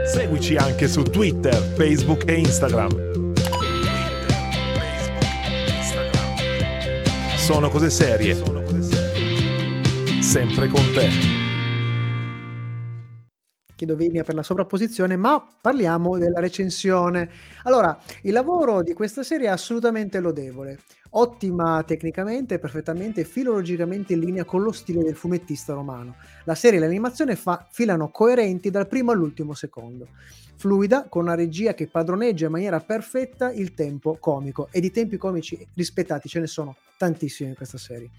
Seguici 0.05 0.55
anche 0.57 0.87
su 0.87 1.01
Twitter, 1.01 1.55
Facebook 1.55 2.29
e 2.29 2.33
Instagram. 2.35 3.33
Sono 7.37 7.69
cose 7.69 7.89
serie 7.89 8.35
sempre 10.35 10.67
con 10.67 10.83
te. 10.91 11.07
chiedo 13.73 13.95
venia 13.95 14.23
per 14.23 14.35
la 14.35 14.43
sovrapposizione, 14.43 15.15
ma 15.15 15.41
parliamo 15.61 16.17
della 16.17 16.41
recensione. 16.41 17.29
Allora, 17.63 17.97
il 18.23 18.33
lavoro 18.33 18.81
di 18.81 18.93
questa 18.93 19.23
serie 19.23 19.47
è 19.47 19.51
assolutamente 19.51 20.19
lodevole, 20.19 20.79
ottima 21.11 21.81
tecnicamente, 21.83 22.59
perfettamente 22.59 23.23
filologicamente 23.23 24.11
in 24.11 24.19
linea 24.19 24.43
con 24.43 24.61
lo 24.61 24.73
stile 24.73 25.03
del 25.03 25.15
fumettista 25.15 25.73
romano. 25.73 26.17
La 26.43 26.55
serie 26.55 26.79
e 26.79 26.81
l'animazione 26.81 27.37
fa- 27.37 27.65
filano 27.71 28.09
coerenti 28.09 28.69
dal 28.69 28.87
primo 28.87 29.11
all'ultimo 29.11 29.53
secondo. 29.53 30.09
Fluida, 30.57 31.07
con 31.07 31.23
una 31.23 31.35
regia 31.35 31.73
che 31.73 31.87
padroneggia 31.87 32.47
in 32.47 32.51
maniera 32.51 32.79
perfetta 32.81 33.51
il 33.51 33.73
tempo 33.73 34.17
comico 34.19 34.67
e 34.71 34.79
di 34.79 34.91
tempi 34.91 35.15
comici 35.15 35.65
rispettati 35.75 36.27
ce 36.27 36.39
ne 36.39 36.47
sono 36.47 36.75
tantissimi 36.97 37.49
in 37.49 37.55
questa 37.55 37.77
serie. 37.77 38.09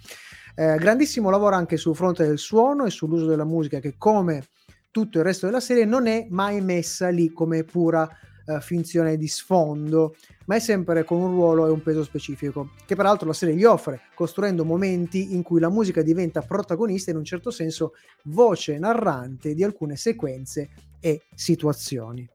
Eh, 0.59 0.77
grandissimo 0.77 1.29
lavoro 1.29 1.55
anche 1.55 1.77
sul 1.77 1.95
fronte 1.95 2.27
del 2.27 2.39
suono 2.39 2.87
e 2.87 2.91
sull'uso 2.91 3.27
della 3.27 3.45
musica 3.45 3.79
che 3.79 3.97
come 3.99 4.49
tutto 4.91 5.19
il 5.19 5.25
resto 5.25 5.45
della 5.45 5.61
serie 5.61 5.85
non 5.85 6.07
è 6.07 6.27
mai 6.31 6.63
messa 6.63 7.11
lì 7.11 7.31
come 7.31 7.63
pura 7.63 8.09
eh, 8.47 8.61
finzione 8.63 9.19
di 9.19 9.29
sfondo, 9.29 10.17
ma 10.47 10.55
è 10.55 10.59
sempre 10.59 11.05
con 11.05 11.21
un 11.21 11.33
ruolo 11.33 11.67
e 11.67 11.71
un 11.71 11.83
peso 11.83 12.03
specifico, 12.03 12.71
che 12.87 12.97
peraltro 12.97 13.27
la 13.27 13.35
serie 13.35 13.55
gli 13.55 13.65
offre, 13.65 14.01
costruendo 14.15 14.65
momenti 14.65 15.35
in 15.35 15.43
cui 15.43 15.61
la 15.61 15.69
musica 15.69 16.01
diventa 16.01 16.41
protagonista 16.41 17.11
e 17.11 17.13
in 17.13 17.19
un 17.19 17.27
certo 17.27 17.51
senso 17.51 17.93
voce 18.25 18.79
narrante 18.79 19.53
di 19.53 19.63
alcune 19.63 19.97
sequenze 19.97 20.71
e 21.01 21.27
situazioni. 21.35 22.27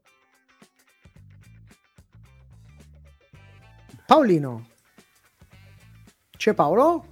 Paolino. 4.06 4.68
C'è 6.36 6.54
Paolo? 6.54 7.11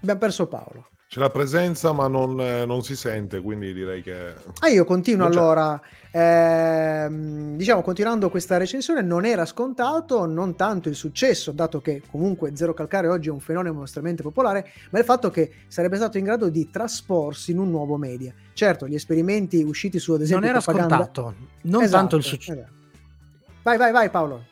Abbiamo 0.00 0.18
perso 0.20 0.46
Paolo. 0.46 0.88
C'è 1.08 1.18
la 1.18 1.30
presenza, 1.30 1.92
ma 1.92 2.06
non, 2.06 2.40
eh, 2.40 2.64
non 2.64 2.84
si 2.84 2.94
sente, 2.94 3.40
quindi 3.40 3.72
direi 3.74 4.00
che. 4.00 4.32
Ah, 4.60 4.68
io 4.68 4.84
continuo 4.84 5.26
allora. 5.26 5.80
Ehm, 6.12 7.56
diciamo, 7.56 7.82
continuando 7.82 8.30
questa 8.30 8.56
recensione, 8.58 9.02
non 9.02 9.24
era 9.24 9.44
scontato 9.44 10.24
non 10.26 10.54
tanto 10.54 10.88
il 10.88 10.94
successo, 10.94 11.50
dato 11.50 11.80
che 11.80 12.02
comunque 12.08 12.54
Zero 12.54 12.74
Calcare 12.74 13.08
oggi 13.08 13.28
è 13.28 13.32
un 13.32 13.40
fenomeno 13.40 13.82
estremamente 13.82 14.22
popolare, 14.22 14.70
ma 14.90 15.00
il 15.00 15.04
fatto 15.04 15.30
che 15.30 15.50
sarebbe 15.66 15.96
stato 15.96 16.16
in 16.16 16.24
grado 16.24 16.48
di 16.48 16.70
trasporsi 16.70 17.50
in 17.50 17.58
un 17.58 17.70
nuovo 17.70 17.96
media. 17.96 18.32
Certo, 18.52 18.86
gli 18.86 18.94
esperimenti 18.94 19.62
usciti 19.64 19.98
su, 19.98 20.12
ad 20.12 20.20
esempio, 20.20 20.46
Non 20.46 20.56
era 20.56 20.64
propaganda- 20.64 20.94
scontato, 21.04 21.34
non 21.62 21.82
Esatto, 21.82 21.96
tanto 21.98 22.16
il 22.16 22.22
successo. 22.22 22.52
esatto. 22.52 22.72
Vai, 23.62 23.76
vai, 23.76 23.92
vai, 23.92 24.10
Paolo. 24.10 24.44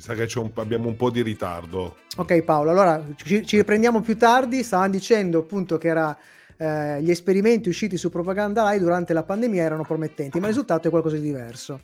Mi 0.00 0.06
sa 0.06 0.14
che 0.14 0.38
un- 0.38 0.50
abbiamo 0.54 0.88
un 0.88 0.96
po' 0.96 1.10
di 1.10 1.20
ritardo. 1.20 1.96
Ok 2.16 2.40
Paolo, 2.40 2.70
allora 2.70 3.04
ci, 3.16 3.44
ci 3.44 3.58
riprendiamo 3.58 4.00
più 4.00 4.16
tardi, 4.16 4.62
stavano 4.62 4.88
dicendo 4.92 5.40
appunto 5.40 5.76
che 5.76 5.88
era, 5.88 6.16
eh, 6.56 7.02
gli 7.02 7.10
esperimenti 7.10 7.68
usciti 7.68 7.98
su 7.98 8.08
Propaganda 8.08 8.64
Live 8.70 8.82
durante 8.82 9.12
la 9.12 9.24
pandemia 9.24 9.62
erano 9.62 9.82
promettenti, 9.82 10.38
ma 10.38 10.46
il 10.46 10.52
risultato 10.52 10.86
è 10.88 10.90
qualcosa 10.90 11.16
di 11.16 11.22
diverso. 11.22 11.80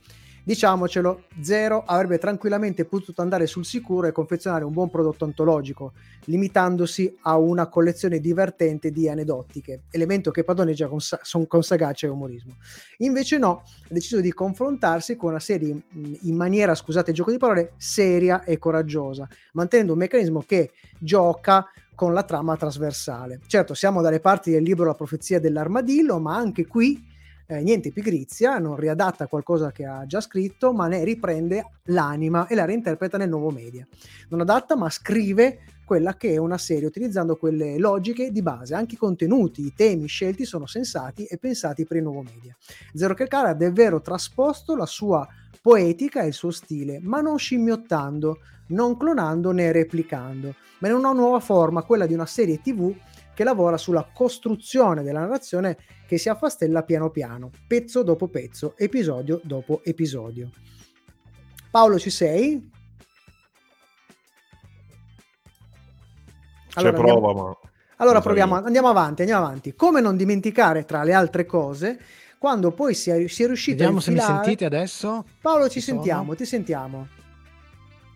Diciamocelo, 0.47 1.25
Zero 1.41 1.83
avrebbe 1.85 2.19
tranquillamente 2.19 2.85
potuto 2.85 3.21
andare 3.21 3.49
sul 3.49 3.65
sicuro 3.65 4.07
e 4.07 4.13
confezionare 4.13 4.63
un 4.63 4.71
buon 4.71 4.89
prodotto 4.89 5.25
antologico, 5.25 5.95
limitandosi 6.27 7.17
a 7.23 7.37
una 7.37 7.67
collezione 7.67 8.21
divertente 8.21 8.93
di 8.93 9.09
aneddotiche, 9.09 9.83
elemento 9.91 10.31
che 10.31 10.45
padroneggia 10.45 10.87
con, 10.87 11.01
con 11.49 11.63
sagacia 11.65 12.07
e 12.07 12.11
umorismo. 12.11 12.59
Invece 12.99 13.39
no, 13.39 13.65
ha 13.65 13.89
deciso 13.93 14.21
di 14.21 14.33
confrontarsi 14.33 15.17
con 15.17 15.31
una 15.31 15.41
serie 15.41 15.83
in 16.21 16.37
maniera, 16.37 16.77
scusate 16.77 17.11
il 17.11 17.17
gioco 17.17 17.33
di 17.33 17.39
parole, 17.39 17.73
seria 17.77 18.45
e 18.45 18.57
coraggiosa, 18.57 19.27
mantenendo 19.55 19.95
un 19.95 19.99
meccanismo 19.99 20.45
che 20.47 20.71
gioca 21.01 21.67
con 21.93 22.13
la 22.13 22.23
trama 22.23 22.57
trasversale. 22.57 23.41
Certo, 23.49 23.75
siamo 23.75 24.01
dalle 24.01 24.21
parti 24.21 24.53
del 24.53 24.63
libro 24.63 24.85
La 24.85 24.95
profezia 24.95 25.41
dell'armadillo, 25.41 26.21
ma 26.21 26.37
anche 26.37 26.69
qui 26.69 27.15
eh, 27.47 27.63
niente 27.63 27.93
pigrizia, 27.93 28.59
non 28.59 28.77
riadatta 28.77 29.27
qualcosa 29.27 29.71
che 29.71 29.85
ha 29.85 30.05
già 30.07 30.21
scritto, 30.21 30.73
ma 30.73 30.89
ne 30.89 31.05
riprende 31.05 31.71
l'anima 31.85 32.47
e 32.47 32.55
la 32.55 32.65
reinterpreta 32.65 33.17
nel 33.17 33.29
nuovo 33.29 33.51
media. 33.51 33.87
Non 34.29 34.41
adatta, 34.41 34.77
ma 34.77 34.91
scrive 34.91 35.61
quella 35.85 36.17
che 36.17 36.33
è 36.33 36.37
una 36.37 36.59
serie 36.59 36.89
utilizzando 36.89 37.37
quelle 37.37 37.79
logiche 37.79 38.33
di 38.33 38.43
base. 38.43 38.75
Anche 38.75 38.97
i 38.97 38.99
contenuti, 38.99 39.65
i 39.65 39.73
temi 39.75 40.09
scelti 40.09 40.45
sono 40.45 40.67
sensati 40.67 41.25
e 41.25 41.39
pensati 41.39 41.87
per 41.87 41.99
il 41.99 42.03
nuovo 42.03 42.23
media. 42.23 42.57
Zero 42.93 43.15
Calcare 43.15 43.51
ha 43.51 43.55
davvero 43.55 44.01
trasposto 44.01 44.75
la 44.75 44.87
sua 44.87 45.27
poetica 45.63 46.23
e 46.23 46.29
il 46.29 46.33
suo 46.33 46.51
stile, 46.51 46.99
ma 47.01 47.21
non 47.21 47.39
scimmiottando, 47.39 48.39
non 48.69 48.97
clonando 48.97 49.53
né 49.53 49.71
replicando, 49.71 50.55
ma 50.79 50.89
in 50.89 50.95
una 50.95 51.13
nuova 51.13 51.41
forma, 51.41 51.83
quella 51.83 52.07
di 52.07 52.15
una 52.15 52.27
serie 52.27 52.61
TV 52.61 52.93
che 53.37 53.45
lavora 53.45 53.77
sulla 53.77 54.09
costruzione 54.15 55.03
della 55.03 55.21
narrazione 55.21 55.77
che 56.07 56.17
si 56.17 56.31
affastella 56.31 56.83
piano 56.85 57.11
piano, 57.11 57.51
pezzo 57.67 58.03
dopo 58.03 58.29
pezzo, 58.29 58.75
episodio 58.79 59.43
dopo 59.45 59.83
episodio. 59.85 60.49
Paolo, 61.71 61.99
ci 61.99 62.09
sei? 62.09 62.71
C'è 66.69 66.81
Allora, 66.81 66.97
prova, 66.97 67.29
andiamo- 67.29 67.49
ma. 67.63 67.71
Allora 67.99 68.21
proviamo, 68.23 68.55
andiamo 68.55 68.89
avanti, 68.89 69.21
andiamo 69.21 69.45
avanti. 69.45 69.75
Come 69.75 70.01
non 70.01 70.17
dimenticare, 70.17 70.87
tra 70.87 71.03
le 71.05 71.13
altre 71.13 71.45
cose, 71.45 72.01
quando 72.39 72.73
poi 72.73 72.95
si 72.95 73.11
è, 73.11 73.27
si 73.29 73.43
è 73.43 73.47
riuscito 73.47 73.77
Vediamo 73.77 73.99
a 73.99 74.01
se 74.01 74.11
mi 74.13 74.17
infilare... 74.17 74.45
sentite 74.45 74.65
adesso. 74.65 75.27
Paolo, 75.43 75.65
ci 75.69 75.73
Ci 75.73 75.81
sono? 75.83 75.97
sentiamo, 75.99 76.35
ti 76.35 76.45
sentiamo. 76.47 77.09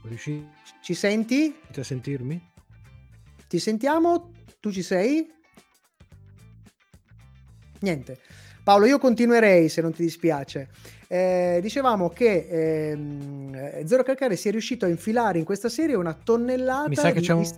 Riuscite 0.02 0.48
Ci 0.80 0.94
senti? 0.94 1.54
a 1.76 1.82
sentirmi? 1.82 2.48
Ti 3.46 3.58
sentiamo? 3.58 4.30
Tu 4.60 4.70
ci 4.70 4.82
sei? 4.82 5.26
Niente. 7.80 8.20
Paolo, 8.62 8.84
io 8.84 8.98
continuerei 8.98 9.70
se 9.70 9.80
non 9.80 9.92
ti 9.92 10.02
dispiace. 10.02 10.68
Eh, 11.08 11.60
dicevamo 11.62 12.10
che 12.10 12.90
ehm, 12.90 13.54
eh, 13.54 13.82
Zero 13.86 14.02
Calcare 14.02 14.36
si 14.36 14.48
è 14.48 14.50
riuscito 14.50 14.84
a 14.84 14.88
infilare 14.88 15.38
in 15.38 15.44
questa 15.44 15.70
serie 15.70 15.96
una 15.96 16.12
tonnellata 16.12 16.88
Mi 16.88 16.94
sa 16.94 17.10
che 17.10 17.20
c'è 17.20 17.32
un, 17.32 17.50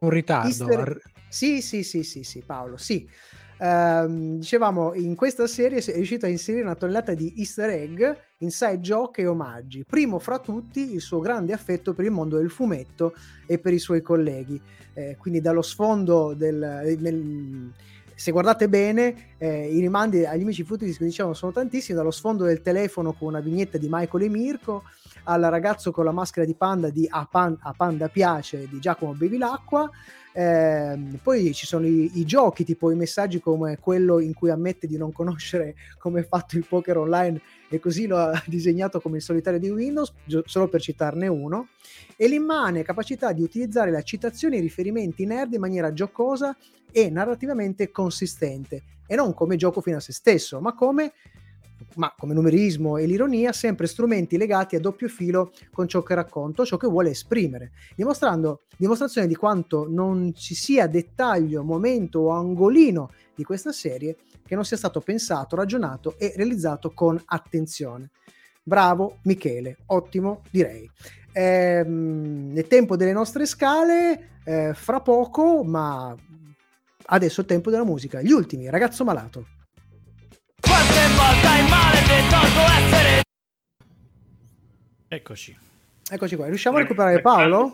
un 0.00 0.10
ritardo. 0.10 0.66
Ar- 0.66 1.00
Sì, 1.28 1.60
sì, 1.60 1.82
sì, 1.82 2.02
sì, 2.02 2.24
sì, 2.24 2.42
Paolo, 2.44 2.78
sì. 2.78 3.06
Ehm, 3.58 4.38
dicevamo, 4.38 4.94
in 4.94 5.14
questa 5.14 5.46
serie 5.46 5.78
è 5.78 5.94
riuscito 5.94 6.26
a 6.26 6.28
inserire 6.28 6.64
una 6.64 6.74
tonnellata 6.74 7.14
di 7.14 7.34
easter 7.36 7.70
egg, 7.70 8.02
inside 8.38 8.80
joke 8.80 9.22
e 9.22 9.26
omaggi. 9.26 9.84
Primo 9.84 10.18
fra 10.18 10.38
tutti 10.38 10.92
il 10.94 11.00
suo 11.00 11.20
grande 11.20 11.52
affetto 11.52 11.94
per 11.94 12.04
il 12.04 12.10
mondo 12.10 12.36
del 12.36 12.50
fumetto 12.50 13.14
e 13.46 13.58
per 13.58 13.72
i 13.72 13.78
suoi 13.78 14.02
colleghi. 14.02 14.60
Eh, 14.92 15.16
quindi 15.18 15.40
dallo 15.40 15.62
sfondo 15.62 16.34
del... 16.34 16.96
nel- 16.98 17.72
se 18.18 18.30
guardate 18.30 18.66
bene, 18.70 19.34
eh, 19.36 19.68
i 19.70 19.78
rimandi 19.78 20.24
agli 20.24 20.40
amici 20.40 20.64
futuristi, 20.64 21.04
diciamo, 21.04 21.34
sono 21.34 21.52
tantissimi, 21.52 21.98
dallo 21.98 22.10
sfondo 22.10 22.44
del 22.44 22.62
telefono 22.62 23.12
con 23.12 23.28
una 23.28 23.40
vignetta 23.40 23.76
di 23.76 23.88
Michael 23.90 24.24
e 24.24 24.28
Mirko, 24.30 24.84
al 25.24 25.42
ragazzo 25.42 25.90
con 25.90 26.06
la 26.06 26.12
maschera 26.12 26.46
di 26.46 26.54
panda 26.54 26.88
di 26.88 27.06
A, 27.10 27.28
Pan- 27.30 27.58
A 27.60 27.74
Panda 27.76 28.08
Piace 28.08 28.68
di 28.70 28.80
Giacomo 28.80 29.12
Bevilacqua, 29.12 29.90
Ehm, 30.38 31.18
poi 31.22 31.54
ci 31.54 31.64
sono 31.64 31.86
i, 31.86 32.10
i 32.18 32.26
giochi, 32.26 32.62
tipo 32.62 32.90
i 32.90 32.94
messaggi 32.94 33.40
come 33.40 33.78
quello 33.78 34.20
in 34.20 34.34
cui 34.34 34.50
ammette 34.50 34.86
di 34.86 34.98
non 34.98 35.10
conoscere 35.10 35.76
come 35.96 36.20
è 36.20 36.26
fatto 36.26 36.58
il 36.58 36.66
poker 36.68 36.98
online 36.98 37.40
e 37.70 37.80
così 37.80 38.06
lo 38.06 38.18
ha 38.18 38.30
disegnato 38.44 39.00
come 39.00 39.16
il 39.16 39.22
solitario 39.22 39.58
di 39.58 39.70
Windows, 39.70 40.12
gio- 40.26 40.42
solo 40.44 40.68
per 40.68 40.82
citarne 40.82 41.26
uno, 41.26 41.68
e 42.16 42.28
l'immane 42.28 42.82
capacità 42.82 43.32
di 43.32 43.42
utilizzare 43.42 43.90
le 43.90 44.02
citazioni 44.02 44.56
e 44.56 44.58
i 44.58 44.62
riferimenti 44.62 45.24
nerd 45.24 45.54
in 45.54 45.60
maniera 45.60 45.90
giocosa 45.94 46.54
e 46.92 47.08
narrativamente 47.08 47.90
consistente, 47.90 48.82
e 49.06 49.16
non 49.16 49.32
come 49.32 49.56
gioco 49.56 49.80
fino 49.80 49.96
a 49.96 50.00
se 50.00 50.12
stesso, 50.12 50.60
ma 50.60 50.74
come 50.74 51.14
ma 51.94 52.14
come 52.16 52.34
numerismo 52.34 52.96
e 52.96 53.06
l'ironia, 53.06 53.52
sempre 53.52 53.86
strumenti 53.86 54.36
legati 54.36 54.76
a 54.76 54.80
doppio 54.80 55.08
filo 55.08 55.52
con 55.72 55.88
ciò 55.88 56.02
che 56.02 56.14
racconto, 56.14 56.66
ciò 56.66 56.76
che 56.76 56.86
vuole 56.86 57.10
esprimere, 57.10 57.72
dimostrando 57.94 58.62
dimostrazione 58.76 59.26
di 59.26 59.34
quanto 59.34 59.86
non 59.88 60.34
ci 60.34 60.54
sia 60.54 60.86
dettaglio, 60.86 61.62
momento 61.62 62.20
o 62.20 62.30
angolino 62.30 63.10
di 63.34 63.44
questa 63.44 63.72
serie 63.72 64.16
che 64.46 64.54
non 64.54 64.64
sia 64.64 64.76
stato 64.76 65.00
pensato, 65.00 65.56
ragionato 65.56 66.16
e 66.18 66.32
realizzato 66.36 66.92
con 66.92 67.20
attenzione. 67.24 68.10
Bravo 68.62 69.18
Michele, 69.22 69.78
ottimo 69.86 70.42
direi. 70.50 70.90
Ehm, 71.32 72.52
nel 72.52 72.66
tempo 72.66 72.96
delle 72.96 73.12
nostre 73.12 73.46
scale, 73.46 74.40
eh, 74.44 74.72
fra 74.74 75.00
poco, 75.00 75.62
ma 75.64 76.14
adesso 77.06 77.42
è 77.42 77.44
tempo 77.44 77.70
della 77.70 77.84
musica. 77.84 78.22
Gli 78.22 78.32
ultimi, 78.32 78.70
ragazzo 78.70 79.04
malato. 79.04 79.46
Eccoci. 85.08 85.56
Eccoci 86.08 86.36
qua, 86.36 86.46
riusciamo 86.46 86.76
a 86.76 86.80
recuperare 86.80 87.20
Paolo? 87.20 87.72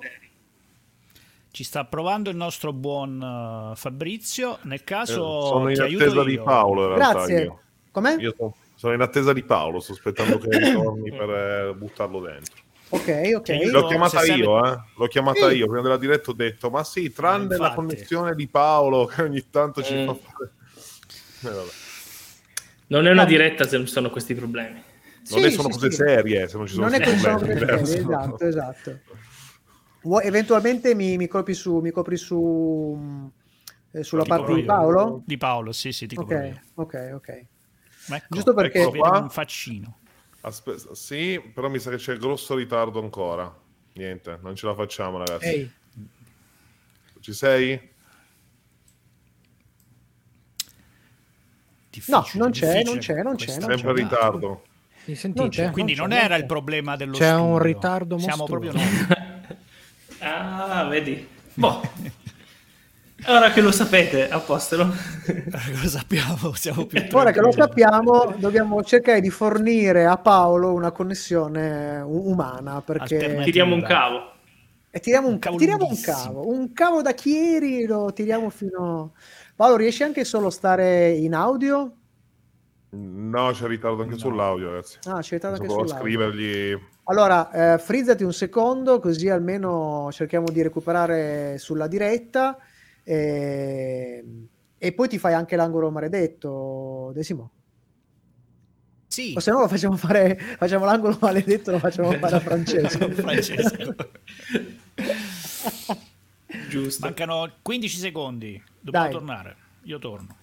Ci 1.50 1.64
sta 1.64 1.84
provando 1.84 2.30
il 2.30 2.36
nostro 2.36 2.72
buon 2.72 3.72
eh, 3.72 3.76
Fabrizio. 3.76 4.58
Nel 4.62 4.84
caso 4.84 5.12
Eh, 5.12 5.46
sono 5.46 5.68
in 5.68 5.74
ti 5.74 5.80
aiuto 5.82 6.04
attesa 6.04 6.24
di 6.24 6.32
io. 6.32 6.42
Paolo, 6.42 6.82
in 6.82 6.96
realtà. 6.96 7.12
Grazie. 7.12 7.42
Io. 7.42 7.60
Com'è? 7.90 8.16
Io 8.18 8.34
sono, 8.36 8.56
sono 8.74 8.94
in 8.94 9.00
attesa 9.02 9.32
di 9.32 9.42
Paolo, 9.42 9.80
sto 9.80 9.92
aspettando 9.92 10.38
che 10.38 10.48
ritorni 10.58 11.10
per 11.10 11.30
eh, 11.30 11.74
buttarlo 11.74 12.20
dentro. 12.20 12.54
Ok, 12.90 13.30
ok. 13.36 13.48
L'ho 13.70 13.86
chiamata 13.86 14.20
se 14.20 14.26
serve- 14.26 14.42
io, 14.42 14.64
eh. 14.72 14.78
L'ho 14.96 15.06
chiamata 15.08 15.48
Sì. 15.50 15.56
io. 15.56 15.66
Prima 15.66 15.82
della 15.82 15.96
diretta 15.98 16.30
ho 16.30 16.34
detto, 16.34 16.70
ma 16.70 16.84
sì, 16.84 17.12
tranne 17.12 17.48
la 17.48 17.68
infatti. 17.68 17.74
connessione 17.74 18.34
di 18.34 18.48
Paolo 18.48 19.06
che 19.14 19.22
ogni 19.22 19.48
tanto 19.50 19.82
ci 19.82 19.94
Mm. 19.94 20.06
fa 20.06 20.14
fare. 20.14 20.50
Eh, 21.44 21.50
vabbè. 21.54 21.70
Non 22.88 23.06
è 23.06 23.10
una 23.10 23.24
diretta 23.24 23.66
se 23.66 23.76
non 23.76 23.86
ci 23.86 23.92
sono 23.92 24.10
questi 24.10 24.34
problemi. 24.34 24.82
Non 25.30 25.40
Sì, 25.40 25.46
è 25.46 25.50
sono 25.50 25.68
sì, 25.68 25.74
cose 25.74 25.90
sì. 25.90 25.96
serie, 25.96 26.48
se 26.48 26.56
non 26.56 26.66
ci 26.66 26.74
sono 26.74 26.86
non 26.86 26.94
è 26.94 26.98
che 26.98 27.04
questi 27.04 27.22
sono 27.22 27.36
problemi, 27.38 27.60
per 27.66 27.82
diverso. 27.82 27.94
esatto, 27.98 28.44
esatto. 28.44 29.00
Vuoi- 30.02 30.26
eventualmente 30.26 30.94
mi, 30.94 31.16
mi 31.16 31.28
copri 31.28 31.54
su, 31.54 31.78
mi 31.78 31.90
copri 31.90 32.16
su 32.16 32.36
mh, 32.98 33.30
eh, 33.98 34.02
sulla 34.02 34.22
Ti 34.22 34.28
parte 34.28 34.42
copro 34.42 34.56
di 34.56 34.62
io. 34.62 34.66
Paolo? 34.66 35.22
Di 35.24 35.36
Paolo, 35.36 35.72
sì, 35.72 35.92
sì, 35.92 36.06
ti 36.06 36.16
copro 36.16 36.36
io. 36.42 36.60
Ok, 36.74 36.92
ok, 36.94 37.10
ok. 37.14 37.28
Ecco, 37.28 38.26
Giusto 38.28 38.52
perché- 38.54 38.80
ecco, 38.80 38.90
vedi 38.90 39.08
qua. 39.08 39.18
un 39.20 39.30
faccino. 39.30 39.98
Aspetta, 40.40 40.94
sì, 40.96 41.40
però 41.54 41.68
mi 41.68 41.78
sa 41.78 41.90
che 41.90 41.96
c'è 41.96 42.16
grosso 42.16 42.56
ritardo 42.56 43.00
ancora. 43.00 43.54
Niente, 43.94 44.38
non 44.42 44.56
ce 44.56 44.66
la 44.66 44.74
facciamo, 44.74 45.18
ragazzi. 45.18 45.46
Ehi, 45.50 45.70
Ci 47.20 47.32
sei? 47.32 47.91
No, 52.06 52.26
non 52.34 52.50
c'è, 52.50 52.82
non 52.82 52.98
c'è, 52.98 53.22
non 53.22 53.36
c'è, 53.36 53.58
non 53.58 53.70
Sempre 53.78 53.90
in 53.90 54.08
ritardo. 54.08 54.62
mi 55.04 55.14
sentite? 55.14 55.48
c'è, 55.48 55.70
Quindi 55.70 55.94
non, 55.94 56.08
c'è, 56.10 56.16
era 56.16 56.28
non 56.28 56.38
il 56.38 56.46
problema 56.46 56.96
dello 56.96 57.12
C'è 57.12 57.32
un 57.34 57.56
studio. 57.56 57.62
ritardo 57.62 58.18
Siamo 58.18 58.46
mostruoso. 58.46 58.70
proprio 58.70 58.72
noi. 58.72 59.30
Ah, 60.24 60.86
vedi. 60.88 61.26
Boh. 61.54 61.80
Ora 63.26 63.52
che 63.52 63.60
lo 63.60 63.70
sapete, 63.70 64.28
a 64.28 64.40
posto. 64.40 64.76
no? 64.76 64.92
lo 65.82 65.88
sappiamo, 65.88 66.52
siamo 66.54 66.86
più 66.86 67.04
Ora 67.12 67.30
che 67.30 67.40
lo 67.40 67.52
sappiamo, 67.52 68.34
dobbiamo 68.36 68.82
cercare 68.82 69.20
di 69.20 69.30
fornire 69.30 70.06
a 70.06 70.16
Paolo 70.16 70.72
una 70.72 70.90
connessione 70.90 72.00
u- 72.00 72.30
umana 72.30 72.80
perché. 72.82 73.40
Tiriamo 73.44 73.74
un 73.76 73.82
cavo. 73.82 74.32
e 74.90 74.98
tiriamo 75.00 75.28
un, 75.28 75.34
Un 75.34 75.38
cavo 75.38 75.56
tiriamo 75.56 75.86
un 75.86 76.00
cavo, 76.00 76.48
un 76.48 76.72
cavo 76.72 77.00
da 77.02 77.12
Chieri, 77.12 77.86
lo 77.86 78.12
tiriamo 78.12 78.50
fino 78.50 79.12
Paolo, 79.62 79.76
riesci 79.76 80.02
anche 80.02 80.24
solo 80.24 80.48
a 80.48 80.50
stare 80.50 81.10
in 81.12 81.34
audio? 81.34 81.96
No, 82.96 83.52
c'è 83.52 83.68
ritardo 83.68 84.02
anche 84.02 84.14
No. 84.14 84.18
sull'audio, 84.18 84.70
ragazzi. 84.70 84.98
Ah, 85.04 85.20
c'è 85.20 85.38
stato 85.38 85.54
anche 85.54 85.68
Devo 85.68 85.86
sull'audio. 85.86 86.02
scrivergli. 86.02 86.78
Allora, 87.04 87.74
eh, 87.74 87.78
frizzati 87.78 88.24
un 88.24 88.32
secondo, 88.32 88.98
così 88.98 89.28
almeno 89.28 90.08
cerchiamo 90.10 90.46
di 90.50 90.62
recuperare 90.62 91.58
sulla 91.58 91.86
diretta. 91.86 92.58
E, 93.04 94.24
e 94.76 94.92
poi 94.94 95.08
ti 95.08 95.18
fai 95.18 95.32
anche 95.34 95.54
l'angolo 95.54 95.92
maledetto, 95.92 97.12
Desimo. 97.14 97.52
Sì, 99.06 99.32
O 99.36 99.38
se 99.40 99.52
no 99.52 99.60
lo 99.60 99.68
facciamo 99.68 99.96
fare, 99.96 100.36
facciamo 100.58 100.86
l'angolo 100.86 101.16
maledetto, 101.20 101.70
lo 101.70 101.78
facciamo 101.78 102.10
fare 102.14 102.34
a 102.34 102.40
Francesco. 102.42 103.08
Francesco. 103.10 103.94
Giusto. 106.72 107.04
Mancano 107.04 107.50
15 107.60 107.98
secondi. 107.98 108.62
Dobbiamo 108.80 109.04
Dai. 109.04 109.14
tornare. 109.14 109.56
Io 109.82 109.98
torno. 109.98 110.36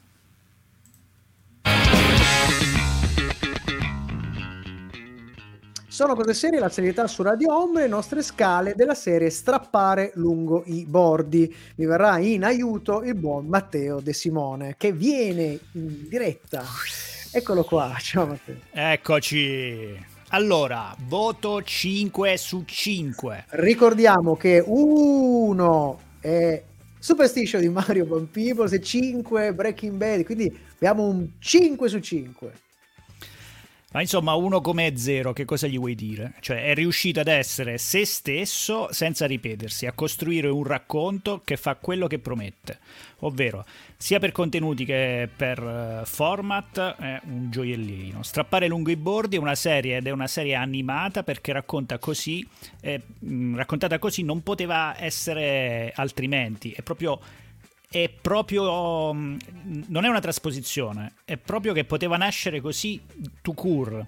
Sono 5.88 6.14
cose 6.14 6.36
serie, 6.36 6.60
la 6.60 6.70
serietà 6.70 7.08
su 7.08 7.24
Radio 7.24 7.52
Home, 7.52 7.82
le 7.82 7.88
nostre 7.88 8.22
scale 8.22 8.76
della 8.76 8.94
serie 8.94 9.32
Strappare 9.32 10.12
lungo 10.16 10.62
i 10.68 10.86
bordi. 10.86 11.54
Mi 11.76 11.86
verrà 11.86 12.20
in 12.20 12.44
aiuto 12.44 13.02
il 13.02 13.16
buon 13.16 13.48
Matteo 13.48 14.00
De 14.00 14.14
Simone, 14.14 14.76
che 14.78 14.94
viene 14.94 15.60
in 15.72 16.08
diretta. 16.08 16.64
Eccolo 17.32 17.64
qua, 17.64 17.96
ciao 18.00 18.28
Matteo. 18.28 18.60
Eccoci. 18.70 20.06
Allora, 20.30 20.96
voto 21.08 21.64
5 21.64 22.38
su 22.38 22.64
5. 22.66 23.46
Ricordiamo 23.50 24.38
che 24.38 24.64
uno 24.64 26.00
è 26.20 26.64
Superstition 27.00 27.62
di 27.62 27.70
Mario 27.70 28.06
Van 28.06 28.30
Peebles 28.30 28.74
e 28.74 28.82
5 28.82 29.54
Breaking 29.54 29.96
Bad, 29.96 30.24
quindi 30.24 30.56
abbiamo 30.76 31.08
un 31.08 31.28
5 31.40 31.90
su 31.90 32.00
5. 32.00 32.52
Ma 33.92 34.02
insomma, 34.02 34.36
uno 34.36 34.62
come 34.62 34.96
zero, 34.98 35.34
che 35.34 35.46
cosa 35.46 35.66
gli 35.66 35.78
vuoi 35.78 35.96
dire? 35.96 36.34
Cioè, 36.42 36.66
è 36.66 36.76
riuscito 36.76 37.22
ad 37.22 37.28
essere 37.28 37.80
se 37.80 38.06
stesso 38.06 38.88
senza 38.92 39.26
ripetersi, 39.26 39.88
a 39.88 39.94
costruire 39.94 40.48
un 40.48 40.64
racconto 40.64 41.42
che 41.44 41.58
fa 41.58 41.74
quello 41.76 42.06
che 42.06 42.20
promette. 42.20 42.78
Ovvero, 43.22 43.66
sia 44.02 44.18
per 44.18 44.32
contenuti 44.32 44.86
che 44.86 45.28
per 45.36 45.60
eh, 45.60 46.06
format, 46.06 46.96
è 46.96 47.20
un 47.26 47.52
gioiellino. 47.52 48.24
Strappare 48.24 48.70
lungo 48.70 48.92
i 48.92 48.96
bordi 48.96 49.36
è 49.36 49.40
una 49.40 49.56
serie 49.56 49.98
ed 49.98 50.08
è 50.08 50.12
una 50.12 50.26
serie 50.26 50.56
animata 50.56 51.22
perché 51.24 51.52
racconta 51.52 51.98
così, 51.98 52.48
eh, 52.80 53.02
raccontata 53.54 54.00
così 54.00 54.24
non 54.24 54.42
poteva 54.42 54.96
essere 54.98 55.92
altrimenti. 55.94 56.72
È 56.72 56.82
proprio 56.82 57.20
è 57.92 58.08
proprio 58.10 59.12
non 59.12 60.06
è 60.06 60.08
una 60.08 60.22
trasposizione, 60.22 61.16
è 61.26 61.36
proprio 61.36 61.74
che 61.74 61.84
poteva 61.84 62.16
nascere 62.16 62.62
così 62.62 63.02
tout 63.42 63.58
court. 63.58 64.06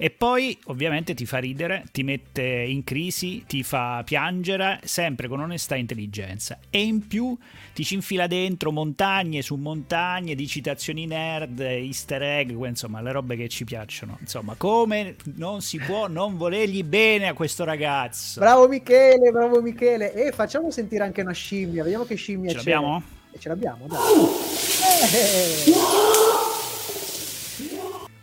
E 0.00 0.10
poi 0.10 0.56
ovviamente 0.66 1.12
ti 1.12 1.26
fa 1.26 1.38
ridere, 1.38 1.84
ti 1.90 2.04
mette 2.04 2.42
in 2.42 2.84
crisi, 2.84 3.44
ti 3.48 3.64
fa 3.64 4.02
piangere, 4.04 4.78
sempre 4.84 5.26
con 5.26 5.40
onestà 5.40 5.74
e 5.74 5.80
intelligenza. 5.80 6.56
E 6.70 6.80
in 6.82 7.04
più 7.08 7.36
ti 7.74 7.84
ci 7.84 7.94
infila 7.94 8.28
dentro 8.28 8.70
montagne 8.70 9.42
su 9.42 9.56
montagne 9.56 10.36
di 10.36 10.46
citazioni 10.46 11.04
nerd, 11.06 11.58
easter 11.58 12.22
egg, 12.22 12.50
insomma 12.64 13.00
le 13.02 13.10
robe 13.10 13.34
che 13.34 13.48
ci 13.48 13.64
piacciono. 13.64 14.18
Insomma, 14.20 14.54
come 14.56 15.16
non 15.34 15.62
si 15.62 15.78
può 15.78 16.06
non 16.06 16.36
volergli 16.36 16.84
bene 16.84 17.26
a 17.26 17.34
questo 17.34 17.64
ragazzo. 17.64 18.38
Bravo 18.38 18.68
Michele, 18.68 19.32
bravo 19.32 19.60
Michele. 19.60 20.14
E 20.14 20.30
facciamo 20.30 20.70
sentire 20.70 21.02
anche 21.02 21.22
una 21.22 21.32
scimmia, 21.32 21.82
vediamo 21.82 22.04
che 22.04 22.14
scimmia 22.14 22.50
Ce 22.52 22.58
c'è. 22.58 22.70
l'abbiamo? 22.70 23.02
E 23.32 23.38
ce 23.40 23.48
l'abbiamo, 23.48 23.86
dai. 23.88 23.98
Eh. 25.00 26.27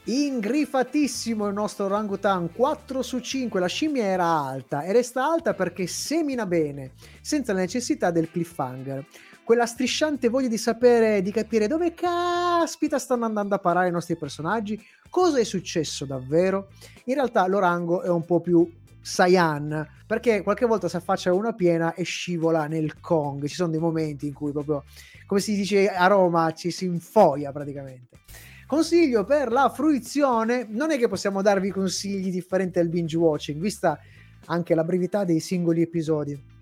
Ingrifatissimo 0.08 1.48
il 1.48 1.56
nostro 1.56 1.86
orangutan 1.86 2.52
4 2.54 3.02
su 3.02 3.20
5 3.20 3.60
la 3.60 3.66
scimmia 3.66 4.04
era 4.04 4.26
alta 4.28 4.84
e 4.84 4.92
resta 4.92 5.26
alta 5.26 5.56
perché 5.56 5.88
semina 5.88 6.46
bene 6.46 6.92
senza 7.22 7.54
la 7.54 7.62
necessità 7.62 8.12
del 8.12 8.30
cliffhanger. 8.30 9.04
Quella 9.44 9.66
strisciante 9.66 10.30
voglia 10.30 10.48
di 10.48 10.60
sapere 10.60 11.24
di 11.24 11.32
capire 11.32 11.66
dove 11.66 11.96
caspita 11.96 13.00
stanno 13.00 13.26
andando 13.26 13.56
a 13.56 13.58
parare 13.58 13.88
i 13.88 13.92
nostri 13.92 14.16
personaggi 14.16 14.80
cosa 15.10 15.40
è 15.40 15.44
successo 15.44 16.06
davvero? 16.06 16.68
In 17.06 17.16
realtà 17.16 17.48
l'orango 17.48 18.04
è 18.04 18.10
un 18.10 18.26
po' 18.26 18.42
più 18.42 18.72
Saiyan 19.02 20.04
perché 20.06 20.44
qualche 20.44 20.68
volta 20.68 20.88
si 20.88 20.98
affaccia 20.98 21.34
una 21.34 21.54
piena 21.54 21.96
e 21.96 22.04
scivola 22.04 22.68
nel 22.68 23.00
Kong. 23.00 23.48
Ci 23.48 23.56
sono 23.56 23.72
dei 23.72 23.80
momenti 23.80 24.28
in 24.28 24.34
cui 24.34 24.52
proprio 24.52 24.84
come 25.26 25.42
si 25.42 25.56
dice 25.56 25.90
a 25.90 26.06
Roma 26.06 26.54
ci 26.54 26.70
si 26.70 26.86
infoia 26.86 27.52
praticamente 27.52 28.20
Consiglio 28.68 29.24
per 29.26 29.52
la 29.52 29.70
fruizione, 29.70 30.66
non 30.68 30.90
è 30.90 30.98
che 30.98 31.08
possiamo 31.08 31.44
darvi 31.44 31.70
consigli 31.70 32.32
differenti 32.32 32.80
al 32.80 32.90
binge 32.90 33.16
watching, 33.16 33.62
vista 33.62 34.00
anche 34.46 34.74
la 34.74 34.84
brevità 34.84 35.24
dei 35.24 35.40
singoli 35.40 35.84
episodi. 35.84 36.54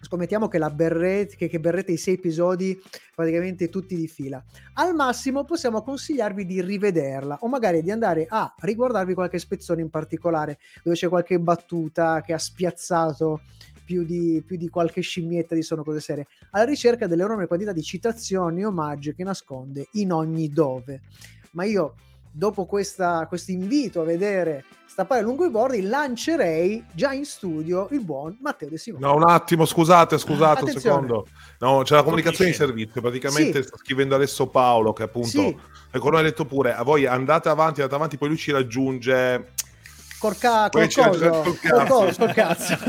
Scommettiamo 0.00 0.48
che, 0.48 0.58
la 0.58 0.70
berrete, 0.70 1.36
che, 1.36 1.46
che 1.46 1.60
berrete 1.60 1.92
i 1.92 1.96
sei 1.96 2.14
episodi 2.14 2.76
praticamente 3.14 3.68
tutti 3.68 3.94
di 3.94 4.08
fila. 4.08 4.42
Al 4.74 4.92
massimo 4.96 5.44
possiamo 5.44 5.82
consigliarvi 5.82 6.44
di 6.44 6.60
rivederla 6.60 7.38
o 7.42 7.48
magari 7.48 7.80
di 7.80 7.92
andare 7.92 8.26
a 8.28 8.52
riguardarvi 8.58 9.14
qualche 9.14 9.38
spezzone 9.38 9.82
in 9.82 9.90
particolare 9.90 10.58
dove 10.82 10.96
c'è 10.96 11.08
qualche 11.08 11.38
battuta 11.38 12.22
che 12.22 12.32
ha 12.32 12.38
spiazzato 12.38 13.42
più 13.84 14.02
di, 14.04 14.42
più 14.44 14.56
di 14.56 14.68
qualche 14.68 15.00
scimmietta 15.00 15.54
di 15.54 15.62
Sono 15.62 15.84
Cose 15.84 16.00
Serie, 16.00 16.26
alla 16.50 16.64
ricerca 16.64 17.06
dell'enorme 17.06 17.46
quantità 17.46 17.72
di 17.72 17.82
citazioni 17.82 18.62
e 18.62 18.64
omaggi 18.64 19.14
che 19.14 19.22
nasconde 19.22 19.86
in 19.92 20.10
ogni 20.10 20.48
dove 20.48 21.02
ma 21.52 21.64
io 21.64 21.94
dopo 22.30 22.66
questo 22.66 23.26
invito 23.48 24.00
a 24.00 24.04
vedere 24.04 24.64
Stappare 24.92 25.22
lungo 25.22 25.46
i 25.46 25.50
bordi 25.50 25.80
lancerei 25.80 26.84
già 26.92 27.14
in 27.14 27.24
studio 27.24 27.88
il 27.92 28.04
buon 28.04 28.36
Matteo 28.42 28.68
De 28.68 28.76
Simone. 28.76 29.02
No, 29.06 29.14
un 29.14 29.26
attimo, 29.26 29.64
scusate, 29.64 30.18
scusate 30.18 30.64
un 30.64 30.68
Attenzione. 30.68 31.06
secondo. 31.06 31.26
No, 31.60 31.80
c'è 31.82 31.94
la 31.94 32.02
comunicazione 32.02 32.50
di 32.50 32.56
servizio. 32.56 33.00
Praticamente 33.00 33.62
Sì. 33.62 33.68
sta 33.68 33.78
scrivendo 33.78 34.14
adesso 34.14 34.48
Paolo, 34.48 34.92
che 34.92 35.04
appunto, 35.04 35.28
Sì. 35.28 35.56
ecco, 35.90 36.10
noi 36.10 36.20
ha 36.20 36.22
detto 36.22 36.44
pure, 36.44 36.74
a 36.74 36.82
voi 36.82 37.06
andate 37.06 37.48
avanti, 37.48 37.80
andate 37.80 37.96
avanti, 37.96 38.18
poi 38.18 38.28
lui 38.28 38.36
ci 38.36 38.52
raggiunge. 38.52 39.52
Corca, 40.18 40.68
col 40.68 40.86
ci 40.90 41.00
coso, 41.00 41.30
col 41.30 41.42
col 41.42 41.58
cazzo. 41.58 42.14
col 42.18 42.32
cazzo. 42.34 42.74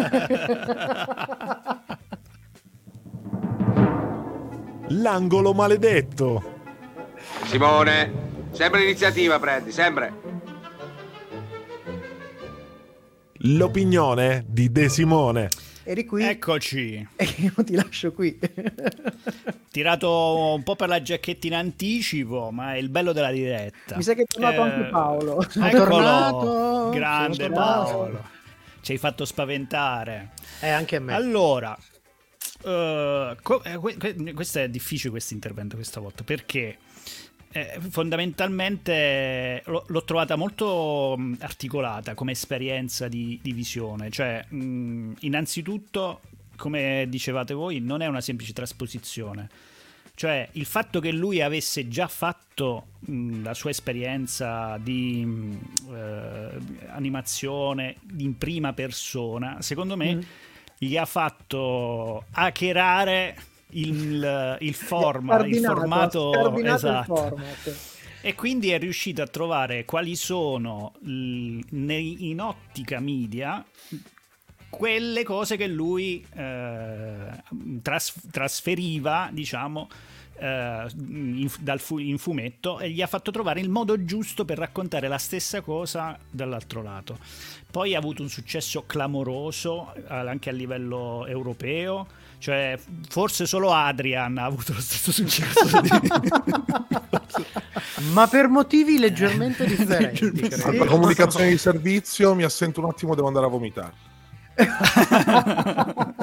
L'angolo 4.89 5.53
maledetto. 5.53 6.43
Simone, 7.45 8.31
sempre 8.53 8.79
l'iniziativa 8.81 9.39
prendi, 9.39 9.71
sempre. 9.71 10.13
L'opinione 13.45 14.45
di 14.47 14.71
De 14.71 14.87
Simone. 14.89 15.49
Eri 15.85 16.05
qui 16.05 16.23
Eccoci. 16.23 17.05
e 17.17 17.27
io 17.37 17.53
ti 17.63 17.75
lascio 17.75 18.13
qui. 18.13 18.39
Tirato 19.69 20.53
un 20.55 20.63
po' 20.63 20.75
per 20.77 20.87
la 20.87 21.01
giacchetta 21.01 21.47
in 21.47 21.55
anticipo, 21.55 22.51
ma 22.51 22.75
è 22.75 22.77
il 22.77 22.87
bello 22.87 23.11
della 23.11 23.31
diretta. 23.31 23.97
Mi 23.97 24.03
sa 24.03 24.13
che 24.13 24.21
è 24.21 24.25
tornato 24.25 24.55
Eh, 24.55 24.69
anche 24.69 24.89
Paolo. 24.89 25.41
Eccolo. 25.43 25.69
tornato, 25.85 26.89
Grande. 26.91 27.49
Paolo. 27.49 28.23
Ci 28.79 28.93
hai 28.93 28.97
fatto 28.97 29.25
spaventare. 29.25 30.31
Eh, 30.61 30.69
anche 30.69 30.95
a 30.97 30.99
me. 31.01 31.13
Allora, 31.13 31.77
eh, 32.63 33.35
co- 33.41 33.63
eh, 33.63 33.75
que- 33.77 33.97
que- 33.97 34.33
questo 34.33 34.59
è 34.59 34.69
difficile 34.69 35.09
questo 35.09 35.33
intervento 35.33 35.75
questa 35.75 35.99
volta 35.99 36.23
perché 36.23 36.77
eh, 37.53 37.79
fondamentalmente 37.89 39.61
l'ho, 39.65 39.85
l'ho 39.87 40.03
trovata 40.03 40.35
molto 40.35 41.15
mh, 41.17 41.37
articolata 41.39 42.13
come 42.15 42.31
esperienza 42.33 43.07
di, 43.07 43.39
di 43.41 43.53
visione. 43.53 44.09
Cioè, 44.09 44.43
mh, 44.47 45.13
innanzitutto, 45.21 46.21
come 46.57 47.05
dicevate 47.07 47.53
voi, 47.53 47.79
non 47.79 48.01
è 48.01 48.07
una 48.07 48.21
semplice 48.21 48.53
trasposizione. 48.53 49.49
Cioè, 50.15 50.47
il 50.53 50.65
fatto 50.65 50.99
che 50.99 51.11
lui 51.11 51.41
avesse 51.41 51.87
già 51.87 52.07
fatto 52.07 52.87
mh, 52.99 53.41
la 53.43 53.53
sua 53.55 53.71
esperienza 53.71 54.77
di 54.77 55.25
mh, 55.25 55.59
eh, 55.91 56.49
animazione 56.89 57.95
in 58.17 58.37
prima 58.37 58.73
persona, 58.73 59.61
secondo 59.61 59.97
me 59.97 60.15
Mm. 60.15 60.21
gli 60.77 60.97
ha 60.97 61.05
fatto 61.05 62.25
hackerare 62.31 63.35
il, 63.73 64.57
il 64.59 64.73
format, 64.73 65.45
il 65.47 65.59
formato 65.59 66.55
esatto. 66.63 67.13
il 67.13 67.17
format. 67.19 67.75
E 68.21 68.35
quindi 68.35 68.69
è 68.69 68.79
riuscito 68.79 69.21
a 69.21 69.27
trovare 69.27 69.83
quali 69.83 70.15
sono 70.15 70.93
in 71.03 72.37
ottica 72.39 72.99
media 72.99 73.65
quelle 74.69 75.23
cose 75.23 75.55
che 75.55 75.67
lui 75.67 76.25
eh, 76.35 77.27
tras- 77.83 78.13
trasferiva, 78.31 79.29
diciamo, 79.31 79.87
eh, 80.39 80.87
in, 80.97 81.47
dal 81.59 81.79
fu- 81.79 81.99
in 81.99 82.17
fumetto 82.17 82.79
e 82.79 82.89
gli 82.89 83.01
ha 83.01 83.07
fatto 83.07 83.29
trovare 83.29 83.59
il 83.59 83.69
modo 83.69 84.03
giusto 84.03 84.45
per 84.45 84.57
raccontare 84.57 85.07
la 85.07 85.19
stessa 85.19 85.61
cosa 85.61 86.17
dall'altro 86.29 86.81
lato. 86.81 87.19
Poi 87.69 87.93
ha 87.93 87.99
avuto 87.99 88.23
un 88.23 88.29
successo 88.29 88.85
clamoroso 88.87 89.93
eh, 89.93 90.01
anche 90.07 90.49
a 90.49 90.53
livello 90.53 91.25
europeo, 91.27 92.07
cioè 92.43 92.77
forse 93.07 93.45
solo 93.45 93.71
Adrian 93.71 94.37
ha 94.37 94.43
avuto 94.43 94.73
lo 94.73 94.81
stesso 94.81 95.13
successo. 95.13 95.79
di- 95.79 95.89
Ma 98.11 98.27
per 98.27 98.49
motivi 98.49 98.97
leggermente 98.99 99.65
differenti. 99.65 100.29
Credo. 100.49 100.83
comunicazione 100.83 101.47
di 101.47 101.57
servizio, 101.57 102.35
mi 102.35 102.43
assento 102.43 102.81
un 102.81 102.87
attimo, 102.89 103.15
devo 103.15 103.27
andare 103.27 103.45
a 103.45 103.49
vomitare. 103.49 103.93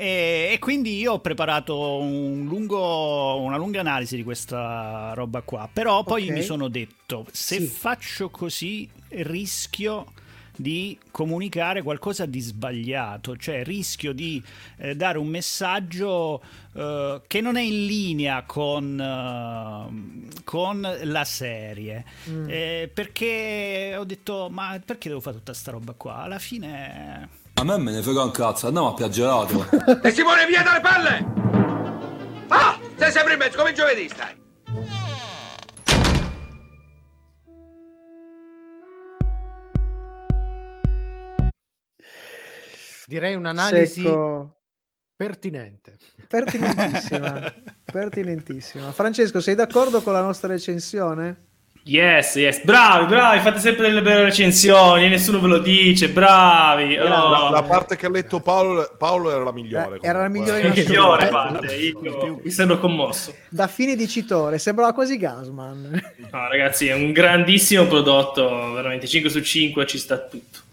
E, 0.00 0.50
e 0.52 0.58
quindi 0.60 0.96
io 0.98 1.14
ho 1.14 1.18
preparato 1.20 1.98
un 1.98 2.44
lungo- 2.46 3.40
una 3.40 3.56
lunga 3.56 3.80
analisi 3.80 4.14
di 4.14 4.22
questa 4.22 5.10
roba 5.14 5.40
qua. 5.42 5.68
Però 5.72 6.04
poi 6.04 6.28
Ok. 6.28 6.30
mi 6.34 6.42
sono 6.42 6.68
detto: 6.68 7.26
se 7.32 7.58
Sì. 7.58 7.66
faccio 7.66 8.28
così, 8.30 8.88
rischio 9.08 10.04
di 10.58 10.98
comunicare 11.12 11.82
qualcosa 11.82 12.26
di 12.26 12.40
sbagliato, 12.40 13.36
cioè 13.36 13.62
rischio 13.62 14.12
di 14.12 14.42
eh, 14.78 14.96
dare 14.96 15.18
un 15.18 15.28
messaggio 15.28 16.42
eh, 16.74 17.22
che 17.26 17.40
non 17.40 17.56
è 17.56 17.60
in 17.60 17.86
linea 17.86 18.42
con, 18.44 19.00
eh, 19.00 20.42
con 20.42 20.98
la 21.04 21.24
serie. 21.24 22.04
Mm. 22.28 22.46
Eh, 22.48 22.90
perché 22.92 23.94
ho 23.96 24.04
detto: 24.04 24.48
ma 24.50 24.80
perché 24.84 25.08
devo 25.08 25.20
fare 25.20 25.36
tutta 25.36 25.54
sta 25.54 25.70
roba 25.70 25.94
qua? 25.96 26.16
Alla 26.16 26.40
fine. 26.40 27.28
A 27.54 27.64
me 27.64 27.78
me 27.78 27.92
ne 27.92 28.02
frega 28.02 28.22
un 28.22 28.30
cazzo, 28.30 28.66
andiamo 28.66 28.88
a 28.88 28.94
piaggerato. 28.94 29.66
E 30.02 30.10
Simone, 30.12 30.46
via 30.46 30.62
dalle 30.62 30.80
palle! 30.80 32.46
Ah! 32.48 32.78
Sei 32.96 33.12
sempre 33.12 33.34
in 33.34 33.38
mezzo, 33.38 33.58
come 33.58 33.72
giovedì 33.72 34.08
stai. 34.08 34.47
Direi 43.08 43.34
un'analisi 43.34 44.02
Secco. 44.02 44.56
pertinente. 45.16 45.96
Pertinentissima. 46.28 47.54
Pertinentissima. 47.90 48.92
Francesco, 48.92 49.40
sei 49.40 49.54
d'accordo 49.54 50.02
con 50.02 50.12
la 50.12 50.20
nostra 50.20 50.48
recensione? 50.48 51.46
Yes, 51.84 52.34
yes, 52.34 52.62
bravi, 52.64 53.06
bravi, 53.06 53.40
fate 53.40 53.60
sempre 53.60 53.88
delle 53.88 54.02
belle 54.02 54.24
recensioni, 54.24 55.08
nessuno 55.08 55.40
ve 55.40 55.46
lo 55.46 55.58
dice, 55.60 56.10
bravi. 56.10 56.98
Oh. 56.98 57.08
La, 57.08 57.48
la 57.50 57.62
parte 57.62 57.96
che 57.96 58.04
ha 58.04 58.10
letto 58.10 58.40
Paolo, 58.40 58.94
Paolo 58.98 59.30
era 59.30 59.42
la 59.42 59.52
migliore. 59.52 59.96
Eh, 60.02 60.06
era 60.06 60.20
la 60.20 60.28
migliore 60.28 60.70
Che 60.70 60.82
migliore 60.84 61.28
parte, 61.28 61.74
io 61.76 62.40
mi 62.44 62.50
sembro 62.50 62.78
commosso. 62.78 63.34
Da 63.48 63.68
fine 63.68 63.96
dicitore, 63.96 64.58
sembrava 64.58 64.92
quasi 64.92 65.16
Gasman. 65.16 66.14
No, 66.30 66.48
ragazzi, 66.48 66.88
è 66.88 66.92
un 66.92 67.12
grandissimo 67.12 67.86
prodotto, 67.86 68.72
veramente 68.74 69.06
5 69.06 69.30
su 69.30 69.40
5 69.40 69.86
ci 69.86 69.96
sta 69.96 70.18
tutto. 70.18 70.66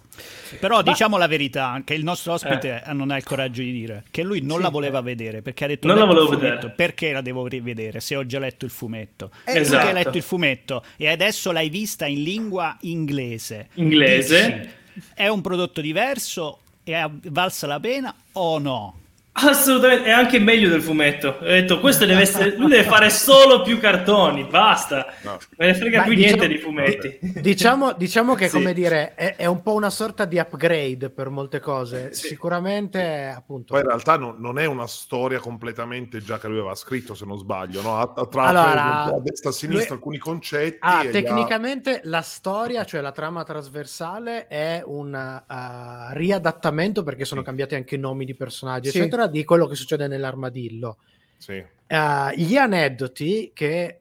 Però 0.60 0.82
diciamo 0.82 1.18
la 1.18 1.28
verità, 1.28 1.82
che 1.84 1.93
il 1.93 2.04
nostro 2.04 2.34
ospite 2.34 2.84
non 2.93 3.12
ha 3.12 3.18
il 3.18 3.24
coraggio 3.24 3.62
di 3.62 3.72
dire 3.72 4.04
che 4.12 4.24
lui 4.24 4.41
non 4.41 4.58
Sì. 4.58 4.64
la 4.64 4.70
voleva 4.70 5.02
vedere 5.02 5.41
perché 5.41 5.64
ha 5.66 5.68
detto 5.68 5.88
Non 5.88 5.98
"Ho 5.98 6.00
la 6.02 6.06
volevo 6.06 6.30
vedere." 6.30 6.70
perché 6.70 7.12
la 7.12 7.22
devo 7.22 7.48
rivedere 7.48 8.00
se 8.00 8.16
ho 8.16 8.26
già 8.26 8.39
letto 8.39 8.66
il 8.66 8.72
fumetto. 8.72 9.32
Eh, 9.46 9.54
Tu 9.54 9.58
esatto. 9.60 9.82
che 9.84 9.88
hai 9.89 9.93
letto 9.93 10.18
il 10.18 10.24
fumetto 10.24 10.84
e 10.98 11.10
adesso 11.10 11.52
l'hai 11.52 11.70
vista 11.70 12.06
in 12.06 12.22
lingua 12.24 12.78
inglese. 12.82 13.70
Inglese. 13.76 14.70
dici, 14.93 15.04
è 15.14 15.28
un 15.28 15.41
prodotto 15.41 15.82
diverso 15.82 16.60
e 16.84 16.93
ha 16.93 17.10
valsa 17.12 17.68
la 17.68 17.80
pena 17.80 18.14
o 18.34 18.60
no? 18.60 19.00
Assolutamente, 19.38 20.06
è 20.06 20.12
anche 20.12 20.40
meglio 20.40 20.70
del 20.70 20.82
fumetto. 20.82 21.38
Ho 21.42 21.44
detto, 21.44 21.82
questo 21.82 22.06
deve 22.06 22.22
essere, 22.22 22.56
lui 22.56 22.70
deve 22.70 22.84
fare 22.84 23.10
solo 23.10 23.64
più 23.64 23.78
cartoni, 23.80 24.46
basta. 24.46 25.08
No. 25.24 25.38
Me 25.58 25.66
ne 25.68 25.74
frega 25.74 25.98
Ma 26.00 26.04
più 26.06 26.14
diciamo- 26.14 26.36
niente 26.38 26.48
di 26.56 26.58
fumetti. 26.62 27.20
Diciamo, 27.42 27.92
diciamo 27.94 28.34
che, 28.34 28.48
Sì. 28.48 28.56
come 28.56 28.74
dire, 28.74 29.14
è, 29.14 29.36
è 29.36 29.46
un 29.46 29.62
po' 29.62 29.74
una 29.74 29.90
sorta 29.90 30.24
di 30.24 30.38
upgrade 30.38 31.10
per 31.10 31.28
molte 31.30 31.60
cose. 31.60 32.14
Sì. 32.14 32.28
Sicuramente, 32.28 33.34
appunto. 33.36 33.74
Poi 33.74 33.82
in 33.82 33.88
realtà 33.88 34.16
non, 34.18 34.36
non 34.40 34.58
è 34.58 34.66
una 34.66 34.88
storia 34.88 35.40
completamente 35.40 36.20
già 36.22 36.40
che 36.40 36.48
lui 36.48 36.60
aveva 36.60 36.76
scritto, 36.76 37.14
se 37.14 37.26
non 37.26 37.38
sbaglio, 37.38 37.82
no? 37.82 37.98
Ha, 37.98 38.02
ha 38.16 38.26
tratto 38.28 38.40
Allora, 38.40 39.04
un 39.06 39.10
po' 39.10 39.16
a 39.18 39.22
destra 39.22 39.50
e 39.50 39.52
a 39.52 39.56
sinistra 39.56 39.86
lui- 39.88 39.96
alcuni 39.98 40.18
concetti. 40.18 40.78
Ah, 40.80 41.04
e 41.04 41.10
tecnicamente 41.10 42.00
la 42.06 42.22
storia, 42.22 42.86
cioè 42.86 43.02
la 43.02 43.12
trama 43.12 43.44
trasversale, 43.44 44.48
è 44.48 44.82
un 44.86 45.14
uh, 45.14 46.14
riadattamento 46.16 47.04
perché 47.04 47.26
sono 47.26 47.42
cambiati 47.42 47.76
anche 47.76 47.96
i 47.96 48.00
nomi 48.00 48.24
di 48.24 48.34
personaggi, 48.34 48.90
Sì. 48.92 49.00
Eccetera, 49.26 49.28
di 49.28 49.43
quello 49.43 49.67
che 49.67 49.76
succede 49.76 50.07
nell'armadillo. 50.07 50.97
Sì. 51.38 51.63
Uh, 51.88 52.30
gli 52.36 52.55
aneddoti 52.55 53.51
che 53.53 53.99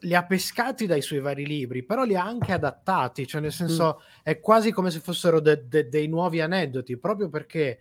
li 0.00 0.14
ha 0.14 0.24
pescati 0.24 0.86
dai 0.86 1.02
suoi 1.02 1.20
vari 1.20 1.46
libri, 1.46 1.84
però 1.84 2.04
li 2.04 2.16
ha 2.16 2.24
anche 2.24 2.52
adattati, 2.52 3.26
cioè 3.26 3.40
nel 3.40 3.52
senso 3.52 4.02
è 4.22 4.40
quasi 4.40 4.72
come 4.72 4.90
se 4.90 4.98
fossero 5.00 5.38
de- 5.40 5.68
de- 5.68 5.88
dei 5.88 6.08
nuovi 6.08 6.40
aneddoti, 6.40 6.96
proprio 6.96 7.28
perché 7.28 7.78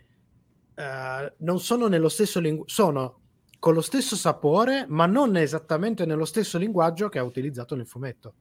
uh, 0.75 1.31
non 1.37 1.59
sono 1.59 1.87
nello 1.87 2.09
stesso 2.09 2.39
linguaggio, 2.39 2.73
sono 2.73 3.19
con 3.57 3.73
lo 3.73 3.81
stesso 3.81 4.15
sapore, 4.15 4.85
ma 4.87 5.07
non 5.07 5.35
esattamente 5.37 6.05
nello 6.05 6.25
stesso 6.25 6.59
linguaggio 6.59 7.09
che 7.09 7.17
ha 7.17 7.23
utilizzato 7.23 7.75
nel 7.75 7.87
fumetto. 7.87 8.33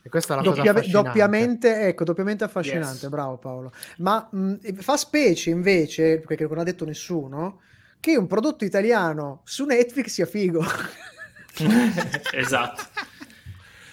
E 0.00 0.08
questa 0.08 0.34
è 0.34 0.36
la 0.36 0.42
cosa 0.42 0.54
Doppia- 0.56 0.70
affascinante. 0.70 1.08
doppiamente, 1.08 1.80
ecco, 1.88 2.04
doppiamente 2.04 2.44
affascinante, 2.44 3.00
Yes. 3.02 3.08
bravo 3.08 3.36
Paolo. 3.38 3.72
Ma 3.98 4.28
mh, 4.30 4.74
fa 4.76 4.96
specie 4.96 5.50
invece, 5.50 6.20
perché 6.20 6.46
non 6.46 6.58
ha 6.58 6.62
detto 6.62 6.84
nessuno, 6.84 7.62
che 8.00 8.16
un 8.16 8.26
prodotto 8.26 8.64
italiano 8.64 9.40
su 9.44 9.64
Netflix 9.64 10.06
sia 10.08 10.26
figo. 10.26 10.64
esatto. 12.32 12.82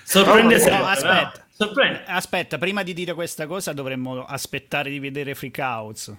Sorprende 0.03 0.55
No, 0.55 0.59
sempre. 0.59 0.77
no, 0.79 0.85
aspetta. 0.87 1.31
no? 1.35 1.43
Sorprende. 1.51 2.03
Aspetta, 2.05 2.57
prima 2.57 2.83
di 2.83 2.93
dire 2.93 3.13
questa 3.13 3.47
cosa 3.47 3.73
dovremmo 3.73 4.23
aspettare 4.25 4.89
di 4.89 4.99
vedere 4.99 5.33
Freakouts. 5.35 6.13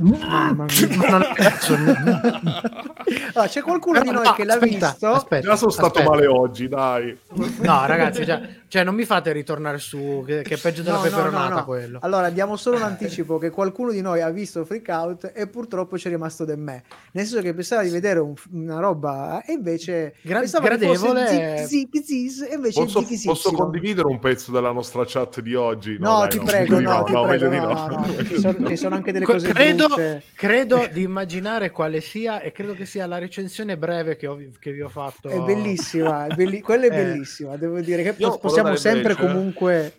Mamma 0.00 0.64
mia. 0.64 0.96
Ma 0.96 1.08
non- 1.08 1.22
adesso- 1.36 1.74
Allora, 1.74 3.48
c'è 3.48 3.62
qualcuno 3.62 4.00
di 4.00 4.10
No, 4.10 4.22
noi 4.22 4.32
che 4.34 4.44
l'ha 4.44 4.54
aspetta, 4.54 4.90
visto? 4.90 5.08
aspetta, 5.08 5.46
Già 5.48 5.56
sono 5.56 5.70
stato 5.70 5.98
aspetta. 5.98 6.08
male 6.10 6.26
oggi, 6.26 6.68
dai. 6.68 7.18
No, 7.34 7.86
ragazzi, 7.86 8.24
cioè, 8.24 8.60
cioè, 8.68 8.84
non 8.84 8.94
mi 8.94 9.04
fate 9.04 9.32
ritornare 9.32 9.78
su, 9.78 10.22
che, 10.26 10.42
che 10.42 10.54
è 10.54 10.58
peggio 10.58 10.82
della 10.82 10.96
No, 10.96 11.02
peperonata 11.02 11.48
no, 11.48 11.54
no. 11.56 11.64
quello. 11.64 11.98
Allora, 12.02 12.28
diamo 12.30 12.56
solo 12.56 12.76
un 12.76 12.82
anticipo 12.98 13.38
che 13.38 13.50
qualcuno 13.50 13.90
di 13.90 14.00
noi 14.02 14.20
ha 14.20 14.30
visto 14.30 14.64
Freak 14.64 14.88
Out 14.88 15.32
e 15.34 15.46
purtroppo 15.48 15.96
c'è 15.96 16.08
rimasto 16.10 16.44
de 16.44 16.56
me. 16.56 16.82
Nel 17.12 17.24
senso 17.26 17.42
che 17.42 17.54
pensava 17.54 17.82
di 17.82 17.88
vedere 17.90 18.20
un- 18.20 18.34
una 18.52 18.78
roba 18.78 19.42
e 19.44 19.52
invece 19.52 20.14
Gra- 20.22 20.40
pensava 20.40 20.68
che 20.68 20.78
fosse 20.86 21.06
gradevole. 21.12 21.66
zip, 21.66 21.90
zip, 21.92 22.02
zis, 22.04 22.42
e 22.42 22.54
invece 22.54 22.80
Posso, 22.82 23.00
zip, 23.00 23.16
zip, 23.16 23.26
posso 23.30 23.48
zip. 23.48 23.58
condividere 23.58 24.06
un 24.06 24.18
pezzo 24.18 24.52
della 24.52 24.70
nostra 24.72 25.02
chat 25.06 25.40
di 25.40 25.54
oggi? 25.54 25.96
No, 25.98 26.18
dai, 26.20 26.28
ti 26.28 26.36
no, 26.38 26.44
prego, 26.44 26.80
no, 26.80 27.02
ti 27.04 27.12
no, 27.12 27.26
prego, 27.26 27.48
no, 27.48 27.72
no, 27.72 27.86
no. 28.06 28.24
Ci 28.24 28.38
sono, 28.38 28.68
ci 28.68 28.76
sono 28.76 28.94
anche 28.94 29.12
delle 29.12 29.24
cose 29.24 29.48
credo, 29.52 29.86
brutte. 29.86 30.22
credo 30.34 30.86
di 30.92 31.02
immaginare 31.02 31.70
quale 31.70 32.00
sia 32.00 32.40
e 32.40 32.52
credo 32.52 32.74
che 32.74 32.84
sia 32.86 33.06
la 33.06 33.18
recensione 33.18 33.76
breve 33.78 34.16
che, 34.16 34.26
ho- 34.26 34.38
che 34.58 34.72
vi 34.72 34.82
ho 34.82 34.88
fatto. 34.88 35.28
È 35.28 35.38
bellissima, 35.40 36.26
è 36.26 36.34
belli- 36.34 36.60
quella 36.60 36.84
è 36.84 36.86
Eh. 36.86 36.90
bellissima, 37.04 37.56
devo 37.56 37.80
dire 37.80 38.02
che 38.02 38.14
Io 38.18 38.28
po- 38.30 38.38
volevo 38.62 38.80
sempre 38.80 39.12
invece- 39.12 39.26
comunque... 39.26 39.92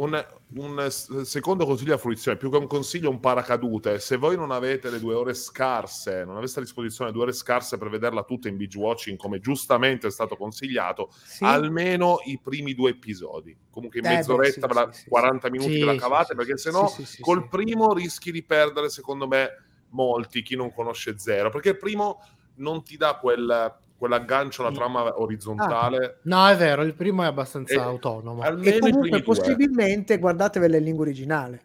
Un, 0.00 0.24
un 0.54 0.88
secondo 1.24 1.66
consiglio 1.66 1.92
a 1.92 1.98
fruizione, 1.98 2.38
più 2.38 2.50
che 2.50 2.56
un 2.56 2.66
consiglio, 2.66 3.10
un 3.10 3.20
paracadute. 3.20 3.98
Se 3.98 4.16
voi 4.16 4.34
non 4.34 4.50
avete 4.50 4.88
le 4.88 4.98
due 4.98 5.12
ore 5.12 5.34
scarse, 5.34 6.24
non 6.24 6.38
aveste 6.38 6.60
a 6.60 6.62
disposizione 6.62 7.12
due 7.12 7.24
ore 7.24 7.32
scarse 7.32 7.76
per 7.76 7.90
vederla 7.90 8.22
tutta 8.22 8.48
in 8.48 8.56
binge 8.56 8.78
watching, 8.78 9.18
come 9.18 9.40
giustamente 9.40 10.06
è 10.06 10.10
stato 10.10 10.36
consigliato, 10.36 11.10
Sì. 11.22 11.44
almeno 11.44 12.16
i 12.24 12.40
primi 12.42 12.72
due 12.72 12.90
episodi. 12.92 13.54
Comunque 13.68 13.98
in 13.98 14.06
Eh, 14.06 14.08
beh, 14.08 14.14
mezz'oretta, 14.16 14.66
la- 14.72 14.88
sì, 14.90 15.02
sì, 15.02 15.08
40 15.10 15.50
minuti 15.50 15.78
ve 15.80 15.84
la 15.84 15.96
cavate, 15.96 16.34
perché 16.34 16.56
sì, 16.56 16.70
sì, 17.04 17.20
col 17.20 17.46
primo 17.48 17.92
rischi 17.92 18.32
di 18.32 18.42
perdere, 18.42 18.88
secondo 18.88 19.26
me, 19.26 19.50
molti, 19.90 20.40
chi 20.40 20.56
non 20.56 20.72
conosce 20.72 21.18
zero. 21.18 21.50
Perché 21.50 21.70
il 21.70 21.76
primo 21.76 22.22
non 22.54 22.82
ti 22.82 22.96
dà 22.96 23.18
quel 23.20 23.76
quell'aggancio 24.00 24.62
alla 24.66 24.74
trama 24.74 25.20
orizzontale. 25.20 26.20
No, 26.22 26.48
è 26.48 26.56
vero, 26.56 26.80
il 26.82 26.94
primo 26.94 27.22
è 27.22 27.26
abbastanza 27.26 27.74
E- 27.74 27.78
autonomo. 27.78 28.40
almeno 28.40 28.74
E 28.76 28.78
comunque 28.78 29.00
primi 29.10 29.22
due. 29.22 29.22
possibilmente 29.22 30.16
guardatevela 30.18 30.78
in 30.78 30.84
lingua 30.84 31.04
originale. 31.04 31.60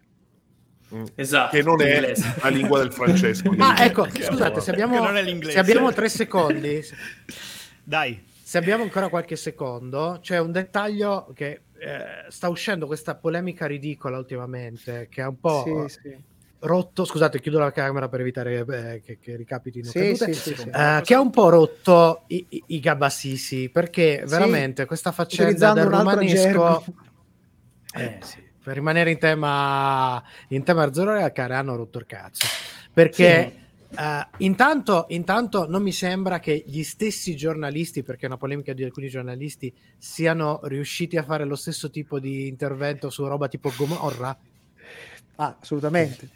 Mm. 0.93 1.03
Esatto. 1.15 1.55
Che 1.55 1.63
non 1.63 1.81
è 1.81 2.13
la 2.41 2.49
lingua 2.49 2.79
del 2.79 2.91
Francesco. 2.91 3.49
Ah, 3.57 3.83
ecco, 3.85 4.05
scusate, 4.09 4.59
se 4.59 4.71
abbiamo, 4.71 4.95
se 5.43 5.57
abbiamo 5.59 5.93
tre 5.93 6.09
secondi, 6.09 6.81
Dai. 7.83 8.21
se 8.43 8.57
abbiamo 8.57 8.83
ancora 8.83 9.07
qualche 9.07 9.37
secondo, 9.37 10.19
c'è 10.21 10.37
un 10.37 10.51
dettaglio 10.51 11.31
che 11.33 11.61
eh, 11.79 12.25
sta 12.29 12.49
uscendo 12.49 12.85
questa 12.85 13.15
polemica 13.15 13.65
ridicola 13.65 14.17
ultimamente, 14.17 15.07
che 15.09 15.21
è 15.21 15.25
un 15.25 15.39
po' 15.39 15.87
Sì, 15.87 15.99
sì. 16.01 16.17
Rotto, 16.59 17.05
scusate, 17.05 17.39
chiudo 17.39 17.59
la 17.59 17.71
camera 17.71 18.07
per 18.09 18.21
evitare 18.21 18.65
eh, 18.67 19.01
che, 19.01 19.19
che 19.19 19.35
ricapitino 19.35 19.89
Sì, 19.89 19.99
cadute, 19.99 20.33
sì, 20.33 20.33
sì, 20.33 20.55
sì. 20.55 20.69
eh, 20.69 21.01
che 21.03 21.13
ha 21.13 21.19
un 21.19 21.29
po' 21.29 21.49
rotto 21.49 22.23
i, 22.27 22.45
i, 22.49 22.63
i 22.67 22.79
gabassisi, 22.79 23.69
perché 23.69 24.23
veramente 24.27 24.85
questa 24.85 25.11
faccenda 25.11 25.73
del 25.73 25.85
romanesco... 25.85 26.83
Eh, 27.93 28.19
per 28.65 28.73
rimanere 28.73 29.11
in 29.11 29.19
tema 29.19 30.23
in 30.47 30.63
tema 30.63 30.89
Calcare 30.89 31.53
hanno 31.53 31.75
rotto 31.75 31.99
il 31.99 32.07
cazzo. 32.07 32.47
Perché 32.91 33.65
eh, 33.89 34.27
intanto, 34.37 35.05
intanto 35.09 35.67
non 35.69 35.83
mi 35.83 35.91
sembra 35.91 36.39
che 36.39 36.63
gli 36.65 36.81
stessi 36.81 37.35
giornalisti 37.35 38.01
perché 38.01 38.23
è 38.23 38.25
una 38.25 38.37
polemica 38.37 38.73
di 38.73 38.83
alcuni 38.83 39.07
giornalisti 39.07 39.71
siano 39.97 40.61
riusciti 40.63 41.15
a 41.15 41.23
fare 41.23 41.45
lo 41.45 41.55
stesso 41.55 41.91
tipo 41.91 42.19
di 42.19 42.47
intervento 42.47 43.11
su 43.11 43.25
roba 43.27 43.47
tipo 43.47 43.71
Gomorra? 43.77 44.35
Ah, 45.35 45.57
assolutamente. 45.59 46.29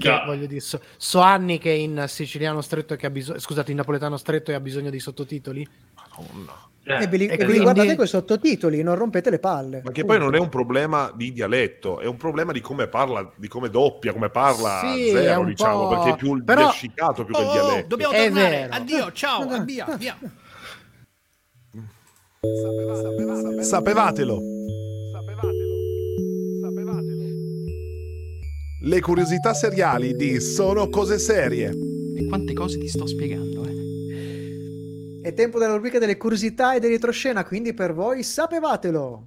Che 0.00 0.22
voglio 0.26 0.46
dire 0.46 0.60
so, 0.60 0.80
so 0.96 1.20
anni 1.20 1.58
che 1.58 1.70
in 1.70 2.04
siciliano 2.08 2.60
stretto 2.60 2.96
che 2.96 3.06
ha 3.06 3.10
bisogno 3.10 3.38
scusate 3.38 3.70
in 3.70 3.76
napoletano 3.76 4.16
stretto 4.16 4.50
e 4.50 4.54
ha 4.54 4.60
bisogno 4.60 4.90
di 4.90 4.98
sottotitoli 4.98 5.66
Madonna. 5.94 6.52
Eh, 6.82 7.02
E 7.02 7.06
ve 7.08 7.16
li, 7.18 7.26
e 7.26 7.32
e 7.34 7.36
li 7.36 7.44
quindi- 7.44 7.60
guardate 7.62 7.94
con 7.94 8.04
i 8.06 8.08
sottotitoli, 8.08 8.82
non 8.82 8.94
rompete 8.96 9.28
le 9.28 9.38
palle. 9.38 9.82
Ma 9.84 9.92
che 9.92 10.04
poi 10.06 10.18
non 10.18 10.34
è 10.34 10.38
un 10.38 10.48
problema 10.48 11.12
di 11.14 11.30
dialetto, 11.30 12.00
è 12.00 12.06
un 12.06 12.16
problema 12.16 12.52
di 12.52 12.60
come 12.62 12.88
parla, 12.88 13.30
di 13.36 13.48
come 13.48 13.68
doppia, 13.68 14.12
come 14.14 14.30
parla 14.30 14.80
Sì, 14.94 15.10
zero, 15.10 15.44
diciamo, 15.44 15.82
po'- 15.82 15.88
perché 15.90 16.10
è 16.12 16.16
più 16.16 16.34
il 16.34 16.42
però- 16.42 16.62
biascicato 16.62 17.24
più 17.26 17.34
che 17.34 17.40
il 17.42 17.46
Oh, 17.46 17.52
dialetto. 17.52 17.86
dobbiamo 17.86 18.12
È 18.14 18.24
tornare. 18.24 18.50
vero. 18.50 18.72
Addio, 18.74 19.12
ciao, 19.12 19.42
Ah, 19.48 19.60
via, 19.62 19.86
via. 19.98 20.16
Sapevatelo. 23.62 24.40
Le 28.82 29.02
curiosità 29.02 29.52
seriali 29.52 30.16
di 30.16 30.40
Sono 30.40 30.88
cose 30.88 31.18
serie. 31.18 31.68
E 31.68 32.26
quante 32.26 32.54
cose 32.54 32.78
ti 32.78 32.88
sto 32.88 33.06
spiegando, 33.06 33.64
eh? 33.66 35.20
È 35.20 35.34
tempo 35.34 35.58
della 35.58 35.74
rubrica 35.74 35.98
delle 35.98 36.16
curiosità 36.16 36.72
e 36.74 36.80
dell'etroscena, 36.80 37.44
quindi 37.44 37.74
per 37.74 37.92
voi 37.92 38.22
sapevatelo. 38.22 39.24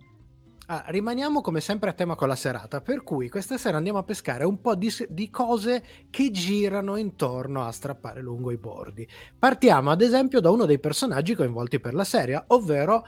Ah, 0.66 0.86
rimaniamo 0.88 1.42
come 1.42 1.62
sempre 1.62 1.92
a 1.92 1.94
tema 1.94 2.16
con 2.16 2.30
la 2.30 2.36
serata, 2.36 2.82
per 2.82 3.04
cui 3.04 3.30
questa 3.30 3.60
sera 3.60 3.78
andiamo 3.78 4.00
a 4.00 4.04
pescare 4.04 4.44
un 4.44 4.60
po' 4.60 4.74
di, 4.74 4.92
di 5.10 5.30
cose 5.30 5.84
che 6.10 6.32
girano 6.32 6.96
intorno 6.96 7.64
a 7.64 7.72
strappare 7.72 8.24
lungo 8.24 8.50
i 8.50 8.58
bordi. 8.58 9.08
Partiamo 9.38 9.92
ad 9.92 10.02
esempio 10.02 10.40
da 10.40 10.50
uno 10.50 10.66
dei 10.66 10.80
personaggi 10.80 11.36
coinvolti 11.36 11.80
per 11.80 11.94
la 11.94 12.06
serie, 12.06 12.44
ovvero 12.48 13.06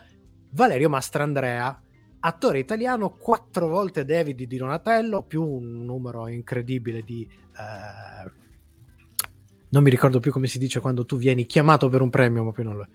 Valerio 0.52 0.90
Mastrandrea, 0.90 1.82
attore 2.26 2.60
italiano, 2.60 3.12
quattro 3.12 3.68
volte 3.68 4.04
David 4.04 4.44
di 4.44 4.58
Donatello, 4.58 5.24
più 5.24 5.44
un 5.44 5.86
numero 5.86 6.28
incredibile 6.28 7.02
di... 7.02 7.28
eh, 7.30 8.44
non 9.70 9.84
mi 9.84 9.90
ricordo 9.90 10.20
più 10.20 10.32
come 10.32 10.48
si 10.48 10.58
dice 10.58 10.80
quando 10.80 11.06
tu 11.06 11.18
vieni 11.18 11.46
chiamato 11.46 11.88
per 11.88 12.02
un 12.02 12.10
premio, 12.10 12.44
ma 12.44 12.52
poi 12.52 12.64
non 12.64 12.78
lo... 12.78 12.88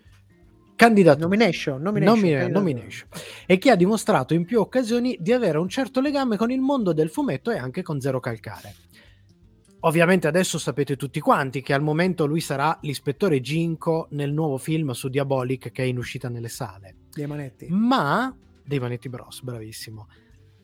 Candidato. 0.75 1.21
Nomination, 1.21 1.81
nomination. 1.81 2.19
Nomina- 2.19 2.49
nomination. 2.49 3.09
e 3.47 3.59
che 3.59 3.71
ha 3.71 3.77
dimostrato 3.77 4.33
in 4.33 4.47
più 4.47 4.61
occasioni 4.61 5.17
di 5.21 5.33
avere 5.33 5.59
un 5.59 5.69
certo 5.69 6.01
legame 6.01 6.37
con 6.37 6.51
il 6.51 6.61
mondo 6.61 6.93
del 6.95 7.11
fumetto 7.11 7.51
e 7.51 7.59
anche 7.59 7.83
con 7.83 8.01
Zero 8.01 8.19
Calcare. 8.19 8.75
Ovviamente 9.81 10.27
adesso 10.27 10.59
sapete 10.59 10.97
tutti 10.97 11.21
quanti 11.21 11.61
che 11.61 11.75
al 11.75 11.83
momento 11.83 12.27
lui 12.27 12.41
sarà 12.41 12.79
l'ispettore 12.83 13.41
Ginko 13.41 14.09
nel 14.13 14.33
nuovo 14.33 14.57
film 14.57 14.91
su 14.93 15.09
Diabolic 15.09 15.71
che 15.71 15.83
è 15.83 15.87
in 15.87 15.99
uscita 15.99 16.29
nelle 16.29 16.49
sale. 16.49 16.97
Dei 17.13 17.27
manetti. 17.27 17.67
Ma 17.69 18.35
dei 18.71 18.79
Manetti 18.79 19.09
Bros, 19.09 19.43
bravissimo. 19.43 20.07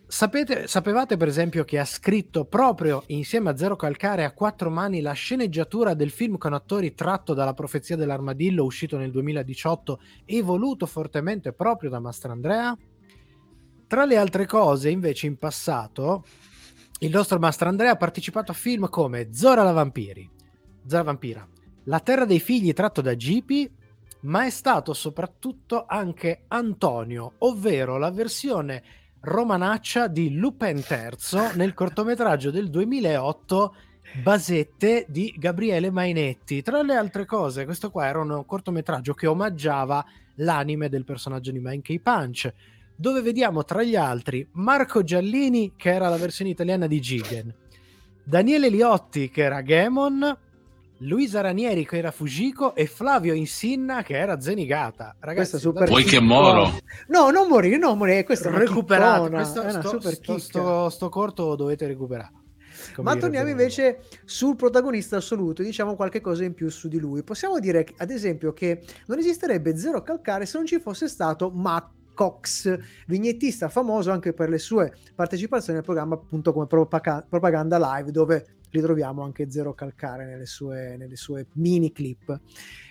Sapete, 0.07 0.69
sapevate 0.69 1.17
per 1.17 1.27
esempio 1.27 1.65
che 1.65 1.81
ha 1.81 1.85
scritto 1.85 2.45
proprio 2.45 3.03
insieme 3.09 3.51
a 3.51 3.57
Zero 3.57 3.75
Calcare 3.75 4.23
a 4.23 4.33
quattro 4.33 4.71
mani 4.71 5.01
la 5.01 5.13
sceneggiatura 5.13 5.95
del 5.95 6.11
film 6.11 6.39
con 6.39 6.53
attori 6.53 6.95
tratto 6.95 7.35
dalla 7.35 7.55
profezia 7.55 7.97
dell'armadillo 7.97 8.63
uscito 8.63 8.97
nel 8.97 9.11
2018 9.11 10.01
e 10.25 10.41
voluto 10.43 10.87
fortemente 10.87 11.53
proprio 11.53 11.91
da 11.91 11.99
Mastrandrea? 11.99 12.79
Tra 13.89 14.05
le 14.05 14.17
altre 14.17 14.47
cose, 14.47 14.91
invece, 14.91 15.27
in 15.27 15.39
passato, 15.39 16.25
il 17.01 17.11
nostro 17.11 17.41
Mastrandrea 17.41 17.91
ha 17.91 17.97
partecipato 17.97 18.53
a 18.53 18.55
film 18.55 18.89
come 18.89 19.33
Zora 19.33 19.65
la 19.65 19.73
Vampiri, 19.73 20.31
Zora 20.87 21.03
Vampira, 21.03 21.47
La 21.85 21.99
Terra 21.99 22.25
dei 22.25 22.41
Figli 22.41 22.73
tratto 22.73 23.01
da 23.01 23.17
Gipi, 23.17 23.69
ma 24.27 24.45
è 24.45 24.51
stato 24.51 24.93
soprattutto 24.93 25.85
anche 25.87 26.45
Antonio, 26.49 27.35
ovvero 27.39 27.97
la 27.97 28.11
versione 28.11 28.83
romanaccia 29.21 30.07
di 30.07 30.35
Lupin 30.35 30.77
III 30.77 31.57
nel 31.57 31.75
cortometraggio 31.75 32.51
del 32.51 32.71
2008 32.71 33.75
Basette 34.23 35.07
di 35.09 35.35
Gabriele 35.37 35.91
Mainetti. 35.91 36.63
Tra 36.63 36.83
le 36.83 36.95
altre 36.95 37.25
cose, 37.25 37.65
questo 37.65 37.91
qua 37.91 38.07
era 38.07 38.21
un 38.21 38.45
cortometraggio 38.47 39.15
che 39.15 39.27
omaggiava 39.27 40.05
l'anime 40.37 40.89
del 40.89 41.05
personaggio 41.05 41.51
di 41.51 41.59
Monkey 41.59 41.99
Punch, 41.99 42.53
dove 42.95 43.21
vediamo 43.21 43.65
tra 43.65 43.83
gli 43.83 43.97
altri 43.97 44.47
Marco 44.53 45.03
Giallini, 45.03 45.75
che 45.77 45.93
era 45.93 46.09
la 46.09 46.17
versione 46.17 46.51
italiana 46.51 46.87
di 46.87 47.01
Gigen, 47.01 47.55
Daniele 48.25 48.71
Liotti, 48.71 49.29
che 49.31 49.43
era 49.43 49.63
Gemon, 49.63 50.37
Luisa 51.01 51.43
Ranieri, 51.43 51.87
che 51.87 51.99
era 51.99 52.11
Fujiko, 52.11 52.75
e 52.75 52.87
Flavio 52.87 53.35
Insinna, 53.35 54.03
che 54.03 54.17
era 54.17 54.41
Zenigata. 54.41 55.17
Ragazzi, 55.19 55.59
super 55.59 55.89
Vuoi 55.89 56.05
che 56.05 56.21
moro? 56.21 56.71
No, 57.09 57.31
non 57.31 57.49
morire, 57.49 57.77
non 57.77 57.99
morire. 57.99 58.25
Recuperato. 58.27 59.25
chicchona, 59.25 59.43
Questo, 59.43 59.61
è 59.63 59.71
una 59.71 59.81
sto, 59.81 59.89
super 59.89 60.15
sto- 60.15 60.39
sto- 60.39 60.89
sto 60.89 61.09
corto 61.09 61.49
lo 61.49 61.57
dovete 61.57 61.87
recuperare. 61.87 62.33
Come 62.95 63.13
Ma 63.13 63.17
torniamo 63.21 63.49
invece 63.51 64.01
sul 64.25 64.57
protagonista 64.57 65.17
assoluto, 65.17 65.63
diciamo 65.63 65.97
qualche 65.97 66.21
cosa 66.21 66.45
in 66.45 66.55
più 66.55 66.71
su 66.71 66.89
di 66.89 66.99
lui. 66.99 67.23
Possiamo 67.23 67.59
dire, 67.59 67.87
ad 67.99 68.11
esempio, 68.11 68.53
che 68.53 68.83
non 69.07 69.19
esisterebbe 69.19 69.77
Zero 69.77 70.03
Calcare 70.03 70.47
se 70.47 70.57
non 70.57 70.67
ci 70.67 70.79
fosse 70.81 71.09
stato 71.09 71.51
Matt 71.51 71.91
Cox, 72.15 72.79
vignettista 73.07 73.69
famoso 73.69 74.11
anche 74.11 74.33
per 74.33 74.49
le 74.49 74.59
sue 74.59 74.95
partecipazioni 75.15 75.79
al 75.79 75.85
programma 75.85 76.15
appunto 76.15 76.53
come 76.55 76.67
Propaganda 76.67 77.79
Live, 77.79 78.11
dove 78.11 78.47
ritroviamo 78.77 79.23
anche 79.23 79.51
Zero 79.51 79.75
Calcare 79.75 80.27
nelle 80.27 80.47
sue, 80.47 80.97
nelle 80.97 81.17
sue 81.17 81.47
mini 81.55 81.93
clip. 81.93 82.41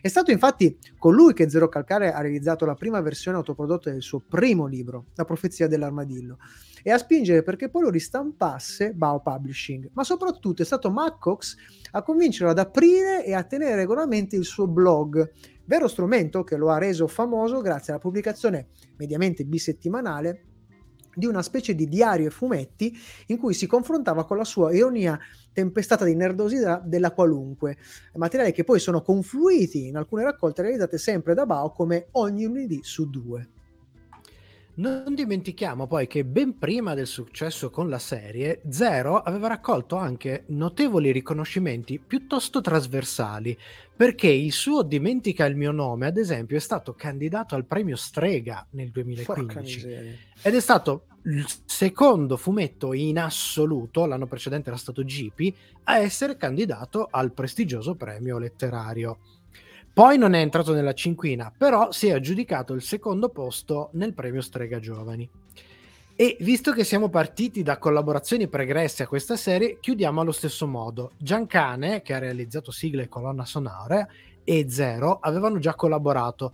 È 0.02 0.08
stato 0.08 0.32
infatti 0.32 0.78
colui 0.98 1.34
che 1.34 1.50
Zero 1.50 1.70
Calcare 1.70 2.12
ha 2.12 2.22
realizzato 2.22 2.66
la 2.66 2.76
prima 2.76 3.00
versione 3.02 3.38
autoprodotta 3.38 3.92
del 3.92 4.02
suo 4.02 4.20
primo 4.20 4.66
libro, 4.66 5.06
La 5.16 5.26
profezia 5.26 5.68
dell'armadillo, 5.68 6.38
e 6.84 6.92
a 6.92 6.98
spingere 6.98 7.44
perché 7.44 7.70
poi 7.70 7.84
lo 7.84 7.90
ristampasse 7.90 8.94
Bao 8.94 9.22
Publishing. 9.22 9.90
Ma 9.94 10.04
soprattutto 10.04 10.62
è 10.62 10.66
stato 10.66 10.92
Matt 10.92 11.20
Cox 11.20 11.56
a 11.92 12.02
convincerlo 12.04 12.52
ad 12.52 12.60
aprire 12.60 13.26
e 13.26 13.34
a 13.34 13.44
tenere 13.44 13.76
regolarmente 13.76 14.36
il 14.36 14.46
suo 14.46 14.68
blog, 14.68 15.32
vero 15.66 15.88
strumento 15.88 16.44
che 16.44 16.58
lo 16.58 16.70
ha 16.70 16.78
reso 16.78 17.08
famoso 17.08 17.62
grazie 17.62 17.94
alla 17.94 18.02
pubblicazione 18.02 18.68
mediamente 18.98 19.46
bisettimanale 19.46 20.55
di 21.16 21.26
una 21.26 21.42
specie 21.42 21.74
di 21.74 21.88
diario 21.88 22.28
e 22.28 22.32
fumetti 22.32 22.96
in 23.28 23.38
cui 23.38 23.54
si 23.54 23.68
confrontava 23.68 24.26
con 24.26 24.38
la 24.38 24.44
sua 24.44 24.74
ironia 24.74 25.18
tempestata 25.52 26.06
di 26.06 26.16
nerdosità 26.16 26.82
della 26.86 27.12
qualunque, 27.12 27.78
materiali 28.16 28.52
che 28.52 28.64
poi 28.64 28.80
sono 28.80 29.02
confluiti 29.02 29.88
in 29.88 29.96
alcune 29.96 30.24
raccolte 30.24 30.62
realizzate 30.62 30.98
sempre 30.98 31.34
da 31.34 31.46
Bao 31.46 31.72
come 31.72 32.08
ogni 32.12 32.46
lunedì 32.46 32.82
su 32.84 33.10
due. 33.10 33.50
Non 34.78 35.16
dimentichiamo 35.16 35.88
poi 35.88 36.06
che 36.06 36.26
ben 36.26 36.58
prima 36.58 36.94
del 36.96 37.08
successo 37.08 37.70
con 37.70 37.88
la 37.88 37.98
serie, 37.98 38.62
Zero 38.70 39.22
aveva 39.22 39.48
raccolto 39.48 39.96
anche 39.96 40.44
notevoli 40.48 41.14
riconoscimenti 41.14 41.98
piuttosto 41.98 42.60
trasversali, 42.60 43.58
perché 43.96 44.28
il 44.28 44.52
suo 44.52 44.84
Dimentica 44.84 45.46
il 45.46 45.56
mio 45.56 45.72
nome, 45.72 46.08
ad 46.08 46.18
esempio, 46.18 46.58
è 46.58 46.60
stato 46.60 46.94
candidato 46.94 47.56
al 47.56 47.64
premio 47.64 47.96
Strega 47.96 48.68
nel 48.72 48.92
Porca 48.92 49.04
2015 49.04 49.76
miseria. 49.76 50.14
ed 50.42 50.56
è 50.56 50.60
stato 50.60 51.06
il 51.24 51.46
secondo 51.64 52.36
fumetto 52.36 52.92
in 52.92 53.18
assoluto, 53.18 54.06
l'anno 54.06 54.28
precedente 54.28 54.70
era 54.70 54.78
stato 54.78 55.06
Gipi, 55.06 55.56
a 55.86 56.00
essere 56.00 56.36
candidato 56.36 57.08
al 57.10 57.32
prestigioso 57.32 57.96
premio 57.96 58.38
letterario. 58.38 59.20
Poi 59.96 60.18
non 60.18 60.34
è 60.34 60.42
entrato 60.42 60.74
nella 60.74 60.94
cinquina, 60.94 61.54
però 61.58 61.90
si 61.90 62.08
è 62.08 62.12
aggiudicato 62.12 62.74
il 62.74 62.82
secondo 62.82 63.30
posto 63.30 63.92
nel 63.94 64.14
premio 64.14 64.42
Strega 64.42 64.78
Giovani. 64.78 65.30
E 66.18 66.36
visto 66.42 66.74
che 66.74 66.84
siamo 66.84 67.08
partiti 67.08 67.64
da 67.64 67.78
collaborazioni 67.78 68.50
pregresse 68.50 69.04
a 69.04 69.08
questa 69.08 69.38
serie, 69.38 69.80
chiudiamo 69.80 70.20
allo 70.20 70.34
stesso 70.34 70.68
modo. 70.68 71.14
Giancane, 71.18 72.02
che 72.02 72.14
ha 72.14 72.18
realizzato 72.18 72.72
sigle 72.72 73.04
e 73.04 73.08
colonna 73.08 73.46
sonore, 73.46 74.10
e 74.44 74.66
Zero 74.68 75.20
avevano 75.22 75.60
già 75.60 75.76
collaborato. 75.76 76.54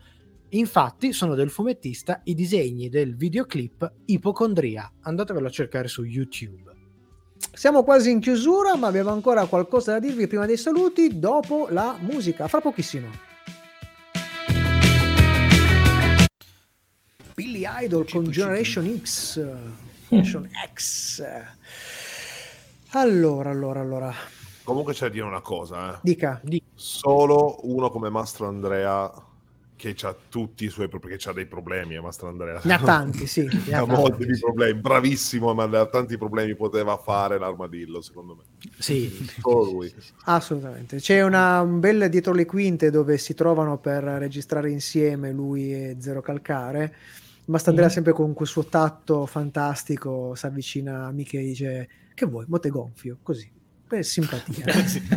Infatti 0.49 1.11
sono 1.11 1.33
del 1.33 1.49
fumettista 1.49 2.21
i 2.25 2.35
disegni 2.35 2.89
del 2.89 3.15
videoclip 3.15 3.91
Ipocondria. 4.05 4.87
Andatevelo 5.01 5.47
a 5.47 5.51
cercare 5.51 5.87
su 5.87 6.03
YouTube. 6.03 6.71
Siamo 7.51 7.83
quasi 7.83 8.11
in 8.11 8.19
chiusura, 8.19 8.75
ma 8.75 8.85
abbiamo 8.85 9.09
ancora 9.09 9.47
qualcosa 9.47 9.93
da 9.93 9.99
dirvi 9.99 10.27
prima 10.27 10.45
dei 10.45 10.57
saluti, 10.57 11.17
dopo 11.17 11.69
la 11.71 11.97
musica, 11.99 12.47
fra 12.47 12.61
pochissimo. 12.61 13.29
Billy 17.33 17.65
Idol 17.83 18.09
con 18.09 18.29
Generation 18.29 18.99
X. 19.01 19.39
Generation 20.09 20.49
X. 20.73 21.23
Allora, 22.91 23.49
allora, 23.49 23.79
allora. 23.79 24.13
Comunque 24.63 24.93
c'è 24.93 25.07
da 25.07 25.09
dire 25.09 25.25
una 25.25 25.41
cosa, 25.41 25.95
eh. 25.95 25.99
Dica. 26.01 26.41
Solo 26.75 27.59
uno 27.63 27.89
come 27.89 28.09
Mastro 28.09 28.47
Andrea 28.47 29.11
che 29.81 29.95
ha 30.05 30.15
tutti 30.29 30.65
i 30.65 30.69
suoi 30.69 30.87
problemi, 30.87 31.17
che 31.17 31.29
ha 31.29 31.33
dei 31.33 31.47
problemi, 31.47 31.95
eh, 31.95 32.01
Mastro 32.01 32.27
Andrea. 32.27 32.61
Ne 32.63 32.73
ha 32.73 32.79
tanti, 32.79 33.25
sì. 33.25 33.49
ne 33.65 33.73
ha 33.73 33.83
molti 33.85 34.31
sì. 34.31 34.39
problemi, 34.39 34.79
bravissimo, 34.79 35.53
ma 35.55 35.63
ha 35.63 35.85
tanti 35.87 36.17
problemi 36.17 36.55
poteva 36.55 36.97
fare 36.97 37.39
l'armadillo, 37.39 37.99
secondo 38.01 38.35
me. 38.35 38.43
Sì. 38.77 39.09
Solo 39.39 39.71
lui. 39.71 39.91
Assolutamente. 40.25 40.97
C'è 40.97 41.23
una, 41.23 41.61
un 41.61 41.79
bel 41.79 42.09
dietro 42.09 42.33
le 42.33 42.45
quinte 42.45 42.91
dove 42.91 43.17
si 43.17 43.33
trovano 43.33 43.79
per 43.79 44.03
registrare 44.03 44.69
insieme 44.69 45.31
lui 45.31 45.73
e 45.73 45.97
Zero 45.99 46.21
Calcare. 46.21 46.95
Mastandrea 47.45 47.87
Mhm. 47.87 47.91
sempre 47.91 48.13
con 48.13 48.33
quel 48.33 48.47
suo 48.47 48.65
tatto 48.65 49.25
fantastico 49.25 50.35
si 50.35 50.45
avvicina 50.45 51.07
a 51.07 51.11
Miche 51.11 51.39
e 51.39 51.43
dice 51.43 51.89
che 52.13 52.25
vuoi, 52.27 52.45
mo 52.47 52.59
te 52.59 52.69
gonfio, 52.69 53.17
così. 53.23 53.51
Per 53.91 54.05
simpatia. 54.05 54.63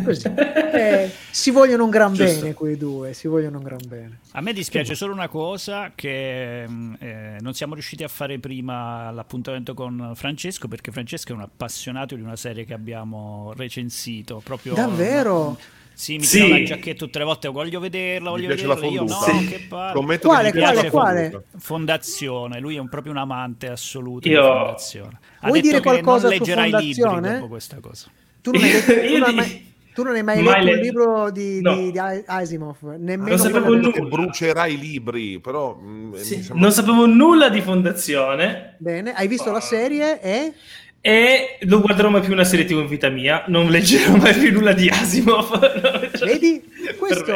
così. 0.03 0.27
Eh, 0.35 1.09
si 1.31 1.51
vogliono 1.53 1.85
un 1.85 1.91
gran 1.91 2.13
Giusto. 2.13 2.41
bene 2.41 2.55
quei 2.55 2.77
due, 2.77 3.13
si 3.13 3.29
vogliono 3.29 3.59
un 3.59 3.63
gran 3.63 3.79
bene. 3.87 4.19
A 4.33 4.41
me 4.41 4.53
dispiace 4.53 4.97
solo 4.97 5.13
una 5.13 5.29
cosa 5.29 5.93
che 5.95 6.65
mm, 6.69 6.95
eh, 6.99 7.37
non 7.41 7.55
siamo 7.55 7.75
riusciti 7.75 8.03
a 8.03 8.09
fare 8.09 8.41
prima 8.41 9.13
l'appuntamento 9.13 9.75
con 9.75 10.13
Francesco 10.17 10.67
perché 10.67 10.91
Francesco 10.91 11.31
è 11.31 11.35
un 11.37 11.43
appassionato 11.43 12.17
di 12.17 12.23
una 12.23 12.35
serie 12.35 12.65
che 12.65 12.75
abbiamo 12.75 13.53
recensito 13.57 14.41
proprio 14.43 14.75
Davvero? 14.75 15.57
Sì, 15.97 16.17
mi 16.17 16.25
Sì. 16.25 16.43
tira 16.43 16.59
la 16.59 16.65
giacchetta 16.65 17.05
tutte 17.05 17.19
le 17.21 17.25
volte, 17.25 17.47
voglio 17.47 17.79
vederla, 17.79 18.31
voglio 18.31 18.49
piace 18.49 18.67
la 18.67 18.75
vederla, 18.75 18.95
io 18.97 19.03
no, 19.05 19.15
fonduta? 19.15 19.49
che 19.57 19.61
palle. 19.69 20.19
Quale, 20.19 20.51
che 20.51 20.59
quale, 20.59 20.91
quale? 20.91 21.45
Fondazione, 21.57 22.59
lui 22.59 22.75
è 22.75 22.79
un- 22.81 22.89
proprio 22.89 23.13
un 23.13 23.19
amante 23.19 23.69
assoluto 23.69 24.29
Io- 24.29 24.41
di 24.43 24.47
Fondazione. 24.49 25.19
Ha 25.39 25.47
Vuoi 25.47 25.61
detto 25.61 25.67
dire 25.67 25.77
che 25.77 25.83
qualcosa 26.03 26.27
non 26.29 26.33
su 26.37 26.39
leggerà 26.41 26.67
i 26.67 26.71
libri 26.83 26.95
Fondazione? 27.01 27.35
dopo 27.39 27.47
questa 27.49 27.79
cosa. 27.79 28.11
Tu 28.45 28.51
non 28.51 28.63
hai, 28.63 28.73
letto- 28.73 28.93
tu 28.93 29.17
non 29.17 29.23
hai 29.25 29.35
mai, 29.35 29.73
tu 29.95 30.03
non 30.03 30.15
hai 30.17 30.23
mai 30.23 30.43
Mai 30.43 30.45
letto 30.45 30.59
il 30.61 30.65
letto. 30.67 30.83
libro 30.83 31.31
di, 31.31 31.61
No. 31.63 31.75
di, 31.77 31.91
di 31.93 31.99
Asimov? 32.27 32.77
Nemmeno 32.99 33.29
Non 33.31 33.39
sapevo 33.39 33.75
nulla. 33.75 33.91
Che 33.91 34.01
brucerà 34.03 34.67
i 34.67 34.79
libri, 34.79 35.41
però 35.41 35.79
mm, 35.81 36.15
Sì, 36.17 36.35
sembra- 36.43 36.55
Non 36.59 36.73
sapevo 36.73 37.07
nulla 37.07 37.49
di 37.49 37.61
Fondazione 37.63 38.77
Bene, 38.79 39.15
hai 39.15 39.29
visto 39.29 39.49
Ah. 39.49 39.53
la 39.53 39.61
serie 39.61 40.21
e... 40.21 40.53
e 41.01 41.59
non 41.63 41.81
guarderò 41.81 42.11
mai 42.11 42.21
più 42.21 42.33
una 42.35 42.45
serie 42.45 42.65
TV 42.67 42.79
in 42.81 42.87
vita 42.87 43.09
mia. 43.09 43.45
Non 43.47 43.71
leggerò 43.71 44.15
mai 44.17 44.35
più 44.35 44.53
nulla 44.53 44.73
di 44.75 44.89
Asimov. 44.91 45.51
No, 45.81 46.11
cioè, 46.19 46.29
Vedi? 46.29 46.63
Questo. 46.99 47.33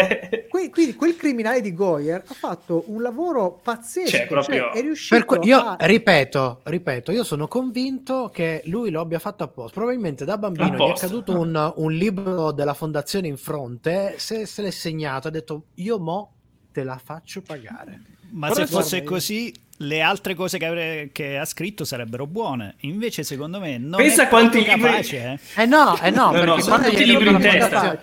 Que- 0.62 0.70
quindi 0.70 0.94
quel 0.94 1.16
criminale 1.16 1.60
di 1.60 1.72
Goyer 1.74 2.22
ha 2.26 2.34
fatto 2.34 2.84
un 2.86 3.00
lavoro 3.02 3.58
pazzesco, 3.62 4.08
Cioè, 4.10 4.26
proprio- 4.26 4.70
cioè, 4.72 4.78
è 4.78 4.80
riuscito 4.82 5.14
Per 5.16 5.24
que- 5.24 5.46
io 5.48 5.58
a... 5.58 5.76
ripeto, 5.80 6.60
ripeto, 6.64 7.12
io 7.12 7.24
sono 7.24 7.48
convinto 7.48 8.30
che 8.32 8.62
lui 8.66 8.90
lo 8.90 9.00
abbia 9.00 9.18
fatto 9.18 9.44
apposta. 9.44 9.72
Probabilmente 9.74 10.24
da 10.24 10.38
bambino 10.38 10.66
gli 10.66 10.70
è 10.70 10.74
Apposta. 10.74 11.06
caduto 11.06 11.38
un, 11.38 11.72
un 11.76 11.92
libro 11.92 12.52
della 12.52 12.74
fondazione 12.74 13.28
in 13.28 13.36
fronte, 13.36 14.14
se, 14.18 14.46
se 14.46 14.62
l'è 14.62 14.70
segnato, 14.70 15.28
ha 15.28 15.30
detto 15.30 15.66
io 15.74 15.98
mo 15.98 16.32
te 16.72 16.82
la 16.84 16.98
faccio 17.02 17.42
pagare. 17.42 18.00
Ma 18.30 18.48
Però 18.48 18.60
se 18.60 18.66
fosse 18.66 18.88
guarda, 18.90 18.96
io- 18.96 19.04
così, 19.10 19.54
le 19.80 20.00
altre 20.00 20.34
cose 20.34 20.58
che, 20.58 20.66
avre- 20.66 21.10
che 21.12 21.38
ha 21.38 21.44
scritto 21.44 21.84
sarebbero 21.84 22.26
buone. 22.26 22.74
Invece, 22.80 23.22
secondo 23.22 23.60
me, 23.60 23.78
non 23.78 23.96
Pensa 24.00 24.24
è 24.24 24.28
quanti 24.28 24.58
libri- 24.58 24.80
capace. 24.80 25.38
eh. 25.54 25.62
Eh 25.62 25.66
no, 25.66 25.96
eh 26.00 26.10
no, 26.10 26.26
No, 26.26 26.30
perché 26.32 26.46
no, 26.46 26.60
sono 26.60 26.78
gli 26.78 26.90
tutti 26.90 27.02
è 27.02 27.06
libri 27.06 27.28
in 27.28 27.38
testa. 27.38 28.00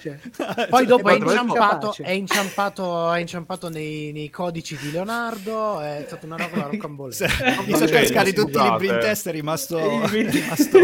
Poi 0.69 0.85
dopo 0.85 1.09
è 1.09 1.13
è 1.13 1.17
inciampato, 1.17 1.95
è 2.01 2.11
inciampato, 2.11 3.11
è 3.13 3.19
inciampato 3.19 3.69
nei, 3.69 4.11
nei 4.13 4.29
codici 4.29 4.77
di 4.77 4.91
Leonardo, 4.91 5.81
è 5.81 6.03
stata 6.07 6.25
una 6.25 6.37
roba 6.37 6.67
rocambolesca. 6.71 7.27
Mi 7.65 7.73
sono 7.75 7.89
cascati 7.89 8.33
tutti 8.33 8.57
i 8.57 8.61
libri 8.61 8.87
in 8.87 8.97
testa, 8.99 9.29
è 9.29 9.33
rimasto, 9.33 9.77
libri- 9.77 10.29
rimasto- 10.29 10.79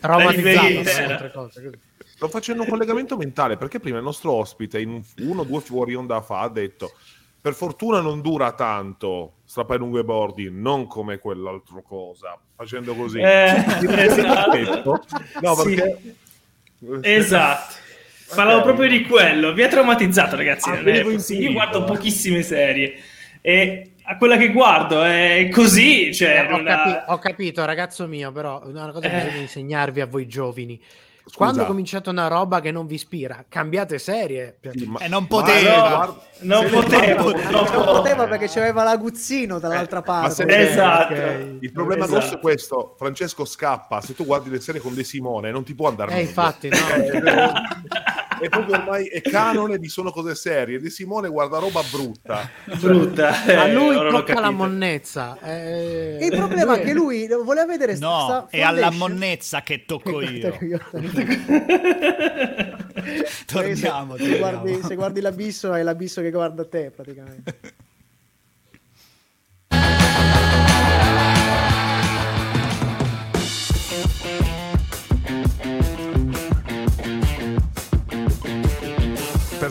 Traumatizzato. 0.00 1.50
Sto 2.04 2.28
facendo 2.28 2.62
un 2.62 2.68
collegamento 2.68 3.16
mentale 3.16 3.56
perché 3.56 3.80
prima 3.80 3.96
il 3.98 4.04
nostro 4.04 4.32
ospite, 4.32 4.78
in 4.78 4.90
un- 4.90 5.02
uno 5.26 5.40
o 5.40 5.44
due 5.44 5.60
fuori 5.60 5.94
onda 5.94 6.20
fa, 6.20 6.40
ha 6.40 6.48
detto: 6.50 6.92
Per 7.40 7.54
fortuna 7.54 8.00
non 8.00 8.20
dura 8.20 8.52
tanto 8.52 9.36
strappare 9.44 9.78
lungo 9.78 9.98
i 9.98 10.04
bordi, 10.04 10.48
non 10.52 10.86
come 10.86 11.18
quell'altro 11.18 11.82
cosa. 11.82 12.38
Facendo 12.54 12.94
così, 12.94 13.18
Eh, 13.18 13.64
esatto. 13.88 15.00
No, 15.40 15.54
Sì. 15.54 15.74
perché 15.74 16.14
Esatto. 17.02 17.74
Parlavo 18.34 18.58
Ok. 18.58 18.64
proprio 18.64 18.88
di 18.88 19.02
quello. 19.06 19.52
Mi 19.54 19.62
ha 19.62 19.68
traumatizzato, 19.68 20.36
ragazzi. 20.36 20.70
Ah. 20.70 20.80
Io 20.80 21.52
guardo 21.52 21.84
pochissime 21.84 22.42
serie 22.42 22.94
e 23.40 23.92
a 24.04 24.16
quella 24.16 24.36
che 24.36 24.50
guardo 24.52 25.02
è 25.02 25.48
così. 25.50 26.14
Cioè, 26.14 26.46
Eh, 26.48 26.52
ho, 26.52 26.56
ha- 26.56 26.62
capi- 26.62 27.10
ho 27.12 27.18
capito, 27.18 27.64
ragazzo 27.64 28.06
mio, 28.06 28.30
però 28.32 28.62
una 28.66 28.92
cosa 28.92 29.08
che 29.08 29.16
Eh. 29.20 29.24
bisogna 29.24 29.40
insegnarvi 29.40 30.00
a 30.00 30.06
voi 30.06 30.26
giovani. 30.28 30.80
Quando 31.34 31.64
cominciate 31.64 32.08
una 32.10 32.26
roba 32.28 32.60
che 32.60 32.70
non 32.70 32.86
vi 32.86 32.94
ispira, 32.94 33.44
cambiate 33.48 33.98
serie. 33.98 34.58
Sì, 34.72 34.84
ma- 34.86 34.98
E 35.00 35.08
non 35.08 35.26
poteva. 35.26 35.88
guarda- 35.88 36.20
non 36.40 36.62
se- 36.64 36.68
potevo. 36.70 37.30
guarda- 37.30 37.50
no. 37.50 37.60
Non 37.72 37.84
poteva 37.84 38.26
perché 38.26 38.48
c'aveva 38.48 38.82
l'aguzzino 38.82 39.58
dall'altra 39.58 40.00
Eh, 40.00 40.02
parte. 40.02 40.34
se- 40.34 40.44
Esatto. 40.70 41.12
ok. 41.14 41.56
Il 41.60 41.72
problema 41.72 42.04
Esatto. 42.04 42.18
grosso 42.20 42.34
è 42.36 42.40
questo: 42.40 42.94
Francesco 42.98 43.44
scappa. 43.44 44.00
Se 44.00 44.14
tu 44.14 44.24
guardi 44.24 44.50
le 44.50 44.60
serie 44.60 44.80
con 44.80 44.94
De 44.94 45.04
Simone, 45.04 45.50
non 45.50 45.62
ti 45.64 45.74
può 45.74 45.88
andare 45.88 46.10
Eh, 46.10 46.14
meglio. 46.14 46.28
infatti, 46.28 46.68
no. 46.68 46.76
è 48.40 48.48
proprio 48.48 48.76
ormai 48.76 49.06
è 49.06 49.20
canone 49.20 49.78
di 49.78 49.88
sono 49.88 50.10
cose 50.10 50.34
serie. 50.34 50.80
De 50.80 50.90
Simone 50.90 51.28
guarda 51.28 51.58
roba 51.58 51.82
brutta. 51.90 52.48
Brutta. 52.80 53.28
A 53.44 53.66
Eh, 53.66 53.72
lui 53.72 53.94
ora 53.96 54.10
l'ho 54.10 54.18
tocca 54.24 54.40
la 54.40 54.50
monnezza. 54.50 55.38
eh, 55.42 56.18
il 56.20 56.30
problema 56.36 56.76
è 56.78 56.82
che 56.84 56.92
lui 56.92 57.26
voleva 57.28 57.66
vedere 57.66 57.96
No, 57.98 58.20
sta 58.24 58.46
è 58.50 58.60
alla 58.62 58.90
monnezza 58.90 59.62
che 59.62 59.84
tocco 59.84 60.20
io. 60.22 60.56
Se- 63.00 63.44
Torniamo, 63.46 64.16
se, 64.16 64.38
guardi, 64.38 64.58
torniamo. 64.72 64.86
se 64.86 64.94
guardi 64.94 65.20
l'abisso 65.20 65.72
è 65.74 65.82
l'abisso 65.82 66.20
che 66.20 66.30
guarda 66.30 66.64
te 66.64 66.90
praticamente. 66.94 67.58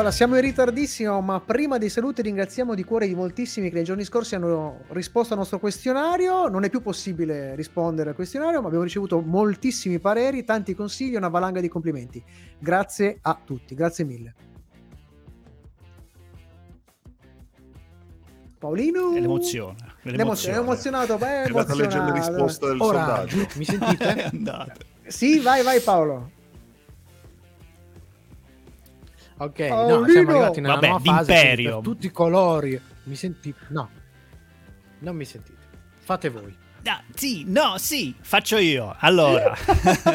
Allora, 0.00 0.14
siamo 0.14 0.36
in 0.36 0.40
ritardissimo, 0.40 1.20
ma 1.20 1.40
prima 1.40 1.76
dei 1.76 1.90
saluti 1.90 2.22
ringraziamo 2.22 2.74
di 2.74 2.84
cuore 2.84 3.04
i 3.04 3.14
moltissimi 3.14 3.68
che 3.68 3.74
nei 3.74 3.84
giorni 3.84 4.02
scorsi 4.02 4.34
hanno 4.34 4.78
risposto 4.92 5.34
al 5.34 5.40
nostro 5.40 5.58
questionario. 5.58 6.48
Non 6.48 6.64
è 6.64 6.70
più 6.70 6.80
possibile 6.80 7.54
rispondere 7.54 8.08
al 8.08 8.14
questionario, 8.14 8.62
ma 8.62 8.68
abbiamo 8.68 8.84
ricevuto 8.84 9.20
moltissimi 9.20 9.98
pareri, 9.98 10.42
tanti 10.42 10.74
consigli 10.74 11.12
e 11.12 11.16
una 11.18 11.28
valanga 11.28 11.60
di 11.60 11.68
complimenti. 11.68 12.24
Grazie 12.58 13.18
a 13.20 13.38
tutti, 13.44 13.74
grazie 13.74 14.04
mille. 14.06 14.34
Paolino? 18.58 19.12
È 19.12 19.20
l'emozione. 19.20 19.76
è 20.02 20.10
L'emozione, 20.12 20.56
è 20.56 20.60
emozionato, 20.60 21.18
beh, 21.18 21.26
è 21.26 21.42
È 21.42 21.46
andata 21.48 21.72
a 21.72 21.76
leggere 21.76 22.04
le 22.04 22.08
emozionato. 22.08 22.32
risposte 22.36 22.66
del 22.68 22.80
Ora, 22.80 23.04
sondaggio. 23.04 23.46
mi 23.56 23.64
sentite? 23.66 24.04
È 24.16 24.30
andato. 24.32 24.80
Sì, 25.08 25.40
vai, 25.40 25.62
vai 25.62 25.80
Paolo. 25.80 26.38
Ok, 29.42 29.68
Paolino! 29.68 30.00
no, 30.00 30.08
siamo 30.08 30.30
arrivati 30.30 30.60
nella 30.60 30.74
Vabbè, 30.74 30.86
nuova 30.88 31.02
fase 31.02 31.80
tutti 31.82 32.06
i 32.06 32.10
colori. 32.10 32.78
Mi 33.04 33.14
sentite? 33.14 33.66
No, 33.68 33.88
non 34.98 35.16
mi 35.16 35.24
sentite. 35.24 35.56
Fate 35.98 36.28
voi. 36.28 36.54
Ah, 36.84 37.02
sì, 37.14 37.44
no, 37.46 37.74
sì, 37.76 38.14
faccio 38.20 38.56
io. 38.56 38.94
Allora, 39.00 39.54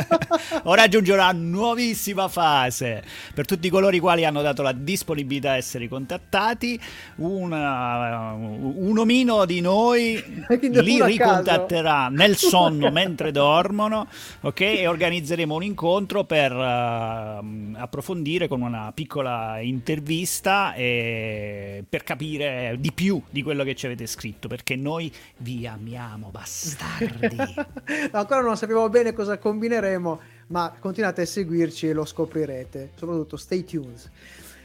ora 0.64 0.82
aggiungo 0.84 1.14
una 1.14 1.32
nuovissima 1.32 2.28
fase. 2.28 3.04
Per 3.36 3.46
tutti 3.46 3.70
coloro 3.70 3.96
i 3.96 4.00
quali 4.00 4.26
hanno 4.26 4.42
dato 4.42 4.64
la 4.64 4.72
disponibilità 4.72 5.52
a 5.52 5.58
essere 5.58 5.88
contattati, 5.88 6.80
una- 7.18 8.32
un 8.34 8.98
omino 8.98 9.46
di 9.46 9.62
noi 9.62 10.14
li 10.60 11.04
ricontatterà 11.04 12.08
nel 12.10 12.36
sonno 12.36 12.90
mentre 12.92 13.32
dormono, 13.32 14.08
ok? 14.42 14.60
E 14.62 14.88
organizzeremo 14.88 15.54
un 15.54 15.64
incontro 15.64 16.24
per 16.24 16.52
ehm, 16.52 17.78
approfondire 17.80 18.48
con 18.48 18.62
una 18.62 18.92
piccola 18.92 19.60
intervista 19.60 20.74
e 20.74 21.84
per 21.88 22.04
capire 22.04 22.76
di 22.80 22.92
più 22.92 23.22
di 23.30 23.44
quello 23.44 23.64
che 23.64 23.76
ci 23.76 23.86
avete 23.86 24.08
scritto, 24.08 24.48
perché 24.48 24.76
noi 24.76 25.12
vi 25.38 25.68
amiamo, 25.68 26.32
bastardi. 26.56 27.38
Ancora 28.12 28.42
non 28.42 28.56
sappiamo 28.56 28.88
bene 28.90 29.14
cosa 29.14 29.38
combineremo, 29.38 30.20
ma 30.48 30.74
continuate 30.80 31.22
a 31.22 31.26
seguirci 31.26 31.90
e 31.90 31.94
lo 31.94 32.06
scoprirete. 32.06 32.92
Soprattutto 32.96 33.38
stay 33.38 33.64
tuned. 33.64 34.12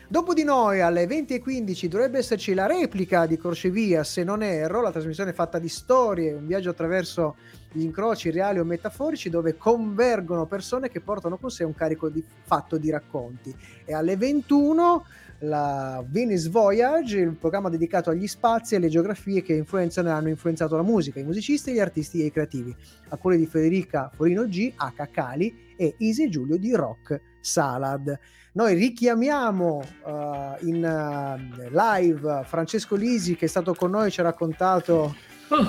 Dopo 0.07 0.35
di 0.35 0.43
noi 0.43 0.81
alle 0.81 1.07
20.15 1.07 1.87
dovrebbe 1.87 2.19
esserci 2.19 2.53
la 2.53 2.67
replica 2.67 3.27
di 3.27 3.39
Crocevia, 3.39 4.03
se 4.03 4.25
non 4.25 4.43
erro, 4.43 4.81
la 4.81 4.91
trasmissione 4.91 5.33
fatta 5.33 5.61
di 5.61 5.69
storie, 5.69 6.33
un 6.33 6.49
viaggio 6.49 6.71
attraverso 6.71 7.37
gli 7.71 7.83
incroci 7.83 8.33
reali 8.33 8.59
o 8.59 8.65
metaforici 8.65 9.31
dove 9.31 9.57
convergono 9.57 10.47
persone 10.47 10.89
che 10.89 11.01
portano 11.01 11.37
con 11.39 11.51
sé 11.51 11.63
un 11.63 11.75
carico 11.75 12.09
di 12.09 12.25
fatto 12.43 12.77
di 12.77 12.91
racconti. 12.91 13.55
E 13.85 13.95
alle 13.95 14.17
21 14.17 15.05
la 15.41 16.05
Venice 16.07 16.49
Voyage, 16.49 17.19
il 17.19 17.37
programma 17.37 17.69
dedicato 17.69 18.11
agli 18.11 18.27
spazi 18.27 18.75
e 18.75 18.77
alle 18.79 18.89
geografie 18.89 19.43
che 19.43 19.55
influenzano 19.55 20.09
e 20.09 20.13
hanno 20.13 20.29
influenzato 20.29 20.77
la 20.77 20.83
musica, 20.83 21.21
i 21.21 21.25
musicisti, 21.25 21.73
gli 21.73 21.79
artisti 21.79 22.23
e 22.23 22.27
i 22.27 22.33
creativi, 22.33 22.75
a 23.09 23.17
cura 23.17 23.37
di 23.37 23.47
Federica 23.47 24.11
Forino 24.15 24.47
G, 24.47 24.73
H. 24.77 25.09
Cali 25.11 25.75
e 25.77 25.95
Isi 25.99 26.25
e 26.25 26.29
Giulio 26.29 26.57
di 26.57 26.75
Rock 26.75 27.21
Salad. 27.41 28.19
Noi 28.53 28.75
richiamiamo 28.75 29.83
eh, 30.07 30.57
in 30.67 30.85
eh, 30.85 31.71
live 31.71 32.43
Francesco 32.45 32.97
Lisi 32.97 33.37
che 33.37 33.47
è 33.47 33.49
stato 33.49 33.75
con 33.75 33.91
noi, 33.91 34.11
ci 34.11 34.21
ha 34.21 34.25
raccontato 34.25 35.15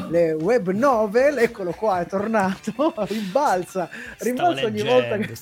le 0.10 0.34
web 0.34 0.70
novel, 0.72 1.38
eccolo 1.38 1.72
qua, 1.72 2.02
è 2.02 2.06
tornato, 2.06 2.94
rimbalza, 3.08 3.90
rimbalza 4.20 4.66
ogni 4.66 4.84
volta 4.84 5.18
che... 5.18 5.30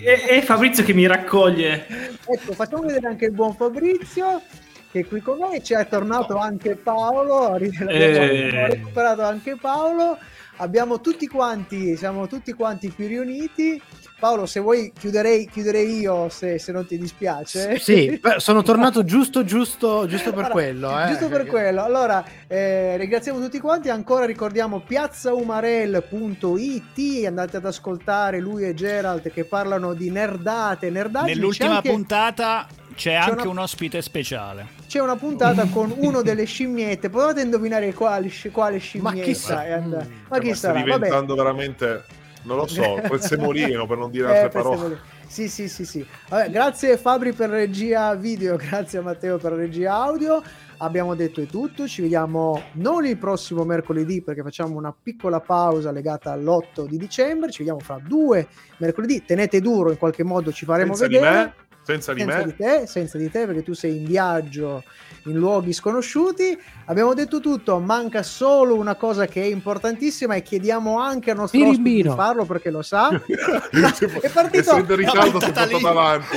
E, 0.00 0.36
e 0.36 0.42
Fabrizio 0.42 0.84
che 0.84 0.92
mi 0.92 1.06
raccoglie. 1.06 1.86
Ecco, 2.24 2.52
facciamo 2.52 2.82
vedere 2.82 3.08
anche 3.08 3.26
il 3.26 3.32
buon 3.32 3.54
Fabrizio 3.54 4.42
che 4.90 5.00
è 5.00 5.06
qui 5.06 5.20
con 5.20 5.38
noi, 5.38 5.62
ci 5.62 5.74
è 5.74 5.86
tornato 5.86 6.36
anche 6.36 6.74
Paolo, 6.74 7.56
Eh. 7.56 8.66
recuperato 8.68 9.22
anche 9.22 9.56
Paolo, 9.56 10.18
abbiamo 10.56 11.00
tutti 11.00 11.28
quanti, 11.28 11.96
siamo 11.96 12.26
tutti 12.26 12.52
quanti 12.52 12.92
qui 12.92 13.06
riuniti. 13.06 13.80
Paolo, 14.20 14.46
se 14.46 14.60
vuoi 14.60 14.92
chiuderei, 14.96 15.48
chiuderei 15.48 15.98
io 16.00 16.28
se, 16.28 16.58
se 16.60 16.70
non 16.72 16.86
ti 16.86 16.96
dispiace. 16.98 17.78
Sì, 17.80 18.20
sono 18.36 18.62
tornato 18.62 19.02
giusto, 19.04 19.42
giusto, 19.44 20.06
giusto 20.06 20.30
per 20.30 20.38
Allora, 20.44 20.52
quello. 20.52 21.00
eh. 21.02 21.06
Giusto 21.08 21.28
per 21.28 21.46
quello. 21.46 21.82
Allora, 21.82 22.22
eh, 22.46 22.96
ringraziamo 22.98 23.40
tutti 23.40 23.58
quanti. 23.58 23.88
Ancora 23.88 24.26
ricordiamo 24.26 24.78
piazzaumarel.it. 24.80 27.26
Andate 27.26 27.56
ad 27.56 27.64
ascoltare 27.64 28.38
lui 28.40 28.64
e 28.64 28.74
Gerald 28.74 29.30
che 29.32 29.44
parlano 29.44 29.94
di 29.94 30.10
nerdate. 30.10 30.90
C'è 30.92 31.24
Nell'ultima 31.24 31.76
anche- 31.76 31.90
puntata 31.90 32.66
c'è 32.94 33.14
anche 33.14 33.42
una- 33.42 33.50
un 33.50 33.58
ospite 33.58 34.02
speciale. 34.02 34.66
C'è 34.86 35.00
una 35.00 35.16
puntata 35.16 35.64
con 35.66 35.92
uno 35.96 36.20
delle 36.22 36.44
scimmiette. 36.44 37.08
Provate 37.08 37.40
a 37.40 37.44
indovinare 37.44 37.92
quale, 37.94 38.30
quale 38.52 38.78
scimmietta 38.78 39.22
chi 39.22 39.34
sa-. 39.34 39.64
Mm. 39.80 39.92
Ma 40.28 40.38
chi 40.38 40.48
Ma 40.48 40.54
sta 40.54 40.68
sarà? 40.68 40.80
Vabbè. 40.80 40.92
diventando 40.94 41.34
veramente, 41.34 42.04
non 42.42 42.56
lo 42.56 42.66
so, 42.66 43.00
quel 43.06 43.20
semolino 43.20 43.86
per 43.86 43.98
non 43.98 44.10
dire 44.10 44.26
Eh, 44.28 44.30
altre 44.36 44.48
per 44.48 44.62
parole. 44.62 44.76
Semolino. 44.76 45.00
Sì, 45.26 45.48
sì, 45.48 45.68
sì, 45.68 45.84
sì. 45.84 46.06
Vabbè, 46.28 46.50
grazie 46.50 46.96
Fabri 46.96 47.32
per 47.32 47.50
regia 47.50 48.14
video, 48.14 48.56
grazie 48.58 48.98
a 48.98 49.02
Matteo 49.02 49.38
per 49.38 49.52
regia 49.52 49.94
audio. 49.94 50.42
Abbiamo 50.78 51.14
detto 51.14 51.40
è 51.42 51.46
tutto, 51.46 51.86
ci 51.86 52.00
vediamo 52.00 52.62
non 52.72 53.04
il 53.04 53.18
prossimo 53.18 53.64
mercoledì 53.64 54.22
perché 54.22 54.42
facciamo 54.42 54.76
una 54.78 54.94
piccola 54.98 55.38
pausa 55.40 55.90
legata 55.92 56.32
all'8 56.32 56.86
di 56.86 56.96
dicembre, 56.96 57.50
ci 57.50 57.58
vediamo 57.58 57.80
fra 57.80 58.00
due 58.02 58.48
mercoledì, 58.78 59.22
tenete 59.24 59.60
duro 59.60 59.90
in 59.90 59.98
qualche 59.98 60.24
modo, 60.24 60.50
ci 60.52 60.64
faremo 60.64 60.94
Senza 60.94 61.06
di 61.06 61.14
vedere. 61.14 61.34
me, 61.44 61.54
senza 61.82 62.12
di 62.14 62.20
senza 62.20 62.38
me. 62.38 62.44
di 62.46 62.54
te, 62.56 62.86
senza 62.86 63.18
di 63.18 63.30
te 63.30 63.44
perché 63.46 63.62
tu 63.62 63.74
sei 63.74 63.98
in 63.98 64.04
viaggio 64.06 64.82
in 65.26 65.36
luoghi 65.36 65.72
sconosciuti. 65.72 66.58
Abbiamo 66.86 67.14
detto 67.14 67.40
tutto, 67.40 67.78
manca 67.78 68.22
solo 68.22 68.76
una 68.76 68.94
cosa 68.94 69.26
che 69.26 69.42
è 69.42 69.46
importantissima 69.46 70.34
e 70.34 70.42
chiediamo 70.42 70.98
anche 70.98 71.30
al 71.30 71.36
nostro 71.36 71.58
ospite 71.60 71.76
di 71.76 71.82
Pirimbino. 71.82 72.14
farlo 72.14 72.44
perché 72.44 72.70
lo 72.70 72.82
sa. 72.82 73.08
è 74.20 74.28
partito 74.30 74.74
Fede 74.74 74.96
Riccardo 74.96 75.40
si 75.40 75.46
è 75.46 75.52
portato 75.52 75.86
avanti. 75.86 76.36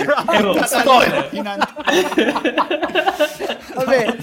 In 1.31 1.43
Vabbè, 3.73 4.15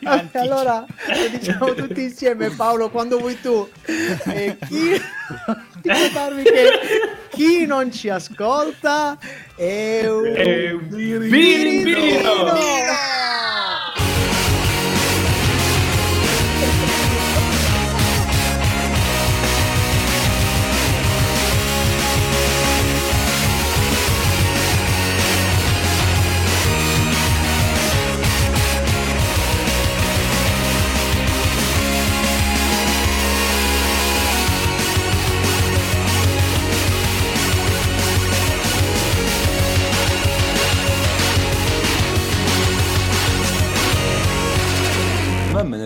in 0.00 0.28
allora 0.32 0.84
lo 0.86 1.38
diciamo 1.38 1.74
tutti 1.74 2.02
insieme, 2.02 2.50
Paolo, 2.50 2.90
quando 2.90 3.18
vuoi 3.18 3.40
tu. 3.40 3.68
E 3.84 4.56
chi... 4.68 5.00
chi 7.30 7.66
non 7.66 7.90
ci 7.90 8.08
ascolta 8.08 9.18
è 9.56 10.06
un, 10.06 10.26
È 10.26 10.70
un 10.70 10.86
birimbino. 10.88 11.28
birimbino. 11.28 12.30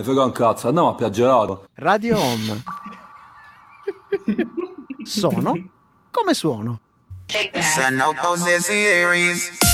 Frega 0.07 0.23
un 0.23 0.31
cazzo, 0.31 0.69
andiamo 0.69 0.89
a 0.89 0.95
piaggerato. 0.95 1.67
Radio 1.75 2.17
Home. 2.17 2.63
Sono 5.03 5.69
come 6.11 6.33
suono. 6.33 6.79
Sono 7.59 8.13
cose 8.21 8.61
series. 8.61 9.66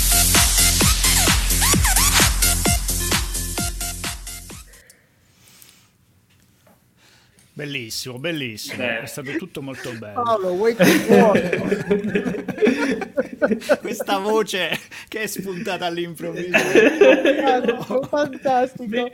Bellissimo, 7.56 8.18
bellissimo. 8.18 8.82
Eh. 8.82 9.02
È 9.02 9.06
stato 9.06 9.30
tutto 9.36 9.62
molto 9.62 9.92
bello. 9.92 10.24
Paolo, 10.24 10.56
vuoi 10.56 10.74
che? 10.74 10.84
Questa 13.80 14.18
voce 14.18 14.76
che 15.06 15.22
è 15.22 15.26
spuntata 15.28 15.86
all'improvviso. 15.86 16.58
Fantastico, 16.58 18.02
fantastico. 18.08 19.08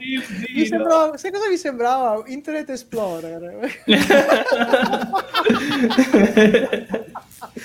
Mi 0.55 0.65
sembrava, 0.65 1.17
sai 1.17 1.31
cosa 1.31 1.49
mi 1.49 1.57
sembrava? 1.57 2.23
Internet 2.25 2.71
Explorer. 2.71 3.83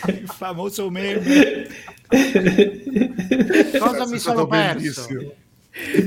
Il 0.09 0.27
famoso 0.27 0.91
meme. 0.91 1.69
Cosa 3.79 4.07
mi 4.09 4.19
sono 4.19 4.47
perso? 4.47 5.07
bellissimo. 5.07 5.33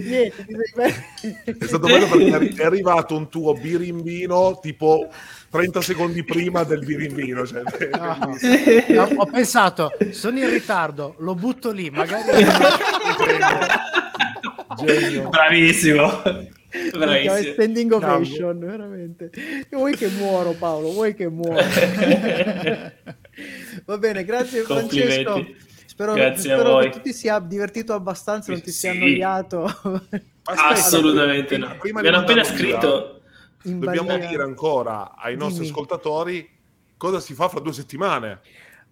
Niente. 0.03 0.45
È 1.59 1.65
stato 1.65 1.85
bello 1.87 2.07
perché 2.07 2.25
è 2.25 2.31
arri- 2.33 2.55
è 2.55 2.63
arrivato 2.65 3.15
un 3.15 3.29
tuo 3.29 3.53
birimbino 3.53 4.59
tipo 4.61 5.07
30 5.51 5.81
secondi 5.81 6.23
prima 6.23 6.63
del 6.63 6.79
birimbino. 6.83 7.45
Cioè, 7.45 7.61
No. 7.97 8.17
bellissimo. 8.39 9.05
No, 9.05 9.09
ho 9.21 9.25
pensato, 9.25 9.91
sono 10.11 10.39
in 10.39 10.49
ritardo, 10.49 11.15
lo 11.19 11.35
butto 11.35 11.71
lì, 11.71 11.89
magari 11.91 12.23
Genio. 14.83 15.29
Bravissimo. 15.29 16.21
Bravissimo. 16.91 17.53
Standing 17.53 17.91
ovation, 17.91 18.59
veramente. 18.59 19.29
Vuoi 19.71 19.95
che 19.95 20.07
muoro, 20.09 20.51
Paolo? 20.53 20.91
Vuoi 20.91 21.13
che 21.15 21.27
muoro? 21.29 21.59
Va 23.85 23.97
bene, 23.97 24.23
grazie. 24.25 24.61
Francesco. 24.61 25.45
Spero, 25.99 26.13
Grazie 26.13 26.53
a 26.53 26.55
spero 26.55 26.71
voi. 26.75 26.83
che 26.85 26.89
tu 26.91 27.01
ti 27.01 27.11
sia 27.11 27.39
divertito 27.39 27.93
abbastanza, 27.93 28.53
non 28.53 28.61
ti 28.61 28.71
sia 28.71 28.91
Sì. 28.93 28.97
annoiato. 28.97 29.65
Aspetta, 29.65 30.23
Assolutamente 30.69 31.55
prima- 31.57 31.73
no. 31.73 31.77
prima 31.77 31.99
Mi 32.01 32.07
hanno 32.07 32.17
appena 32.19 32.43
scritto. 32.45 33.21
Dobbiamo 33.63 34.07
balia- 34.07 34.27
dire 34.29 34.43
ancora 34.43 35.13
ai 35.17 35.35
nostri 35.35 35.63
Dimmi. 35.63 35.71
ascoltatori 35.71 36.49
cosa 36.95 37.19
si 37.19 37.33
fa 37.33 37.49
fra 37.49 37.59
due 37.59 37.73
settimane. 37.73 38.39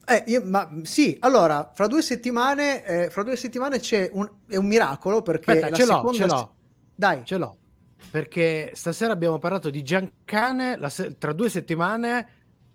Eh, 0.05 0.23
io- 0.27 0.43
ma 0.43 0.69
sì, 0.83 1.15
allora, 1.21 1.71
fra 1.73 1.87
due 1.87 2.01
settimane, 2.01 2.83
eh, 2.83 3.09
fra 3.09 3.23
due 3.23 3.37
settimane 3.37 3.79
c'è 3.79 4.09
un, 4.11 4.29
è 4.45 4.57
un 4.57 4.65
miracolo 4.67 5.21
perché 5.21 5.51
Aspetta, 5.51 5.69
la 5.69 5.75
ce 5.77 5.85
l'ho, 5.85 5.93
seconda 5.93 6.17
ce 6.17 6.25
l'ho. 6.27 6.53
Dai, 6.93 7.21
ce 7.23 7.37
l'ho. 7.37 7.57
perché 8.11 8.71
stasera 8.73 9.13
abbiamo 9.13 9.39
parlato 9.39 9.69
di 9.69 9.81
Giancane, 9.81 10.77
se- 10.89 11.17
tra 11.17 11.31
due 11.31 11.49
settimane 11.49 12.27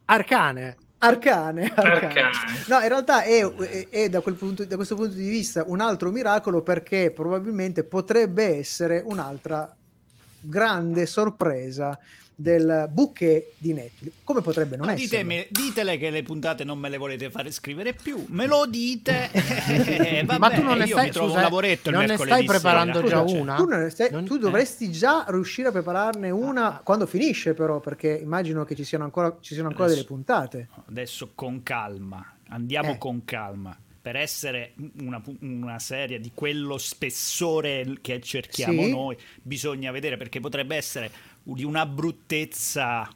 Arcane. 0.07 0.77
Arcane, 1.05 1.73
arcane. 1.75 2.07
Arcane. 2.07 2.31
No, 2.69 2.79
in 2.81 2.89
realtà 2.89 3.23
è, 3.23 3.45
è- 3.45 3.89
è 3.89 4.09
da, 4.09 4.21
punto- 4.21 4.65
da 4.65 4.77
questo 4.77 4.95
punto 4.95 5.15
di 5.15 5.29
vista 5.29 5.65
un 5.67 5.81
altro 5.81 6.11
miracolo 6.13 6.63
perché 6.63 7.11
probabilmente 7.11 7.83
potrebbe 7.83 8.57
essere 8.59 9.03
un'altra 9.05 9.75
grande 10.41 11.07
sorpresa 11.07 11.99
del 12.35 12.89
bouquet 12.91 13.53
di 13.59 13.73
Netflix. 13.73 14.13
Come 14.25 14.41
potrebbe 14.41 14.77
non 14.77 14.87
Ma 14.87 14.93
essere? 14.93 15.23
ditemi- 15.23 15.47
ditele 15.51 15.99
che 15.99 16.11
le 16.11 16.23
puntate 16.23 16.65
non 16.65 16.79
me 16.79 16.89
le 16.89 16.97
volete 16.99 17.31
fare 17.31 17.51
scrivere 17.51 17.93
più, 17.93 18.25
me 18.29 18.47
lo 18.47 18.67
dite. 18.67 19.31
Eh, 19.73 20.23
Ma 20.25 20.39
vabbè, 20.39 20.55
tu 20.57 20.63
non 20.63 20.79
ne 20.79 20.85
io 20.85 20.91
stai- 20.93 21.05
mi 21.07 21.11
trovo 21.11 21.27
scusa, 21.29 21.39
un 21.39 21.45
lavoretto 21.45 21.89
il 21.89 21.95
non 21.95 22.05
ne 22.05 22.09
mercoledì 22.11 22.35
stai 22.45 22.47
preparando 22.47 22.95
sera. 22.95 23.09
già 23.09 23.27
Cioè, 23.27 23.39
una? 23.41 23.55
Tu, 23.57 23.65
non 23.67 23.91
stai- 23.91 24.11
Non- 24.11 24.25
tu 24.25 24.35
eh? 24.35 24.39
dovresti 24.39 24.91
già 24.91 25.25
riuscire 25.29 25.69
a 25.69 25.73
prepararne 25.73 26.31
una 26.31 26.81
quando 26.83 27.07
finisce, 27.07 27.55
però, 27.55 27.81
perché 27.81 28.19
immagino 28.23 28.65
che 28.65 28.75
ci 28.75 28.85
siano 28.85 29.05
ancora, 29.05 29.37
ci 29.41 29.55
siano 29.55 29.69
ancora 29.69 29.89
delle 29.89 30.01
Adesso- 30.01 30.15
puntate. 30.15 30.69
Adesso 30.89 31.31
con 31.35 31.63
calma, 31.63 32.37
andiamo 32.49 32.93
Eh. 32.93 32.99
con 32.99 33.25
calma. 33.25 33.77
Per 34.03 34.17
essere 34.17 34.73
una, 35.01 35.23
una 35.43 35.79
serie 35.79 36.19
di 36.19 36.33
quello 36.35 36.77
spessore 36.77 37.99
che 38.01 38.21
cerchiamo 38.21 38.83
Sì. 38.83 38.91
noi, 38.91 39.17
bisogna 39.41 39.93
vedere 39.93 40.17
perché 40.17 40.41
potrebbe 40.41 40.75
essere 40.75 41.09
di 41.43 41.65
una 41.65 41.87
bruttezza 41.87 43.09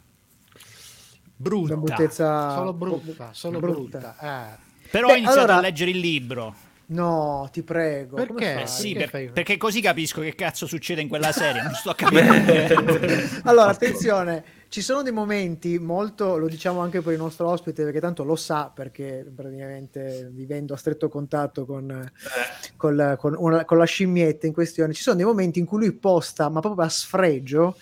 brutta. 1.37 1.75
Una 1.75 1.83
bruttezza 1.83 2.55
Solo 2.55 2.73
brutta, 2.73 3.29
solo 3.33 3.59
brutta. 3.61 4.17
Eh. 4.21 4.65
Però 4.91 5.09
Beh, 5.09 5.13
ho 5.13 5.17
iniziato 5.17 5.41
allora- 5.41 5.57
a 5.57 5.61
leggere 5.61 5.91
il 5.91 5.99
libro. 5.99 6.55
No, 6.89 7.49
ti 7.53 7.63
prego. 7.65 8.15
Perché? 8.15 8.63
Eh 8.63 8.67
sì, 8.69 8.93
Perché 8.93 8.99
per- 9.01 9.09
fai- 9.09 9.29
perché 9.33 9.57
così 9.57 9.81
capisco 9.81 10.21
che 10.21 10.37
cazzo 10.37 10.67
succede 10.69 11.01
in 11.01 11.09
quella 11.09 11.33
serie. 11.33 11.61
Non 11.63 11.73
sto 11.75 11.93
capendo. 11.97 12.93
Allora, 13.43 13.67
attenzione, 13.71 14.45
ci 14.69 14.81
sono 14.83 15.03
dei 15.03 15.13
momenti 15.13 15.81
molto, 15.81 16.37
lo 16.37 16.47
diciamo 16.47 16.81
anche 16.81 17.01
per 17.03 17.13
il 17.15 17.19
nostro 17.19 17.49
ospite, 17.49 17.83
perché 17.83 17.99
tanto 17.99 18.23
lo 18.23 18.37
sa, 18.37 18.71
perché 18.73 19.27
praticamente 19.35 20.29
vivendo 20.33 20.75
a 20.75 20.77
stretto 20.77 21.09
contatto 21.09 21.67
con, 21.67 22.09
col- 22.77 23.17
con, 23.19 23.35
una- 23.37 23.65
con 23.65 23.79
la 23.79 23.85
scimmietta 23.85 24.47
in 24.47 24.53
questione, 24.53 24.93
ci 24.93 25.03
sono 25.03 25.17
dei 25.17 25.25
momenti 25.25 25.59
in 25.59 25.65
cui 25.67 25.79
lui 25.79 25.93
posta, 25.93 26.49
ma 26.49 26.61
proprio 26.61 26.85
a 26.85 26.89
sfregio, 26.89 27.77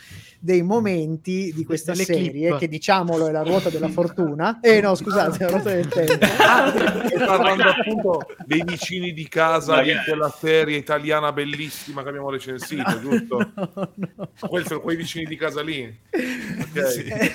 dei 0.44 0.60
momenti 0.60 1.52
di 1.54 1.64
questa 1.64 1.92
Delle 1.92 2.04
serie, 2.04 2.48
clip. 2.48 2.58
che 2.58 2.68
diciamolo 2.68 3.28
è 3.28 3.32
la 3.32 3.42
ruota 3.42 3.70
della 3.70 3.88
fortuna. 3.88 4.60
Eh 4.62 4.82
no, 4.82 4.94
scusate, 4.94 5.42
la 5.42 5.50
ruota 5.50 5.70
del 5.72 5.88
tempo. 5.88 6.18
Parlando 7.24 7.62
appunto 7.62 8.26
dei 8.44 8.62
vicini 8.62 9.14
di 9.14 9.26
casa 9.26 9.80
di 9.80 9.92
quella 10.06 10.28
serie 10.28 10.76
italiana 10.76 11.32
bellissima 11.32 12.02
che 12.02 12.08
abbiamo 12.10 12.28
recensito, 12.30 13.00
giusto? 13.00 13.52
No, 13.54 13.92
no. 13.94 14.28
Quelli 14.38 14.66
sono 14.66 14.80
quei 14.80 14.96
vicini 14.96 15.24
di 15.24 15.36
casa 15.36 15.62
lì. 15.62 15.98
Ok. 16.10 16.76
Eh, 16.76 17.32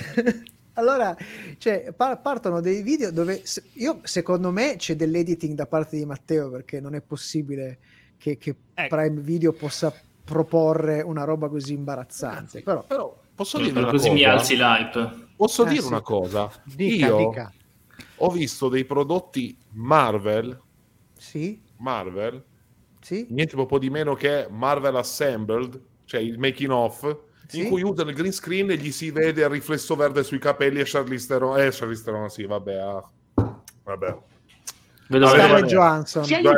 allora, 0.74 1.16
cioè, 1.58 1.92
par- 1.96 2.22
partono 2.22 2.62
dei 2.62 2.84
video 2.84 3.12
dove 3.12 3.42
se- 3.44 3.64
io, 3.74 4.02
secondo 4.04 4.52
me 4.52 4.76
c'è 4.78 4.96
dell'editing 4.96 5.56
da 5.56 5.66
parte 5.66 5.98
di 5.98 6.06
Matteo 6.06 6.52
perché 6.52 6.80
non 6.80 6.94
è 6.94 7.02
possibile 7.02 7.80
che, 8.18 8.38
che 8.38 8.56
Ecco. 8.76 8.96
Prime 8.96 9.20
Video 9.20 9.52
possa 9.52 9.92
proporre 10.24 11.02
una 11.02 11.24
roba 11.24 11.50
così 11.50 11.74
imbarazzante. 11.74 12.62
Però, 12.62 12.84
Però 12.84 13.18
posso 13.36 13.58
dire 13.58 13.80
una 13.80 13.90
così 13.92 14.10
cosa? 14.10 14.14
mi 14.14 14.24
alzi 14.24 14.56
l'hype. 14.56 15.28
Posso 15.36 15.66
Eh, 15.66 15.70
dire 15.70 15.82
sì. 15.82 15.88
una 15.88 16.02
cosa? 16.02 16.52
Dica, 16.64 17.08
Io 17.08 17.18
dica. 17.18 17.52
ho 18.18 18.30
visto 18.30 18.70
dei 18.70 18.86
prodotti 18.86 19.58
Marvel, 19.74 20.60
sì, 21.18 21.62
Marvel, 21.78 22.44
sì, 23.02 23.26
niente 23.30 23.56
po' 23.66 23.80
di 23.80 23.90
meno 23.90 24.14
che 24.16 24.48
Marvel 24.50 24.96
Assembled, 24.98 25.82
cioè 26.06 26.20
il 26.20 26.38
making 26.38 26.72
of, 26.72 27.18
Sì. 27.48 27.62
in 27.62 27.70
cui 27.70 27.82
usano 27.82 28.10
il 28.10 28.16
green 28.16 28.34
screen 28.34 28.70
e 28.72 28.76
gli 28.78 28.92
si 28.92 29.10
vede 29.12 29.42
il 29.42 29.50
riflesso 29.50 29.96
verde 29.96 30.24
sui 30.24 30.38
capelli 30.40 30.80
e 30.80 30.84
Charlize 30.86 31.28
Theron, 31.28 31.60
eh, 31.60 31.70
Charlize 31.72 32.04
Theron, 32.04 32.30
sì, 32.30 32.46
vabbè, 32.46 32.76
ah. 32.76 33.10
vabbè. 33.84 34.18
Vedo 35.08 35.28
Scarlett. 35.28 35.66
Johansson. 35.66 36.24
Sì, 36.24 36.40
Dai, 36.42 36.56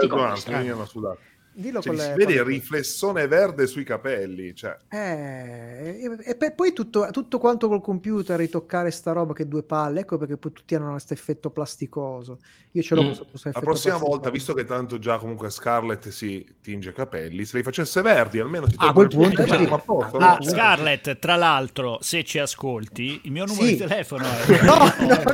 Dillo 1.53 1.81
Cioè, 1.81 1.95
con 1.95 2.05
le- 2.05 2.13
vede 2.15 2.33
il 2.33 2.43
riflessone 2.45 3.27
verde 3.27 3.67
sui 3.67 3.83
capelli, 3.83 4.55
cioè. 4.55 4.77
Eh, 4.89 6.17
e, 6.25 6.37
e 6.37 6.51
poi- 6.51 6.71
tutto, 6.71 7.07
tutto 7.11 7.39
quanto 7.39 7.67
col 7.67 7.81
computer, 7.81 8.37
ritoccare 8.39 8.89
sta 8.89 9.11
roba 9.11 9.33
che 9.33 9.47
due 9.47 9.61
palle, 9.63 10.01
ecco 10.01 10.17
perché 10.17 10.37
poi 10.37 10.53
tutti 10.53 10.75
hanno 10.75 10.91
questo 10.91 11.13
effetto 11.13 11.49
plasticoso. 11.49 12.39
Io 12.71 12.81
ce 12.81 12.95
l'ho 12.95 13.01
Mm. 13.01 13.05
questo, 13.07 13.25
questo 13.29 13.49
La 13.53 13.59
prossima 13.59 13.93
plasticoso. 13.95 14.05
volta, 14.09 14.29
visto 14.29 14.53
che 14.53 14.63
tanto 14.65 14.97
già 14.97 15.17
comunque 15.17 15.49
Scarlett 15.49 16.07
si 16.07 16.45
tinge 16.61 16.89
i 16.91 16.93
capelli, 16.93 17.43
se 17.43 17.57
li 17.57 17.63
facesse 17.63 18.01
verdi 18.01 18.39
almeno 18.39 18.67
si 18.69 18.75
Ah, 18.77 18.87
a 18.87 18.93
quel 18.93 19.09
punto 19.09 19.43
punto, 19.43 19.73
a 19.73 19.79
posto, 19.79 20.17
Ah, 20.19 20.37
no? 20.39 20.43
Scarlett, 20.49 21.19
tra 21.19 21.35
l'altro, 21.35 21.97
se 22.01 22.23
ci 22.23 22.39
ascolti, 22.39 23.19
il 23.23 23.31
mio 23.31 23.43
numero 23.45 23.65
Sì. 23.65 23.71
di 23.73 23.77
telefono 23.77 24.23
è 24.25 24.61
No, 24.63 24.77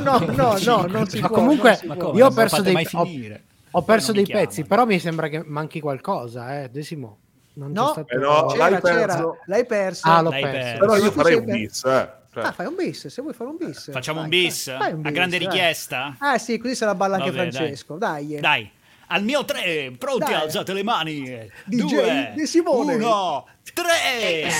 no, 0.00 0.32
no, 0.34 0.56
no, 0.64 0.86
non 0.88 1.06
si 1.08 1.20
Ma 1.20 1.28
può. 1.28 1.36
comunque 1.36 1.68
non 1.70 1.78
si 1.78 1.86
Ma 1.86 2.12
io 2.12 2.26
ho 2.26 2.30
perso 2.32 2.60
dei, 2.60 2.72
mai 2.72 2.88
ho, 2.90 3.04
finire. 3.04 3.44
Ho 3.70 3.82
perso 3.82 4.12
dei 4.12 4.26
pezzi, 4.26 4.64
però 4.64 4.84
mi 4.84 4.98
sembra 4.98 5.28
che 5.28 5.42
manchi 5.44 5.80
qualcosa, 5.80 6.62
eh, 6.62 6.68
Desimo. 6.70 7.18
Non 7.54 7.72
No, 7.72 7.88
stato... 7.88 8.16
No, 8.18 8.46
c'era, 8.46 8.68
l'hai 8.70 8.80
c'era, 8.80 9.06
perso. 9.06 9.36
l'hai 9.46 9.66
perso. 9.66 10.08
Ah, 10.08 10.20
l'ho 10.22 10.30
L'hai 10.30 10.42
perso. 10.42 10.58
perso. 10.60 10.78
Però 10.78 10.96
io 10.96 11.10
farei 11.10 11.34
un 11.36 11.44
bis, 11.44 11.84
eh. 11.84 12.08
Cioè, 12.32 12.44
Ah, 12.44 12.52
fai 12.52 12.66
un 12.66 12.74
bis, 12.76 13.06
se 13.08 13.20
vuoi 13.22 13.34
fare 13.34 13.50
un 13.50 13.56
bis. 13.56 13.90
Facciamo 13.90 14.20
un 14.20 14.28
Vai, 14.28 14.38
bis? 14.42 14.64
fai- 14.64 14.78
fai 14.78 14.92
un 14.92 14.98
A 15.00 15.02
bis, 15.02 15.12
grande 15.12 15.38
dai. 15.38 15.46
richiesta? 15.46 16.14
Ah 16.20 16.38
sì, 16.38 16.56
così 16.58 16.76
se 16.76 16.84
la 16.84 16.94
balla 16.94 17.16
anche 17.16 17.30
Vabbè, 17.32 17.50
Francesco. 17.50 17.96
Dai. 17.96 18.36
eh. 18.36 18.40
Dai, 18.40 18.70
al 19.08 19.24
mio 19.24 19.44
tre, 19.44 19.92
pronti, 19.98 20.30
Dai. 20.30 20.34
alzate 20.34 20.72
le 20.72 20.82
mani. 20.84 21.22
DJ 21.64 22.32
Due, 22.34 22.46
Simone. 22.46 22.94
uno, 22.94 23.46
tre. 23.74 24.50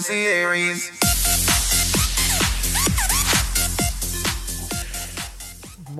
Series. 0.00 1.09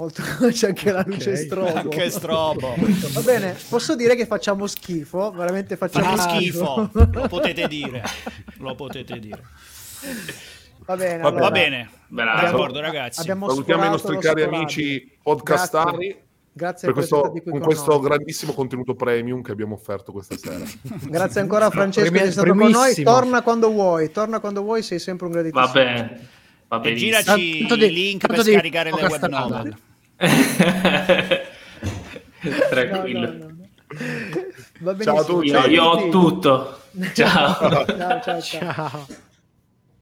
Molto 0.01 0.22
c'è 0.51 0.68
anche 0.68 0.92
la 0.92 1.05
luce 1.07 1.30
Ok. 1.32 1.36
strobo. 1.36 1.74
Anche 1.74 2.11
strobo. 2.11 2.74
Va 3.12 3.20
bene, 3.20 3.55
posso 3.68 3.94
dire 3.94 4.16
che 4.16 4.24
facciamo 4.24 4.66
schifo, 4.66 5.30
veramente 5.30 5.76
facciamo 5.76 6.16
Fa 6.16 6.22
schifo. 6.30 6.88
lo 6.92 7.28
potete 7.28 7.68
dire. 7.68 8.03
Lo 8.61 8.74
potete 8.74 9.18
dire. 9.18 9.42
Va 10.86 10.96
bene, 10.96 11.18
Va 11.22 11.28
allora, 11.28 11.42
Va 11.42 11.51
bene, 11.51 11.90
Bravo. 12.09 12.40
d'accordo 12.40 12.80
ragazzi. 12.80 13.20
abbiamo 13.20 13.51
salutiamo 13.51 13.84
i 13.84 13.88
nostri 13.90 14.18
cari 14.18 14.42
amici 14.42 15.18
podcastari 15.22 16.07
Grazie, 16.07 16.24
grazie 16.53 16.86
per 16.88 16.94
questo, 16.94 17.32
con 17.51 17.61
questo 17.61 18.01
grandissimo 18.01 18.53
contenuto 18.55 18.94
premium 18.94 19.42
che 19.42 19.53
abbiamo 19.53 19.74
offerto 19.74 20.12
questa 20.12 20.36
sera. 20.38 20.64
Grazie 21.05 21.42
ancora 21.42 21.66
a 21.66 21.70
Francesco 21.70 22.11
che 22.11 22.22
è 22.22 22.30
stato 22.30 22.55
con 22.55 22.70
noi. 22.70 22.94
Torna 23.03 23.42
quando 23.42 23.70
vuoi, 23.70 24.11
torna 24.11 24.40
quando 24.40 24.62
vuoi, 24.62 24.82
sei 24.82 24.98
sempre 24.98 25.26
un 25.26 25.32
graditissimo. 25.32 25.66
Va 25.66 25.72
bene. 25.72 26.28
Va 26.68 26.80
E 26.80 26.94
giraci 26.94 27.59
Tanto 27.59 27.76
di- 27.76 27.92
link 27.92 28.26
per 28.26 28.42
di 28.42 28.53
scaricare 28.53 28.90
le 28.92 29.03
web 29.07 29.26
novel. 29.28 29.76
Tranquillo. 32.70 33.20
no, 33.20 33.32
no, 33.32 33.48
no. 33.48 33.68
Va 34.80 34.96
Ciao 35.02 35.18
a 35.18 35.24
tutti. 35.24 35.46
Io, 35.46 35.66
io 35.66 35.84
ho 35.84 36.08
tutto. 36.10 36.80
Ciao. 37.14 37.54
Ciao, 37.54 37.84
ciao, 37.96 38.20
ciao. 38.20 38.40
Ciao. 38.40 39.06